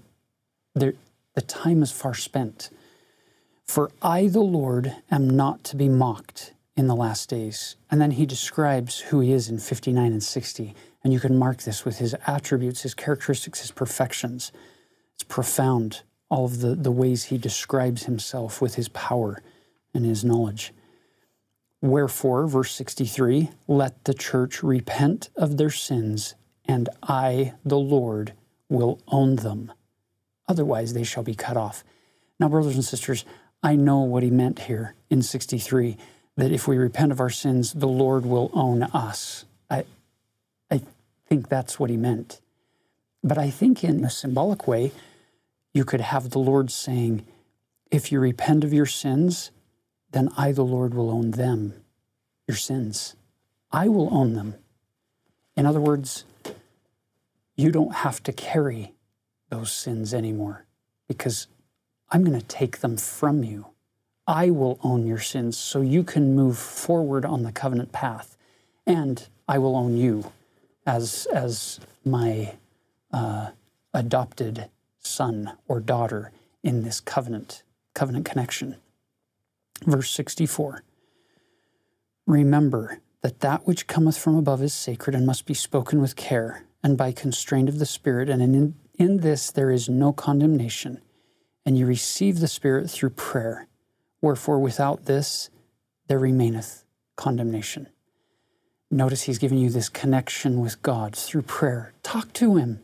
there, 0.75 0.93
the 1.35 1.41
time 1.41 1.81
is 1.81 1.91
far 1.91 2.13
spent. 2.13 2.69
For 3.65 3.91
I, 4.01 4.27
the 4.27 4.41
Lord, 4.41 4.95
am 5.09 5.29
not 5.29 5.63
to 5.65 5.75
be 5.75 5.87
mocked 5.87 6.53
in 6.76 6.88
the 6.88 6.95
last 6.95 7.30
days. 7.30 7.76
And 7.91 8.01
then 8.01 8.11
he 8.11 8.26
describes 8.26 8.99
who 8.99 9.19
he 9.19 9.32
is 9.32 9.49
in 9.49 9.59
59 9.59 10.11
and 10.11 10.24
60. 10.24 10.74
And 11.03 11.13
you 11.13 11.19
can 11.19 11.38
mark 11.38 11.63
this 11.63 11.86
with 11.86 11.99
his 11.99 12.15
attributes, 12.26 12.82
his 12.82 12.93
characteristics, 12.93 13.61
his 13.61 13.71
perfections. 13.71 14.51
It's 15.13 15.24
profound, 15.24 16.01
all 16.30 16.45
of 16.45 16.61
the, 16.61 16.76
the 16.76 16.91
ways 16.91 17.26
he 17.26 17.38
describes 17.38 18.03
himself 18.03 18.61
with 18.61 18.76
his 18.76 18.89
power 18.89 19.43
and 19.93 20.05
his 20.05 20.24
knowledge. 20.24 20.74
Wherefore, 21.82 22.47
verse 22.47 22.71
63 22.71 23.49
let 23.67 24.05
the 24.05 24.13
church 24.13 24.63
repent 24.63 25.30
of 25.36 25.57
their 25.57 25.69
sins, 25.69 26.34
and 26.65 26.89
I, 27.03 27.53
the 27.65 27.78
Lord, 27.78 28.34
will 28.69 29.01
own 29.09 29.36
them. 29.36 29.71
Otherwise, 30.47 30.93
they 30.93 31.03
shall 31.03 31.24
be 31.24 31.36
cut 31.36 31.57
off. 31.57 31.84
Now, 32.39 32.49
brothers 32.49 32.76
and 32.76 32.86
sisters, 32.86 33.26
I 33.61 33.76
know 33.76 33.99
what 33.99 34.24
he 34.24 34.30
meant 34.30 34.59
here 34.59 34.95
in 35.09 35.21
63 35.21 35.97
that 36.36 36.51
if 36.51 36.67
we 36.67 36.77
repent 36.77 37.11
of 37.11 37.19
our 37.19 37.29
sins, 37.29 37.73
the 37.73 37.88
Lord 37.88 38.25
will 38.25 38.49
own 38.53 38.84
us. 38.84 39.45
I, 39.69 39.86
I 40.71 40.81
think 41.27 41.49
that's 41.49 41.79
what 41.79 41.89
he 41.89 41.97
meant. 41.97 42.41
But 43.23 43.38
I 43.38 43.49
think 43.49 43.84
in 43.84 44.03
a 44.03 44.09
symbolic 44.09 44.67
way, 44.67 44.91
you 45.73 45.86
could 45.86 46.01
have 46.01 46.29
the 46.29 46.39
Lord 46.39 46.71
saying, 46.71 47.25
If 47.91 48.11
you 48.11 48.19
repent 48.19 48.63
of 48.63 48.73
your 48.73 48.86
sins, 48.86 49.51
then 50.11 50.29
I, 50.38 50.51
the 50.51 50.63
Lord, 50.63 50.93
will 50.93 51.09
own 51.09 51.31
them, 51.31 51.73
your 52.47 52.57
sins. 52.57 53.15
I 53.71 53.88
will 53.88 54.13
own 54.13 54.34
them. 54.34 54.55
In 55.55 55.65
other 55.65 55.79
words, 55.81 56.25
you 57.55 57.71
don't 57.71 57.95
have 57.95 58.21
to 58.23 58.34
carry 58.34 58.93
those 59.49 59.71
sins 59.71 60.13
anymore 60.13 60.65
because 61.07 61.47
I'm 62.09 62.23
going 62.23 62.39
to 62.39 62.45
take 62.45 62.79
them 62.79 62.97
from 62.97 63.43
you. 63.43 63.72
I 64.28 64.49
will 64.49 64.80
own 64.84 65.05
your 65.05 65.19
sins 65.19 65.57
so 65.57 65.82
you 65.82 66.03
can 66.03 66.36
move 66.36 66.57
forward 66.57 67.26
on 67.26 67.43
the 67.43 67.51
covenant 67.51 67.91
path. 67.91 68.38
And 68.86 69.28
I 69.47 69.57
will 69.57 69.76
own 69.76 69.97
you 69.97 70.32
as, 70.86 71.28
as 71.34 71.80
my 72.05 72.55
uh, 73.11 73.49
adopted 73.93 74.69
son 74.99 75.53
or 75.67 75.80
daughter 75.80 76.32
in 76.63 76.84
this 76.84 76.99
covenant, 76.99 77.63
covenant 77.93 78.26
connection. 78.26 78.78
Verse 79.86 80.11
64 80.11 80.84
Remember 82.26 82.99
that 83.21 83.41
that 83.41 83.67
which 83.67 83.88
cometh 83.88 84.17
from 84.17 84.38
above 84.38 84.61
is 84.61 84.74
sacred 84.74 85.15
and 85.15 85.26
must 85.26 85.45
be 85.45 85.53
spoken 85.53 86.01
with 86.01 86.15
care 86.15 86.63
and 86.82 86.97
by 86.97 87.11
constraint 87.11 87.67
of 87.69 87.80
the 87.80 87.86
Spirit, 87.86 88.30
and 88.30 88.41
in, 88.41 88.76
in 88.97 89.17
this 89.17 89.51
there 89.51 89.71
is 89.71 89.88
no 89.88 90.11
condemnation, 90.11 91.01
and 91.65 91.78
you 91.78 91.86
receive 91.86 92.39
the 92.39 92.47
Spirit 92.47 92.89
through 92.89 93.11
prayer 93.11 93.67
Wherefore, 94.24 94.57
without 94.57 95.03
this, 95.03 95.49
there 96.07 96.17
remaineth 96.17 96.86
condemnation. 97.17 97.89
Notice 98.89 99.24
he's 99.24 99.38
giving 99.38 99.57
you 99.57 99.69
this 99.69 99.89
connection 99.89 100.61
with 100.61 100.82
God 100.82 101.13
through 101.13 101.41
prayer. 101.41 101.91
Talk 102.03 102.32
to 102.34 102.55
him. 102.55 102.80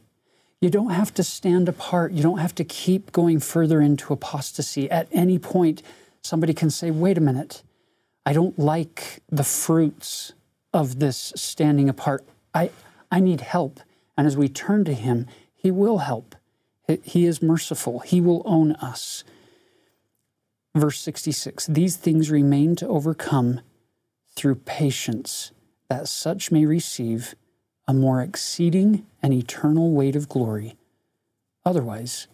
You 0.60 0.70
don't 0.70 0.90
have 0.90 1.14
to 1.14 1.24
stand 1.24 1.70
apart. 1.70 2.12
You 2.12 2.22
don't 2.22 2.40
have 2.40 2.54
to 2.56 2.66
keep 2.66 3.14
going 3.14 3.40
further 3.40 3.80
into 3.80 4.12
apostasy. 4.12 4.92
At 4.92 5.08
any 5.14 5.40
point, 5.40 5.82
somebody 6.22 6.54
can 6.54 6.70
say, 6.70 6.92
wait 6.92 7.18
a 7.18 7.22
minute, 7.22 7.64
I 8.26 8.34
don't 8.34 8.60
like 8.60 9.22
the 9.30 9.46
fruits 9.46 10.34
of 10.74 11.00
this 11.00 11.32
standing 11.38 11.88
apart. 11.88 12.26
I, 12.54 12.70
I 13.10 13.22
need 13.22 13.40
help. 13.40 13.80
And 14.18 14.28
as 14.28 14.36
we 14.36 14.50
turn 14.50 14.84
to 14.84 14.94
him, 14.94 15.26
he 15.56 15.72
will 15.72 16.00
help. 16.00 16.36
He 17.02 17.26
is 17.26 17.42
merciful. 17.42 18.00
He 18.00 18.20
will 18.20 18.42
own 18.44 18.74
us. 18.74 19.24
Verse 20.76 21.00
66 21.00 21.68
These 21.68 21.96
things 21.96 22.32
remain 22.32 22.76
to 22.78 22.88
overcome 22.88 23.62
through 24.36 24.56
patience, 24.56 25.52
that 25.90 26.08
such 26.08 26.52
may 26.52 26.66
receive 26.66 27.36
a 27.88 27.94
more 27.94 28.22
exceeding 28.22 29.06
and 29.22 29.34
eternal 29.34 29.92
weight 29.92 30.16
of 30.16 30.30
glory, 30.30 30.78
otherwise, 31.66 32.28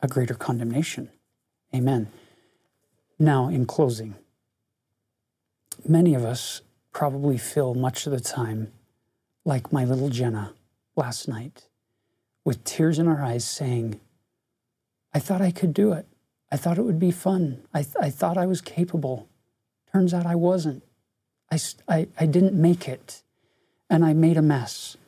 a 0.00 0.08
greater 0.08 0.34
condemnation. 0.34 1.10
Amen. 1.74 2.10
Now, 3.18 3.48
in 3.48 3.66
closing, 3.66 4.14
many 5.86 6.14
of 6.14 6.24
us 6.24 6.62
probably 6.92 7.38
feel 7.38 7.74
much 7.74 8.06
of 8.06 8.12
the 8.12 8.20
time 8.20 8.72
like 9.44 9.72
my 9.72 9.84
little 9.84 10.08
Jenna 10.08 10.54
last 10.96 11.28
night, 11.28 11.68
with 12.44 12.64
tears 12.64 12.98
in 12.98 13.06
our 13.06 13.22
eyes, 13.22 13.44
saying, 13.44 14.00
I 15.14 15.18
thought 15.18 15.40
I 15.40 15.50
could 15.50 15.74
do 15.74 15.92
it. 15.92 16.06
I 16.52 16.58
thought 16.58 16.76
it 16.76 16.82
would 16.82 16.98
be 16.98 17.10
fun. 17.10 17.62
I, 17.72 17.82
th- 17.82 17.96
I 17.98 18.10
thought 18.10 18.36
I 18.36 18.44
was 18.44 18.60
capable. 18.60 19.26
Turns 19.90 20.12
out 20.12 20.26
I 20.26 20.34
wasn't. 20.34 20.82
I, 21.50 21.58
I, 21.88 22.08
I 22.20 22.26
didn't 22.26 22.52
make 22.52 22.86
it, 22.86 23.22
and 23.88 24.04
I 24.04 24.12
made 24.12 24.36
a 24.36 24.42
mess. 24.42 24.98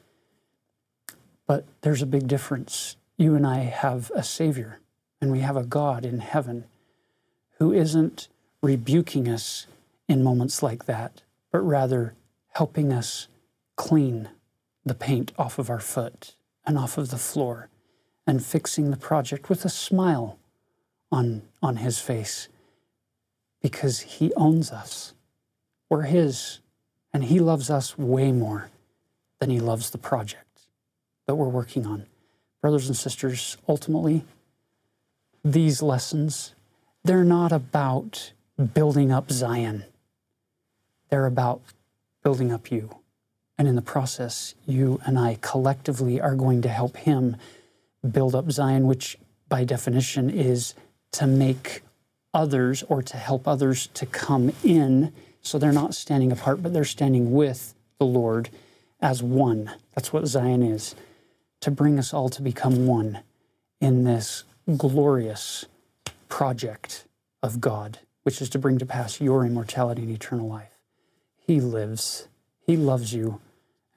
But 1.47 1.67
there's 1.83 2.01
a 2.01 2.07
big 2.07 2.27
difference. 2.27 2.97
You 3.19 3.35
and 3.35 3.47
I 3.47 3.59
have 3.59 4.11
a 4.15 4.23
Savior, 4.23 4.81
and 5.21 5.31
we 5.31 5.41
have 5.41 5.57
a 5.57 5.65
God 5.65 6.07
in 6.07 6.21
heaven 6.21 6.65
who 7.59 7.75
isn't 7.75 8.29
rebuking 8.63 9.29
us 9.29 9.67
in 10.09 10.25
moments 10.25 10.63
like 10.63 10.87
that, 10.87 11.21
but 11.53 11.61
rather 11.61 12.15
helping 12.55 12.91
us 12.91 13.29
clean 13.77 14.31
the 14.83 14.95
paint 14.95 15.33
off 15.37 15.59
of 15.59 15.69
our 15.69 15.81
foot 15.81 16.37
and 16.65 16.79
off 16.79 16.97
of 16.97 17.11
the 17.11 17.19
floor 17.19 17.69
and 18.27 18.43
fixing 18.43 18.91
the 18.91 18.97
project 18.97 19.51
with 19.51 19.67
a 19.67 19.69
smile 19.71 20.39
on, 21.15 21.43
on 21.63 21.77
his 21.77 21.99
face 21.99 22.49
because 23.63 24.01
he 24.01 24.33
owns 24.35 24.73
us. 24.73 25.15
We're 25.89 26.03
his, 26.03 26.59
and 27.13 27.25
he 27.25 27.39
loves 27.39 27.71
us 27.71 27.97
way 27.97 28.33
more 28.33 28.69
than 29.39 29.49
he 29.49 29.61
loves 29.61 29.91
the 29.91 29.99
project 29.99 30.63
that 31.27 31.37
we're 31.37 31.49
working 31.49 31.87
on. 31.87 32.07
Brothers 32.61 32.89
and 32.89 32.97
sisters, 32.97 33.57
ultimately, 33.69 34.25
these 35.45 35.83
lessons, 35.83 36.55
they're 37.05 37.25
not 37.25 37.53
about 37.53 38.33
building 38.75 39.13
up 39.13 39.31
Zion. 39.31 39.85
They're 41.11 41.27
about 41.27 41.61
building 42.25 42.51
up 42.51 42.73
you. 42.73 42.91
And 43.57 43.69
in 43.69 43.77
the 43.77 43.83
process, 43.83 44.55
you 44.67 45.01
and 45.05 45.17
I 45.17 45.39
collectively 45.41 46.21
are 46.21 46.35
going 46.35 46.63
to 46.63 46.69
help 46.69 46.97
him 46.97 47.37
build 48.11 48.35
up 48.35 48.51
Zion, 48.51 48.87
which 48.89 49.17
by 49.49 49.63
definition 49.63 50.29
is 50.29 50.75
to 51.15 51.27
make 51.27 51.83
others 52.33 52.83
or 52.89 53.03
to 53.03 53.17
help 53.17 53.47
others 53.47 53.87
to 53.95 54.05
come 54.05 54.53
in. 54.63 55.13
So 55.43 55.59
they're 55.59 55.73
not 55.73 55.95
standing 55.95 56.33
apart, 56.33 56.63
but 56.63 56.73
they're 56.73 56.85
standing 56.85 57.33
with 57.33 57.75
the 57.99 58.07
Lord 58.07 58.51
as 59.01 59.23
one. 59.23 59.73
That's 59.95 60.13
what 60.13 60.27
Zion 60.27 60.63
is 60.63 60.95
to 61.61 61.71
bring 61.71 61.99
us 61.99 62.13
all 62.13 62.29
to 62.29 62.43
become 62.43 62.87
one 62.87 63.21
in 63.81 64.05
this 64.05 64.45
glorious 64.77 65.67
project 66.29 67.05
of 67.43 67.61
God, 67.61 68.01
which 68.23 68.43
is 68.43 68.49
to 68.51 68.59
bring 68.59 68.79
to 68.79 68.87
pass 68.87 69.21
your 69.21 69.47
immortality 69.47 70.03
and 70.03 70.11
eternal 70.11 70.49
life. 70.49 70.79
He 71.47 71.61
lives, 71.61 72.27
He 72.67 72.77
loves 72.77 73.15
you, 73.15 73.41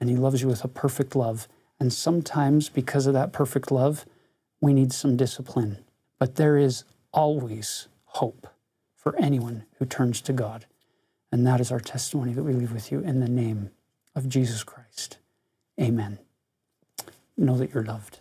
and 0.00 0.08
He 0.08 0.16
loves 0.16 0.40
you 0.40 0.48
with 0.48 0.62
a 0.64 0.68
perfect 0.68 1.16
love. 1.16 1.48
And 1.80 1.92
sometimes, 1.92 2.68
because 2.68 3.06
of 3.06 3.14
that 3.14 3.32
perfect 3.32 3.72
love, 3.72 4.06
we 4.60 4.72
need 4.72 4.92
some 4.92 5.16
discipline. 5.16 5.78
But 6.18 6.36
there 6.36 6.56
is 6.56 6.84
always 7.18 7.88
hope 8.04 8.46
for 8.94 9.16
anyone 9.16 9.64
who 9.78 9.84
turns 9.84 10.20
to 10.20 10.32
God. 10.32 10.66
And 11.32 11.44
that 11.44 11.60
is 11.60 11.72
our 11.72 11.80
testimony 11.80 12.32
that 12.32 12.44
we 12.44 12.52
leave 12.52 12.70
with 12.72 12.92
you 12.92 13.00
in 13.00 13.18
the 13.18 13.28
name 13.28 13.70
of 14.14 14.28
Jesus 14.28 14.62
Christ. 14.62 15.18
Amen. 15.80 16.20
Know 17.36 17.58
that 17.58 17.74
you're 17.74 17.82
loved. 17.82 18.20